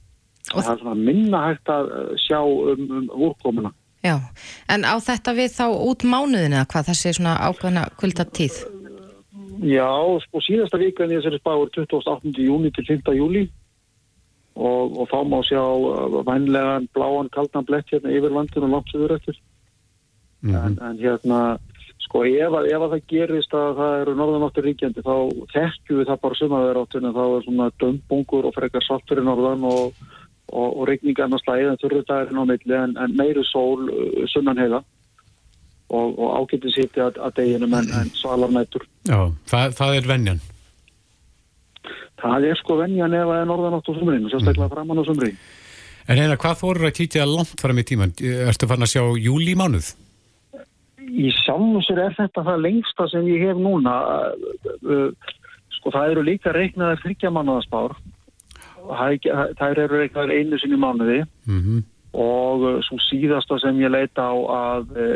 og 0.53 0.63
það 0.63 0.73
er 0.73 0.81
svona 0.81 1.03
minna 1.09 1.39
hægt 1.47 1.69
að 1.69 1.85
sjá 2.27 2.41
um, 2.41 2.83
um 2.97 3.09
úrkomuna 3.13 3.73
Já, 3.99 4.15
en 4.71 4.85
á 4.87 4.95
þetta 5.03 5.33
við 5.35 5.55
þá 5.57 5.65
út 5.75 6.05
mánuðinu 6.07 6.55
eða 6.55 6.67
hvað 6.71 6.85
þessi 6.87 7.11
svona 7.17 7.33
ákveðna 7.49 7.81
kvölda 7.99 8.25
tíð? 8.31 8.61
Já, 9.67 9.91
sko 10.23 10.39
síðasta 10.39 10.79
vikan 10.79 11.11
í 11.11 11.17
þessari 11.17 11.39
spá 11.41 11.51
er 11.51 11.71
28. 11.75 12.31
júni 12.39 12.71
til 12.71 12.85
5. 12.87 13.11
júli 13.17 13.41
og, 14.59 14.99
og 14.99 15.09
þá 15.11 15.19
má 15.31 15.39
sjá 15.47 15.63
vænlegan 16.27 16.89
bláan 16.95 17.31
kaldan 17.33 17.65
blett 17.65 17.89
hérna 17.93 18.13
yfir 18.13 18.35
landinu 18.35 18.69
langt 18.69 18.91
sögur 18.93 19.15
eftir 19.15 19.39
mm 20.41 20.53
-hmm. 20.53 20.65
en, 20.65 20.79
en 20.89 20.97
hérna 20.99 21.39
sko 21.99 22.23
ef 22.25 22.53
að, 22.59 22.69
ef 22.73 22.81
að 22.81 22.91
það 22.93 23.09
gerist 23.13 23.53
að 23.53 23.75
það 23.79 24.01
eru 24.01 24.15
norðanáttur 24.15 24.63
ríkjandi 24.65 25.01
þá 25.09 25.15
þekkju 25.55 25.97
við 25.97 26.07
það 26.09 26.21
bara 26.21 26.39
sumaverðáttunum 26.39 27.17
þá 27.17 27.25
er 27.25 27.43
svona 27.43 27.71
dömbungur 27.79 28.45
og 28.45 28.55
frekar 28.55 28.83
saltur 28.83 29.21
í 29.21 29.25
norðan 29.25 29.63
og 29.63 29.93
og, 30.51 30.69
og 30.79 30.87
regninga 30.89 31.25
annars 31.25 31.43
slæðið 31.45 31.71
en 31.71 31.81
þurrutæðin 31.83 32.41
á 32.41 32.43
milli 32.51 32.77
en, 32.77 32.95
en 33.03 33.17
meiri 33.17 33.43
sól 33.47 33.89
uh, 33.89 34.23
sunnan 34.31 34.61
heiða 34.61 34.81
og, 35.89 36.15
og 36.17 36.29
ágætið 36.39 36.75
sýtti 36.75 37.03
að, 37.03 37.19
að 37.25 37.35
deginum 37.41 37.75
en, 37.79 37.91
en 37.97 38.11
svalar 38.17 38.53
nættur. 38.53 38.85
Já, 39.09 39.19
það, 39.49 39.75
það 39.79 39.95
er 39.97 40.09
vennjan. 40.13 40.41
Það 42.19 42.49
er 42.49 42.59
sko 42.59 42.77
vennjan 42.81 43.15
ef 43.15 43.31
það 43.31 43.41
er 43.41 43.49
norðanátt 43.49 43.89
á 43.89 43.91
sumriðinu, 43.95 44.31
sérstaklega 44.33 44.67
mm. 44.67 44.75
framann 44.75 45.01
á 45.01 45.03
sumriðinu. 45.07 45.49
En 46.09 46.17
eina, 46.17 46.37
hvað 46.41 46.61
fórur 46.63 46.89
að 46.89 46.95
kýtja 46.97 47.25
langt 47.29 47.59
fram 47.61 47.79
í 47.79 47.85
tíman? 47.85 48.13
Erstu 48.49 48.69
farin 48.69 48.87
að 48.87 48.93
sjá 48.95 49.03
júli 49.21 49.53
mánuð? 49.59 49.91
Í 51.09 51.29
sjálfsögur 51.43 52.01
er 52.05 52.15
þetta 52.17 52.45
það 52.47 52.63
lengsta 52.65 53.05
sem 53.11 53.27
ég 53.29 53.45
hef 53.49 53.59
núna. 53.61 53.93
Sko 55.77 55.93
það 55.93 56.15
eru 56.15 56.25
líka 56.25 56.53
reiknaðar 56.55 57.01
þryggjamannaðaspár 57.03 57.95
þær 59.59 59.81
eru 59.85 60.01
eitthvað 60.01 60.33
einu 60.33 60.57
sinni 60.59 60.79
mánuði 60.79 61.21
mm 61.45 61.59
-hmm. 61.61 61.83
og 62.13 62.83
svo 62.87 62.97
síðasta 63.05 63.59
sem 63.61 63.79
ég 63.81 63.91
leita 63.91 64.23
á 64.31 64.33
að 64.33 64.97
e, 64.97 65.07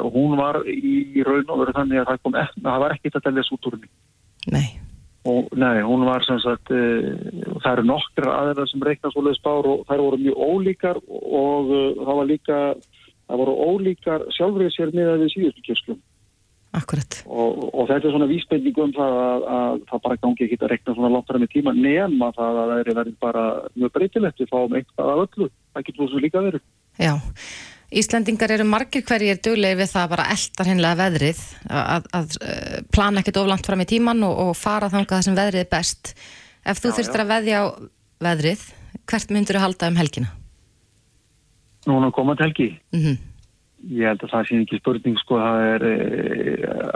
hún 0.00 0.36
var 0.36 0.62
í, 0.66 1.14
í 1.14 1.22
raun 1.22 1.48
og 1.48 1.60
verið 1.62 1.78
þannig 1.78 2.00
að 2.00 2.08
það 2.10 2.22
kom 2.22 2.34
eftir, 2.34 2.62
það 2.62 2.80
var 2.80 2.94
ekkit 2.96 3.16
að 3.16 3.24
telja 3.24 3.42
svo 3.46 3.58
henni. 3.70 3.90
Nei. 4.50 4.89
Og 5.28 5.50
nei, 5.52 5.82
hún 5.84 6.06
var 6.08 6.24
sem 6.24 6.38
sagt, 6.40 6.70
e, 6.72 7.12
það 7.60 7.72
eru 7.74 7.82
nokkra 7.90 8.36
aðeina 8.38 8.64
sem 8.70 8.84
reikna 8.86 9.10
svo 9.12 9.24
leiðis 9.26 9.42
bár 9.44 9.66
og 9.68 9.82
þær 9.90 10.04
voru 10.06 10.20
mjög 10.22 10.38
ólíkar 10.46 11.00
og 11.10 11.72
e, 11.76 11.80
það 11.98 12.20
var 12.20 12.30
líka, 12.30 12.60
það 13.28 13.42
voru 13.42 13.56
ólíkar 13.68 14.24
sjálfrið 14.36 14.72
sér 14.76 14.94
miðað 14.96 15.26
við 15.26 15.34
síðustu 15.34 15.66
kjösklum. 15.66 16.00
Akkurat. 16.70 17.18
Og, 17.26 17.64
og 17.74 17.88
þetta 17.90 18.06
er 18.06 18.14
svona 18.14 18.30
vísbendingu 18.30 18.84
um 18.84 18.92
það 18.94 19.16
að, 19.20 19.46
að 19.58 19.80
það 19.90 20.02
bara 20.04 20.18
gangi 20.22 20.46
ekki 20.46 20.58
að 20.60 20.72
rekna 20.72 20.94
svona 20.94 21.10
langt 21.12 21.32
fram 21.32 21.44
í 21.44 21.50
tíma 21.50 21.74
nema 21.74 22.30
það 22.36 22.60
að 22.62 22.70
það 22.70 22.82
er 22.82 22.90
verið 23.00 23.16
bara 23.26 23.44
mjög 23.74 23.94
breytilegt 23.96 24.40
við 24.40 24.52
fáum 24.52 24.76
eitthvað 24.78 25.10
af 25.12 25.22
öllu. 25.26 25.48
Það 25.74 25.86
getur 25.88 26.12
svo 26.12 26.22
líka 26.22 26.44
verið. 26.46 26.64
Já. 26.96 27.12
Íslandingar 27.90 28.52
eru 28.54 28.66
margir 28.70 29.02
hverjir 29.02 29.40
döglegir 29.42 29.80
við 29.80 29.88
það 29.90 30.10
bara 30.12 30.28
eldar 30.30 30.68
hennilega 30.70 30.98
veðrið 31.00 31.40
að, 31.66 32.04
að 32.14 32.36
plana 32.94 33.22
ekkert 33.22 33.40
oflant 33.42 33.66
fram 33.66 33.82
í 33.82 33.88
tíman 33.90 34.22
og, 34.28 34.36
og 34.44 34.52
fara 34.58 34.90
þangað 34.92 35.16
það 35.16 35.24
sem 35.26 35.40
veðrið 35.40 35.64
er 35.64 35.72
best. 35.72 36.12
Ef 36.62 36.82
þú 36.82 36.92
þurftir 36.98 37.24
að 37.24 37.32
veðja 37.32 37.62
á 37.62 37.64
veðrið, 38.28 38.62
hvert 39.10 39.34
myndur 39.34 39.58
þú 39.58 39.64
halda 39.64 39.90
um 39.90 39.98
helgina? 39.98 40.30
Núna 41.88 42.12
komað 42.14 42.44
helgi? 42.46 42.70
Mm 42.94 43.18
ég 43.88 44.10
held 44.10 44.24
að 44.24 44.32
það 44.34 44.46
sé 44.48 44.58
ekki 44.60 44.80
spurning 44.80 45.20
sko 45.20 45.38
það 45.40 45.62
er 45.70 45.86
e, 45.88 45.94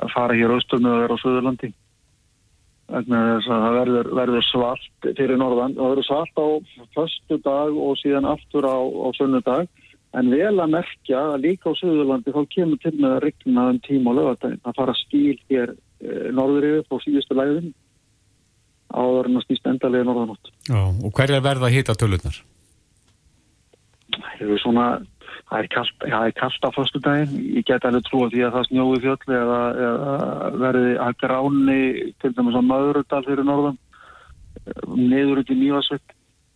að 0.05 0.13
fara 0.13 0.37
hér 0.37 0.53
austurnu 0.55 0.91
og 0.91 1.01
vera 1.05 1.17
á 1.17 1.23
Suðurlandi 1.23 1.71
að 2.95 3.13
það 3.47 3.77
verður, 3.79 4.11
verður 4.19 4.45
svart 4.45 5.09
fyrir 5.17 5.39
norðan 5.41 5.77
og 5.79 5.81
það 5.81 5.93
verður 5.95 6.09
svart 6.11 6.37
á 6.37 6.47
förstu 6.99 7.39
dag 7.47 7.79
og 7.87 7.97
síðan 8.03 8.29
aftur 8.29 8.69
á, 8.69 8.77
á 8.77 9.09
sunnudag 9.17 9.71
En 10.15 10.31
vel 10.31 10.53
að 10.63 10.75
merkja 10.77 11.21
að 11.33 11.41
líka 11.43 11.73
á 11.75 11.79
Suðurlandi 11.79 12.35
þá 12.35 12.43
kemur 12.53 12.81
til 12.83 12.95
með 13.01 13.17
að 13.17 13.23
regna 13.25 13.65
um 13.73 13.81
tíma 13.83 14.13
á 14.15 14.19
lögadaginn. 14.19 14.61
Það 14.63 14.77
fara 14.79 14.95
skil 15.01 15.39
hér 15.51 15.73
e, 15.75 16.11
norður 16.37 16.69
yfir 16.69 16.95
á 16.95 16.97
síðustu 17.03 17.39
læðin 17.39 17.73
áður 18.95 19.31
en 19.31 19.41
að 19.41 19.47
snýst 19.49 19.67
endalega 19.67 20.07
norðanótt. 20.07 20.53
Já, 20.69 20.83
og 20.87 21.11
hverja 21.17 21.43
verða 21.43 21.69
að 21.69 21.77
hita 21.79 21.97
tölunar? 21.99 22.39
Það 24.15 24.45
er 24.45 24.63
svona, 24.63 24.87
það 25.51 25.59
er 25.59 25.71
kallt, 25.75 25.95
það 26.05 26.27
er 26.29 26.35
kallt 26.39 26.67
á 26.67 26.71
fyrstu 26.77 27.03
daginn. 27.03 27.39
Ég 27.59 27.67
get 27.67 27.87
alveg 27.89 28.07
trúa 28.07 28.31
því 28.31 28.45
að 28.47 28.59
það 28.59 28.69
snjói 28.71 29.01
fjöll 29.03 29.37
eða, 29.41 29.61
eða 29.89 30.51
verði 30.63 30.93
að 31.07 31.17
gráni 31.25 31.81
til 32.23 32.35
dæmis 32.37 32.59
á 32.59 32.63
Möðurudal 32.71 33.25
fyrir 33.27 33.49
norðan, 33.49 33.81
niður 34.95 35.43
út 35.43 35.51
í 35.51 35.59
Mývasveit. 35.59 36.15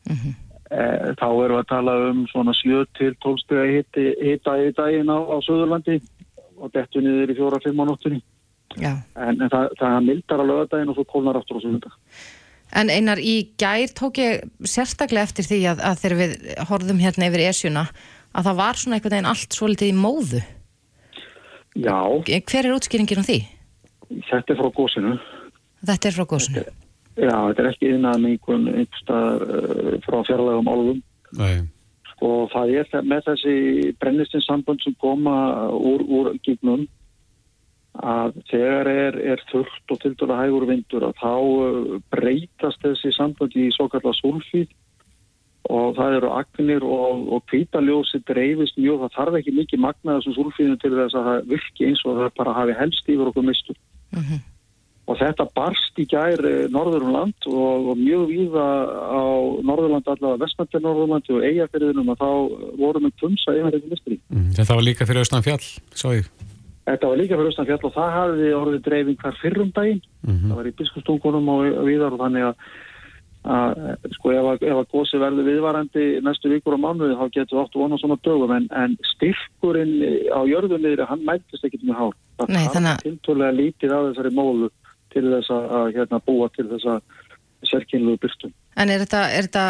Eh, 0.09 0.29
Þá 0.69 1.29
erum 1.29 1.55
við 1.55 1.61
að 1.63 1.69
tala 1.71 1.95
um 2.11 2.25
svona 2.29 2.55
7 2.57 2.83
til 2.99 3.13
12 3.25 3.39
steg 3.45 3.61
að 3.63 3.71
hita, 4.21 4.57
í 4.61 4.73
daginn 4.77 5.13
á, 5.13 5.19
á 5.19 5.37
Suðurlandi 5.47 5.97
og 6.59 6.75
dettu 6.75 7.01
niður 7.01 7.33
í 7.33 7.39
4-5 7.39 7.81
á 7.81 7.85
nóttunni. 7.89 8.21
Já. 8.77 8.93
En, 9.17 9.39
en 9.41 9.49
það, 9.49 9.71
það 9.81 9.97
mildar 10.11 10.43
á 10.45 10.49
lögadaginn 10.51 10.93
og 10.93 10.99
svo 10.99 11.07
kólnar 11.09 11.41
aftur 11.41 11.57
á 11.57 11.65
Suðurlanda. 11.65 11.95
En 12.79 12.93
einar, 12.93 13.17
í 13.17 13.55
gær 13.57 13.95
tók 13.97 14.21
ég 14.21 14.45
sérstaklega 14.69 15.25
eftir 15.25 15.49
því 15.49 15.63
að, 15.73 15.85
að 15.89 16.01
þegar 16.03 16.19
við 16.21 16.35
horfðum 16.69 17.01
hérna 17.01 17.31
yfir 17.31 17.47
esjuna 17.49 17.87
að 18.37 18.51
það 18.51 18.59
var 18.61 18.81
svona 18.83 18.99
einhvern 18.99 19.17
veginn 19.17 19.31
allt 19.33 19.57
svolítið 19.57 19.93
í 19.95 19.97
móðu. 19.97 20.43
Já, 21.79 21.97
Hver 22.29 22.67
er 22.67 22.75
útskýringin 22.75 23.25
á 23.25 23.29
því? 23.29 23.39
þetta 24.29 24.55
er 24.55 24.59
frá 24.61 24.71
gósinu. 24.75 25.17
Þetta 25.89 26.09
er 26.09 26.17
frá 26.17 26.27
góðsunu. 26.29 26.65
Já, 27.19 27.35
þetta 27.35 27.65
er 27.65 27.71
ekki 27.73 27.91
innað 27.91 28.21
með 28.23 28.35
einhvern 28.35 28.69
einhverstað 28.73 29.43
uh, 29.43 29.97
frá 30.05 30.19
fjarlægum 30.29 30.71
álfum. 30.71 31.03
Nei. 31.39 31.57
Sko 32.13 32.31
það 32.53 32.75
er 32.79 33.09
með 33.11 33.25
þessi 33.33 33.57
brennistinsambönd 34.03 34.85
sem 34.85 34.95
koma 35.03 35.35
úr, 35.75 36.05
úr 36.07 36.33
gígnum 36.47 36.87
að 37.99 38.37
þegar 38.51 38.91
er, 38.93 39.17
er 39.35 39.43
þurft 39.51 39.91
og 39.91 39.99
til 40.03 40.13
dæla 40.19 40.37
hægur 40.45 40.69
vindur 40.69 41.09
að 41.09 41.17
þá 41.19 41.33
uh, 41.35 41.97
breytast 42.15 42.85
þessi 42.85 43.15
sambönd 43.17 43.57
í 43.59 43.67
svo 43.75 43.89
kallar 43.91 44.15
sulfíð 44.19 44.71
og 45.69 45.97
það 45.99 46.15
eru 46.21 46.31
agnir 46.33 46.85
og, 46.87 47.25
og 47.35 47.43
kvítaljósi 47.51 48.23
dreifist 48.29 48.79
mjög, 48.79 49.03
það 49.03 49.17
þarf 49.17 49.41
ekki 49.41 49.57
mikið 49.57 49.83
magnað 49.85 50.21
þessum 50.21 50.37
sulfíðinu 50.39 50.79
til 50.81 50.93
þess 50.95 51.19
að 51.19 51.27
það 51.29 51.51
virki 51.51 51.89
eins 51.89 52.05
og 52.07 52.23
það 52.23 52.31
bara 52.39 52.55
hafi 52.57 52.79
helst 52.79 53.11
yfir 53.11 53.33
okkur 53.33 53.49
mistur. 53.51 53.81
Og 55.09 55.17
þetta 55.17 55.47
barst 55.57 55.97
í 55.97 56.05
gær 56.05 56.43
Norðurland 56.69 57.47
og, 57.49 57.93
og 57.93 58.01
mjög 58.01 58.27
víða 58.29 58.65
á 58.93 59.25
Norðurland 59.65 60.11
allavega 60.13 60.43
vestmæntir 60.43 60.83
Norðurlandi 60.85 61.33
og 61.33 61.47
eigafyrðinum 61.49 62.11
að 62.13 62.21
þá 62.21 62.33
vorum 62.77 63.07
við 63.07 63.15
tumsa 63.23 63.55
yfir 63.57 63.79
þetta 63.79 63.93
mistri. 63.95 64.19
Mm, 64.29 64.51
Þetta 64.59 64.77
var 64.77 64.85
líka 64.85 65.07
fyrir 65.09 65.25
austan 65.25 65.47
fjall, 65.47 65.65
sá 65.97 66.09
ég. 66.13 66.29
Þetta 66.89 67.09
var 67.09 67.21
líka 67.21 67.39
fyrir 67.39 67.49
austan 67.53 67.69
fjall 67.69 67.87
og 67.89 67.95
það 67.95 68.13
hafði 68.19 68.51
orðið 68.59 68.85
dreifing 68.85 69.23
hver 69.23 69.39
fyrrum 69.41 69.73
daginn. 69.77 70.03
Það 70.29 70.61
var 70.61 70.69
í 70.69 70.75
biskustúkunum 70.83 71.49
og 71.55 71.81
víðar 71.89 72.17
og 72.17 72.23
þannig 72.23 72.47
að, 72.49 72.69
að 73.57 73.81
sko 74.17 74.33
ef 74.35 74.49
að, 74.53 74.67
ef 74.69 74.81
að 74.83 74.91
gósi 74.93 75.21
verður 75.23 75.49
viðvarandi 75.49 76.07
næstu 76.27 76.53
vikur 76.53 76.77
og 76.77 76.83
mánuði 76.85 77.17
þá 77.17 77.25
getur 77.37 77.57
við 77.57 77.63
áttu 77.65 77.81
vona 77.81 78.01
svona 78.01 78.19
dögum 78.29 78.53
en, 78.57 78.69
en 78.77 78.99
styrkurinn 79.15 79.95
á 80.33 80.41
jörðunniðri 80.49 81.09
hann 81.09 81.25
mæltist 81.29 81.65
ekkit 81.65 81.85
mjög 81.89 82.01
hár. 82.03 82.19
Það 82.41 82.53
Nei, 82.57 82.67
þannig 82.77 82.93
til 85.15 85.25
þess 85.33 85.51
að, 85.55 85.65
að 85.81 85.89
hérna, 85.97 86.21
búa 86.27 86.49
til 86.57 86.67
þess 86.71 86.87
að 86.95 87.01
sérkynluðu 87.69 88.21
byrstum. 88.23 88.53
En 88.79 88.93
er 88.95 89.03
þetta, 89.03 89.25
er 89.35 89.49
þetta 89.49 89.65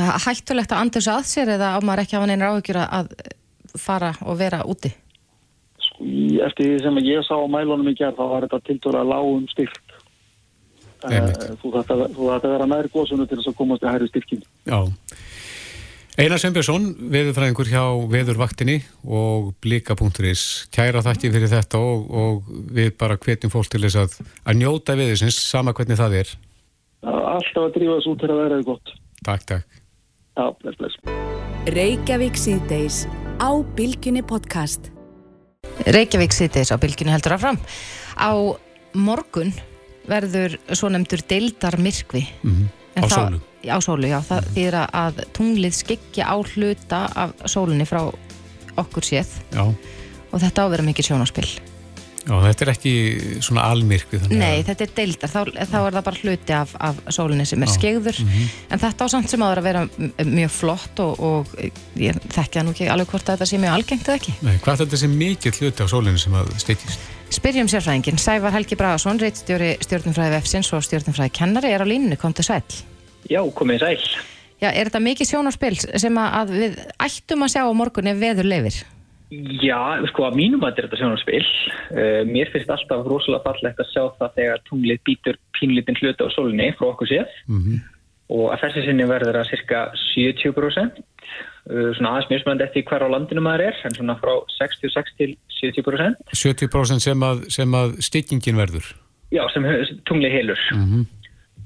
uh, 0.00 0.10
hættulegt 0.24 0.72
að 0.74 0.82
andurs 0.82 1.08
að 1.12 1.22
sér 1.30 1.52
eða 1.54 1.76
á 1.76 1.78
maður 1.84 2.02
ekki 2.04 2.18
hafa 2.18 2.30
neina 2.32 2.50
áhyggjur 2.50 2.80
að- 2.82 3.14
fara 3.78 4.10
og 4.28 4.36
vera 4.36 4.62
úti? 4.68 4.90
Sko, 5.80 6.04
eftir 6.44 6.66
því 6.74 6.82
sem 6.84 6.98
ég 7.06 7.24
sá 7.24 7.34
á 7.38 7.46
mælunum 7.48 7.88
í 7.88 7.94
gerð 7.96 8.18
þá 8.18 8.24
var 8.28 8.46
þetta 8.46 8.60
tiltölulega 8.68 9.08
lágum 9.08 9.46
styrk. 9.48 9.78
Eh, 11.02 11.16
Einmitt. 11.16 11.46
Þú 11.62 11.70
þetta 11.76 11.96
að 12.36 12.52
vera 12.52 12.66
nær 12.70 12.88
góðsunu 12.92 13.26
til 13.26 13.38
þess 13.40 13.50
að 13.50 13.56
komast 13.58 13.82
í 13.86 13.90
hæri 13.90 14.10
styrkin. 14.10 14.42
Já. 14.68 14.78
Einar 16.20 16.36
Sveinbjörnsson, 16.36 16.90
veðurfræðingur 17.08 17.68
hjá 17.72 17.82
veðurvaktinni 18.12 18.74
og 19.08 19.54
blika.is. 19.64 20.42
Kæra 20.74 21.00
þakki 21.06 21.30
fyrir 21.32 21.48
þetta 21.48 21.78
og, 21.80 22.02
og 22.12 22.50
við 22.76 22.90
bara 23.00 23.16
hvetjum 23.16 23.52
fólk 23.52 23.70
til 23.72 23.80
þess 23.86 23.96
að, 24.02 24.16
að 24.44 24.58
njóta 24.60 24.96
veðursins, 24.98 25.38
sama 25.40 25.72
hvernig 25.76 25.96
það 25.96 26.16
er. 26.20 26.32
Alltaf 27.08 27.62
að 27.64 27.72
drífa 27.78 27.96
þessu 27.96 28.12
út 28.12 28.20
til 28.20 28.28
að 28.34 28.40
vera 28.42 28.58
gott. 28.66 28.92
Takk, 29.24 29.46
takk. 29.48 29.78
Já, 30.36 30.44
bless, 30.60 30.76
bless. 30.82 30.98
Reykjavík 31.72 32.36
síðdeis 32.40 32.98
á 33.40 33.48
Bilginni 33.78 34.20
podcast. 34.26 34.90
Reykjavík 35.88 36.36
sittis 36.36 36.74
á 36.74 36.76
bylginu 36.82 37.14
heldur 37.14 37.38
áfram. 37.38 37.56
Á 38.20 38.36
morgun 38.92 39.54
verður 40.10 40.58
svo 40.76 40.92
nefndur 40.92 41.24
deildar 41.30 41.80
myrkvi. 41.80 42.26
Mhm. 42.44 42.68
En 43.00 43.04
Á 43.04 43.08
það- 43.08 43.16
sólu. 43.16 43.40
Á 43.68 43.78
sólu, 43.84 44.08
já. 44.10 44.18
Það 44.26 44.46
þýðir 44.56 44.76
að- 44.82 44.94
að 45.02 45.20
tunglið 45.38 45.74
skyggja 45.78 46.24
á 46.26 46.36
hluta 46.54 47.02
af 47.14 47.30
sólunni 47.46 47.86
frá 47.86 48.00
okkur 48.76 49.02
séð 49.04 49.28
Já. 49.52 49.62
og 50.32 50.40
þetta 50.40 50.58
á 50.58 50.64
að 50.66 50.70
vera 50.70 50.82
mikið 50.82 51.06
sjónaspil. 51.12 51.48
Já, 52.22 52.38
þetta 52.38 52.62
er 52.62 52.70
ekki 52.70 52.92
svona 53.42 53.64
almyrkvi 53.66 54.18
þannig 54.22 54.38
Nei, 54.38 54.60
að, 54.62 54.66
þetta 54.68 54.84
er 54.86 54.90
deildar, 54.94 55.30
þá, 55.32 55.40
þá 55.66 55.78
er 55.86 55.92
það 55.96 56.04
bara 56.06 56.20
hluti 56.22 56.52
af, 56.54 56.74
af 56.78 57.00
sólinni 57.10 57.46
sem 57.50 57.62
er 57.62 57.66
Já. 57.66 57.72
skeigður 57.74 58.20
Mhm. 58.22 58.44
en 58.70 58.78
þetta 58.78 59.02
á 59.02 59.06
samt 59.10 59.28
sem 59.28 59.40
áður 59.42 59.58
að 59.58 59.62
vera 59.62 59.82
mjög 60.22 60.50
flott 60.54 61.00
og, 61.02 61.18
og 61.20 61.46
ég 61.98 62.14
þekki 62.30 62.60
það 62.60 62.64
nú 62.68 62.70
ekki 62.76 62.88
alveg 62.94 63.10
hvort 63.10 63.26
að 63.26 63.36
þetta 63.36 63.50
sé 63.50 63.58
mjög 63.58 63.74
algengt 63.74 64.06
eða 64.06 64.18
ekki. 64.20 64.34
Nei, 64.42 64.56
hvað 64.62 64.72
er 64.80 64.86
þetta 64.86 64.98
sem 65.02 65.18
mikið 65.18 65.58
hluti 65.58 65.82
á 65.82 65.86
sólinu 65.90 66.18
sem 66.18 66.32
að 66.32 66.54
styttist? 66.62 66.98
Spyrjum 67.32 67.66
sérfræðingin, 67.68 68.18
Sævar 68.22 68.52
Helgi 68.52 68.76
Bragason, 68.76 69.18
reittstjóri 69.18 69.78
stjórnumfræði 69.82 70.30
Vefsins 70.38 70.72
og 70.72 70.82
stjórnumfræði 70.86 71.32
kennari 71.32 71.72
er 71.74 71.82
á 71.82 71.86
línunni, 71.90 72.16
kom 72.18 72.32
til 72.32 72.44
sæl. 72.44 72.62
Já, 73.30 73.40
komið 73.58 73.84
sæl. 73.84 74.00
Já, 74.62 74.70
er 74.70 74.88
þetta 74.88 75.02
mikið 75.02 75.30
sjónarspil 75.30 75.76
sem 75.78 76.18
að 76.22 76.52
við 76.54 76.82
ættum 77.02 77.46
að 77.46 77.54
sjá 77.54 77.62
á 77.66 77.72
morgun 77.74 78.10
ef 78.12 78.20
veður 78.20 78.48
leifir? 78.50 78.82
Já, 79.62 79.78
sko 80.10 80.26
að 80.28 80.36
mínum 80.36 80.62
að 80.62 80.74
þetta 80.74 80.82
er 80.82 80.88
þetta 80.88 81.00
sjónarspil. 81.00 81.46
Uh, 81.94 82.20
mér 82.28 82.52
finnst 82.52 82.70
alltaf 82.70 83.06
rosalega 83.08 83.46
fallegt 83.46 83.80
að 83.80 83.90
sjá 83.90 84.02
það 84.18 84.36
þegar 84.36 84.62
tunglið 84.68 85.02
býtur 85.08 85.40
pínlítinn 85.56 85.98
hluti 86.02 86.26
á 86.26 86.34
sólinni 86.34 86.68
frá 86.76 86.90
okkur 86.92 87.10
séð 87.14 87.34
Mm 87.48 87.80
og 88.32 88.52
að 88.54 88.62
þessi 88.66 88.86
sinni 88.86 89.06
verður 89.08 89.40
að 89.40 89.50
cirka 89.50 89.80
70%. 90.14 91.00
Uh, 91.62 91.90
svona 91.96 92.14
aðeins 92.16 92.30
mismunandi 92.30 92.66
eftir 92.66 92.84
hver 92.88 93.04
á 93.06 93.08
landinu 93.12 93.44
maður 93.44 93.68
er, 93.68 93.80
en 93.86 93.96
svona 93.96 94.16
frá 94.18 94.32
66 94.56 95.16
til 95.18 95.34
70%. 95.60 96.22
70% 96.34 97.04
sem 97.04 97.26
að, 97.26 97.44
sem 97.54 97.76
að 97.78 97.96
stykkingin 98.02 98.58
verður. 98.58 98.88
Já, 99.32 99.44
sem 99.54 99.66
tunglið 100.08 100.38
helur. 100.40 100.64
Mm 100.76 101.04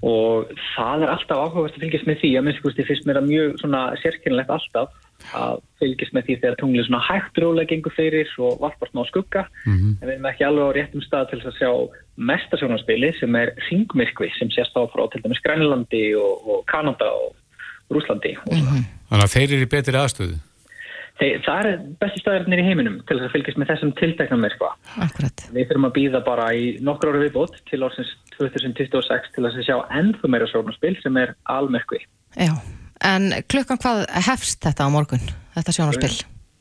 og 0.06 0.52
það 0.76 1.02
er 1.02 1.10
alltaf 1.16 1.40
áhugavert 1.42 1.76
að 1.76 1.82
fylgjast 1.82 2.06
með 2.06 2.20
því 2.20 2.30
að 2.38 2.44
minnst 2.46 2.60
skusti 2.62 2.84
fyrst 2.86 3.06
mér 3.08 3.18
að 3.20 3.28
mjög 3.30 3.56
svona 3.62 3.80
sérkynlegt 4.02 4.52
alltaf 4.54 4.92
að 5.34 5.62
fylgjast 5.80 6.14
með 6.14 6.26
því 6.28 6.36
þegar 6.42 6.58
tunglið 6.60 6.86
svona 6.86 7.02
hægt 7.08 7.40
rólega 7.42 7.70
gengur 7.72 7.94
fyrir 7.96 8.34
og 8.46 8.58
varpar 8.62 8.90
smá 8.92 9.02
skugga 9.08 9.46
Mhm. 9.66 9.96
en 10.00 10.08
við 10.08 10.14
erum 10.14 10.28
ekki 10.30 10.46
alveg 10.46 10.68
á 10.68 10.76
réttum 10.76 11.02
stað 11.06 11.30
til 11.30 11.40
að 11.40 11.56
sjá 11.58 11.70
mesta 12.16 12.56
sjónarspili 12.60 13.10
sem 13.18 13.34
er 13.36 13.54
ringmyrkvi 13.70 14.30
sem 14.38 14.50
sést 14.54 14.76
á 14.78 14.82
frá 14.92 15.10
til 15.10 15.22
dæmis 15.24 15.42
Grænlandi 15.42 16.04
og, 16.14 16.46
og 16.46 16.66
Kanada 16.70 17.08
og 17.10 17.34
Rúslandi 17.90 18.36
og 18.46 18.52
svona. 18.52 18.84
Þannig 19.10 19.24
að 19.26 19.34
þeir 19.34 19.52
eru 19.56 19.66
í 19.66 19.72
betri 19.74 19.98
aðstöðu. 19.98 20.38
Þeir, 21.16 21.36
það 21.46 21.66
er 21.66 21.76
besti 22.02 22.20
staðarinnir 22.20 22.60
í 22.60 22.64
heiminum 22.66 22.96
til 23.08 23.16
þess 23.16 23.28
að 23.30 23.34
fylgjast 23.36 23.58
með 23.62 23.68
þessum 23.70 23.92
tilteknum 23.96 24.42
myrkva. 24.44 24.70
Akkurat. 25.00 25.44
Við 25.54 25.68
þurfum 25.70 25.86
að 25.88 25.94
býða 25.96 26.20
bara 26.26 26.48
í 26.52 26.66
nokkur 26.84 27.14
ári 27.14 27.22
viðbót 27.24 27.54
til 27.70 27.80
ársins 27.86 28.10
2026 28.38 29.34
til 29.34 29.44
að 29.46 29.60
sjá 29.66 29.76
ennþá 29.98 30.30
meira 30.30 30.48
sjónarspil 30.50 30.96
sem 31.02 31.18
er 31.20 31.34
almyrkvi. 31.52 32.00
Já, 32.36 32.54
en 33.04 33.30
klukkan 33.50 33.80
hvað 33.82 34.06
hefst 34.28 34.62
þetta 34.64 34.88
á 34.88 34.88
morgun, 34.92 35.22
þetta 35.56 35.76
sjónarspil? 35.76 36.14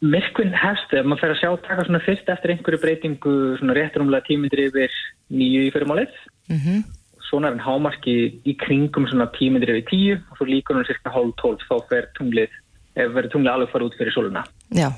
Myrkvinn 0.06 0.54
hefst, 0.60 0.92
ef 0.94 1.08
maður 1.08 1.24
fer 1.24 1.34
að 1.34 1.42
sjá 1.42 1.50
taka 1.66 1.86
svona 1.88 2.04
fyrst 2.04 2.30
eftir 2.30 2.54
einhverju 2.54 2.82
breytingu 2.84 3.34
svona 3.62 3.76
rétturumlega 3.78 4.28
tímyndir 4.28 4.66
yfir 4.68 5.00
nýju 5.34 5.66
í 5.70 5.74
fyrirmálið. 5.76 6.22
Mm 6.52 6.84
Svona 7.26 7.50
er 7.50 7.56
hann 7.56 7.66
hámarki 7.66 8.42
í 8.46 8.54
kringum 8.54 9.08
svona 9.10 9.26
tímyndir 9.34 9.72
yfir 9.74 9.88
tíu 9.90 10.18
og 10.30 10.38
svo 10.38 10.46
líkur 10.46 10.78
hann 10.78 10.86
cirka 10.86 11.10
hálf 11.10 11.34
tólf 11.42 11.64
þá 11.66 11.88
fer 11.90 12.06
tunglið, 12.20 12.52
ef 12.94 13.16
verður 13.16 13.32
tunglið 13.34 13.54
alveg 13.54 13.72
fara 13.72 13.88
út 13.88 13.98
fyrir 13.98 14.14
sóluna. 14.14 14.44
Já, 14.70 14.92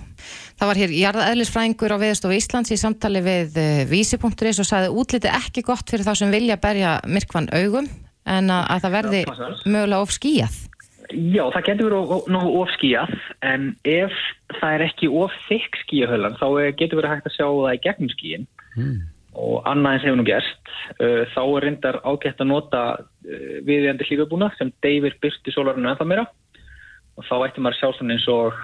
það 0.58 0.70
var 0.72 0.80
hér 0.82 0.93
jarðaðlisfræðingur 0.97 1.93
á 1.93 2.01
Veðustofu 2.01 2.38
Íslands 2.38 2.74
í 2.74 2.78
samtali 2.82 3.22
við 3.26 3.58
uh, 3.62 3.82
vísi.is 3.89 4.62
og 4.64 4.68
sagði 4.70 4.93
útliti 5.01 5.32
ekki 5.32 5.64
gott 5.68 5.89
fyrir 5.89 6.08
þá 6.08 6.14
sem 6.22 6.34
vilja 6.34 6.58
berja 6.62 6.95
myrkvann 7.05 7.49
augum 7.53 7.89
en 8.28 8.49
að, 8.51 8.64
að 8.74 8.82
það 8.86 8.95
verði 8.97 9.20
mögulega 9.72 10.01
of 10.03 10.12
skíjað. 10.16 10.55
Já, 11.16 11.43
það 11.53 11.68
getur 11.70 11.93
verið 11.93 12.26
nógu 12.36 12.55
of 12.64 12.72
skíjað 12.76 13.14
en 13.47 13.70
ef 13.88 14.16
það 14.58 14.74
er 14.76 14.82
ekki 14.89 15.08
of 15.22 15.36
þykk 15.47 15.78
skíjahölan 15.86 16.36
þá 16.41 16.47
er- 16.60 16.74
getur 16.82 16.99
verið 16.99 17.14
hægt 17.14 17.30
að 17.30 17.38
sjá 17.38 17.45
það 17.47 17.78
í 17.78 17.84
gegnum 17.86 18.12
skíin 18.12 18.47
og 19.38 19.62
annað 19.70 19.93
eins 19.95 20.03
hefur 20.08 20.18
nú 20.20 20.26
gerst 20.28 20.72
uh, 20.99 21.24
þá 21.32 21.39
er 21.45 21.64
reyndar 21.68 21.99
ágætt 22.03 22.43
að 22.43 22.49
nota 22.51 22.82
viðjandi 23.68 24.08
hlífabúna 24.10 24.49
sem 24.58 24.74
deyfir 24.84 25.16
byrti 25.22 25.53
sólarinu 25.55 25.89
ennþá 25.93 26.08
meira. 26.10 26.26
Og 27.18 27.26
þá 27.26 27.36
ætti 27.47 27.64
maður 27.64 27.76
að 27.76 27.80
sjá 27.80 27.97
svona 27.97 28.16
eins 28.18 28.28
og 28.30 28.60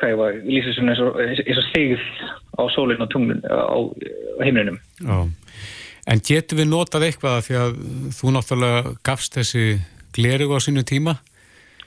hvað 0.00 0.12
ég 0.14 0.20
var, 0.20 0.38
lýsir 0.46 0.76
svona 0.76 0.96
eins 0.96 1.60
og, 1.60 1.64
sigð 1.70 2.04
á 2.56 2.62
sólinn 2.74 3.04
og 3.04 3.10
tunglun 3.12 3.42
á, 3.46 3.78
heimlinum. 4.42 4.80
Já. 5.04 5.18
En 6.10 6.22
getur 6.24 6.58
við 6.58 6.70
notað 6.72 7.06
eitthvað 7.10 7.42
því 7.46 7.58
að 7.60 7.74
þú 8.16 8.34
náttúrulega 8.34 8.94
gafst 9.06 9.36
þessi 9.36 9.64
glerugu 10.16 10.56
á 10.56 10.60
sínu 10.64 10.84
tíma? 10.88 11.18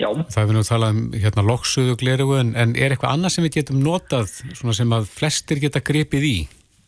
Já. 0.02 0.10
Það 0.10 0.40
er 0.42 0.48
við 0.50 0.56
nú 0.56 0.64
að 0.64 0.70
tala 0.72 0.90
um 0.94 1.02
hérna 1.14 1.46
loksuðu 1.46 1.96
glerugu 2.02 2.38
en, 2.40 2.54
en 2.58 2.76
er 2.78 2.94
eitthvað 2.94 3.16
annað 3.18 3.36
sem 3.36 3.46
við 3.46 3.58
getum 3.60 3.82
notað 3.84 4.32
svona 4.56 4.76
sem 4.78 4.96
að 4.96 5.10
flestir 5.12 5.62
geta 5.62 5.84
gripið 5.86 6.28
í? 6.30 6.38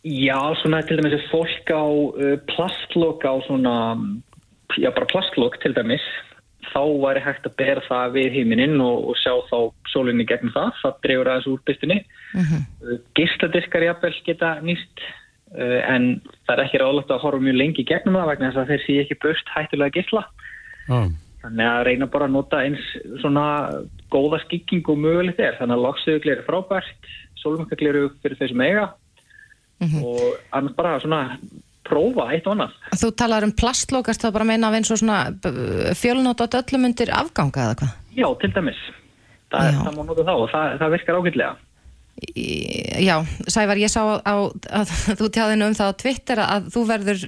Já, 0.06 0.38
svona 0.60 0.82
til 0.86 1.00
dæmis 1.00 1.16
er 1.16 1.26
fólk 1.32 1.70
á 1.70 1.82
uh, 1.82 2.36
plastlokk 2.50 3.26
á 3.26 3.34
svona, 3.46 3.74
já 4.78 4.90
bara 4.94 5.08
plastlokk 5.10 5.58
til 5.62 5.74
dæmis, 5.74 6.04
þá 6.76 6.82
væri 7.00 7.22
hægt 7.24 7.46
að 7.48 7.54
bera 7.56 7.82
það 7.88 8.16
við 8.16 8.34
heiminin 8.36 8.80
og, 8.84 9.10
og 9.10 9.20
sjá 9.20 9.32
þá 9.48 9.58
sólinni 9.88 10.26
gegnum 10.28 10.52
það, 10.52 10.72
það 10.82 10.98
drefur 11.06 11.30
aðeins 11.32 11.50
úr 11.52 11.62
bystinni. 11.68 12.00
Mm 12.34 12.42
-hmm. 12.42 12.66
uh, 12.84 12.98
Gistadiskar 13.16 13.86
jafnvel 13.86 14.14
geta 14.26 14.50
nýst 14.60 15.04
uh, 15.56 15.80
en 15.88 16.20
það 16.44 16.56
er 16.56 16.64
ekki 16.66 16.82
ráðlegt 16.82 17.14
að 17.14 17.22
horfa 17.24 17.44
mjög 17.46 17.60
lengi 17.62 17.86
gegnum 17.88 18.18
það 18.20 18.30
vegna 18.32 18.50
þess 18.50 18.62
að 18.62 18.72
þeir 18.72 18.84
sé 18.84 18.98
ekki 19.04 19.22
börst 19.24 19.54
hættulega 19.54 19.96
gisla. 19.96 20.26
Já. 20.88 21.00
Þannig 21.46 21.66
að 21.70 21.84
reyna 21.86 22.06
bara 22.10 22.26
að 22.26 22.36
nota 22.36 22.62
eins 22.64 22.84
svona 23.22 23.46
góða 24.10 24.40
skikking 24.44 24.84
og 24.90 24.98
mögulegt 24.98 25.40
er. 25.40 25.56
Þannig 25.58 25.76
að 25.76 25.84
loksöguglir 25.86 26.40
er 26.40 26.46
frábært, 26.46 27.10
sólumökkaglir 27.38 28.10
fyrir 28.22 28.38
þau 28.40 28.48
sem 28.48 28.64
eiga 28.66 28.86
og 29.80 30.38
annars 30.56 30.76
bara 30.76 31.00
svona 31.00 31.38
prófa 31.86 32.28
eitt 32.34 32.46
og 32.46 32.56
annað. 32.56 32.74
Þú 33.00 33.10
talar 33.22 33.46
um 33.46 33.52
plastlokast 33.56 34.24
þá 34.24 34.30
bara 34.34 34.48
meina 34.48 34.68
af 34.70 34.76
eins 34.78 34.90
og 34.94 35.00
svona 35.00 35.20
fjölnót 35.98 36.42
á 36.42 36.46
döllum 36.56 36.88
undir 36.90 37.12
afganga 37.14 37.68
eða 37.68 37.78
hvað? 37.80 37.94
Já, 38.16 38.28
til 38.42 38.52
dæmis. 38.56 38.82
Þa, 39.52 39.62
það 39.84 39.94
má 39.96 40.02
nota 40.08 40.26
þá 40.26 40.34
og 40.34 40.50
það, 40.52 40.76
það 40.82 40.94
virkar 40.96 41.20
ágætlega. 41.20 41.54
Já, 42.96 43.16
Sævar, 43.52 43.76
ég 43.76 43.90
sá 43.92 44.00
á, 44.00 44.16
á 44.24 44.34
að 44.80 44.92
þú 45.20 45.26
tjáðinu 45.36 45.66
um 45.68 45.74
það 45.76 45.90
á 45.92 46.00
Twitter 46.00 46.40
að 46.42 46.70
þú 46.72 46.84
verður, 46.88 47.24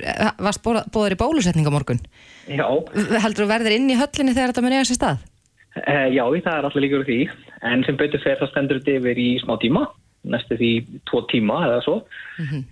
varst 0.47 0.63
bóður 0.65 1.15
í 1.15 1.19
bólusetning 1.21 1.69
á 1.69 1.73
morgun. 1.75 2.01
Já, 2.49 2.65
Heldur 3.21 3.45
þú 3.45 3.51
verður 3.51 3.77
inn 3.77 3.91
í 3.93 3.99
höllinni 4.01 4.33
þegar 4.33 4.55
þetta 4.55 4.65
mun 4.65 4.77
eiga 4.79 4.89
sér 4.89 5.01
stað? 5.01 5.27
e, 5.79 5.97
já, 6.17 6.25
það 6.25 6.55
er 6.57 6.65
alltaf 6.67 6.83
líkur 6.83 7.05
því. 7.07 7.19
En 7.69 7.85
sem 7.87 7.99
betur 8.01 8.23
fer 8.25 8.39
það 8.41 8.51
stendur 8.55 8.81
þetta 8.81 8.97
yfir 8.99 9.21
í 9.21 9.29
smá 9.43 9.55
tíma, 9.61 9.85
næstu 10.27 10.59
því 10.59 10.71
tvo 11.09 11.23
tíma 11.31 11.61
eða 11.66 11.81
svo. 11.85 11.97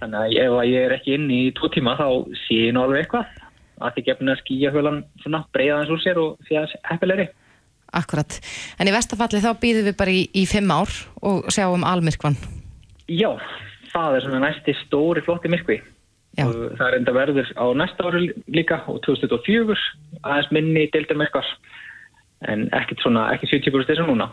Þannig 0.01 0.21
að 0.21 0.37
ef 0.45 0.59
að 0.61 0.71
ég 0.71 0.87
er 0.87 0.95
ekki 0.97 1.17
inn 1.17 1.27
í 1.31 1.41
tvo 1.57 1.71
tíma 1.73 1.97
þá 1.99 2.09
sé 2.47 2.61
ég 2.67 2.75
nú 2.75 2.85
alveg 2.85 3.05
eitthvað. 3.05 3.43
Að 3.77 3.97
því 3.97 4.07
gefnir 4.07 4.35
að 4.35 4.43
skýja 4.43 4.73
hölan 4.73 5.03
svona 5.23 5.43
breiða 5.53 5.81
hans 5.83 5.93
úr 5.93 6.03
sér 6.03 6.21
og 6.23 6.39
því 6.49 6.61
að 6.63 6.77
heppilegri. 6.91 7.27
Akkurat. 7.97 8.39
En 8.81 8.89
í 8.89 8.95
vestafalli 8.95 9.43
þá 9.45 9.53
býðum 9.61 9.91
við 9.91 9.99
bara 10.01 10.15
í, 10.15 10.23
í 10.35 10.47
fimm 10.49 10.73
ár 10.73 10.93
og 11.23 11.47
sjáum 11.55 11.85
almyrkvann. 11.87 12.39
Já, 13.07 13.37
það 13.93 14.17
er 14.17 14.27
svona 14.27 14.43
næsti 14.49 14.75
stóri 14.83 15.23
flotti 15.25 15.53
myrkvi. 15.53 15.79
Já. 16.37 16.45
Það 16.51 16.87
er 16.87 16.97
enda 16.99 17.15
verður 17.17 17.53
á 17.57 17.65
næsta 17.79 18.09
ári 18.11 18.27
líka 18.53 18.83
og 18.93 18.99
2024 19.07 19.77
aðeins 20.21 20.51
minni 20.53 20.85
deildar 20.93 21.17
myrkvar 21.17 21.49
en 22.45 22.67
ekkert 22.77 23.01
svona, 23.01 23.31
ekki 23.33 23.49
70% 23.55 23.89
þessum 23.89 24.11
núna. 24.11 24.29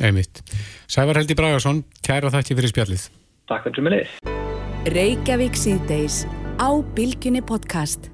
Einmitt. 0.00 0.40
Sævar 0.88 1.20
Helgi 1.20 1.36
Bragarsson, 1.36 1.82
kæra 2.04 2.32
þakki 2.32 2.56
fyrir 2.56 2.72
spjallið. 2.72 3.08
Takk 3.50 3.68
fyrir 3.68 3.90
liðið. 3.90 4.16
Reykjavík 4.92 5.58
síðdeis 5.58 6.22
á 6.56 6.70
Bilginni 6.96 7.42
podcast. 7.44 8.11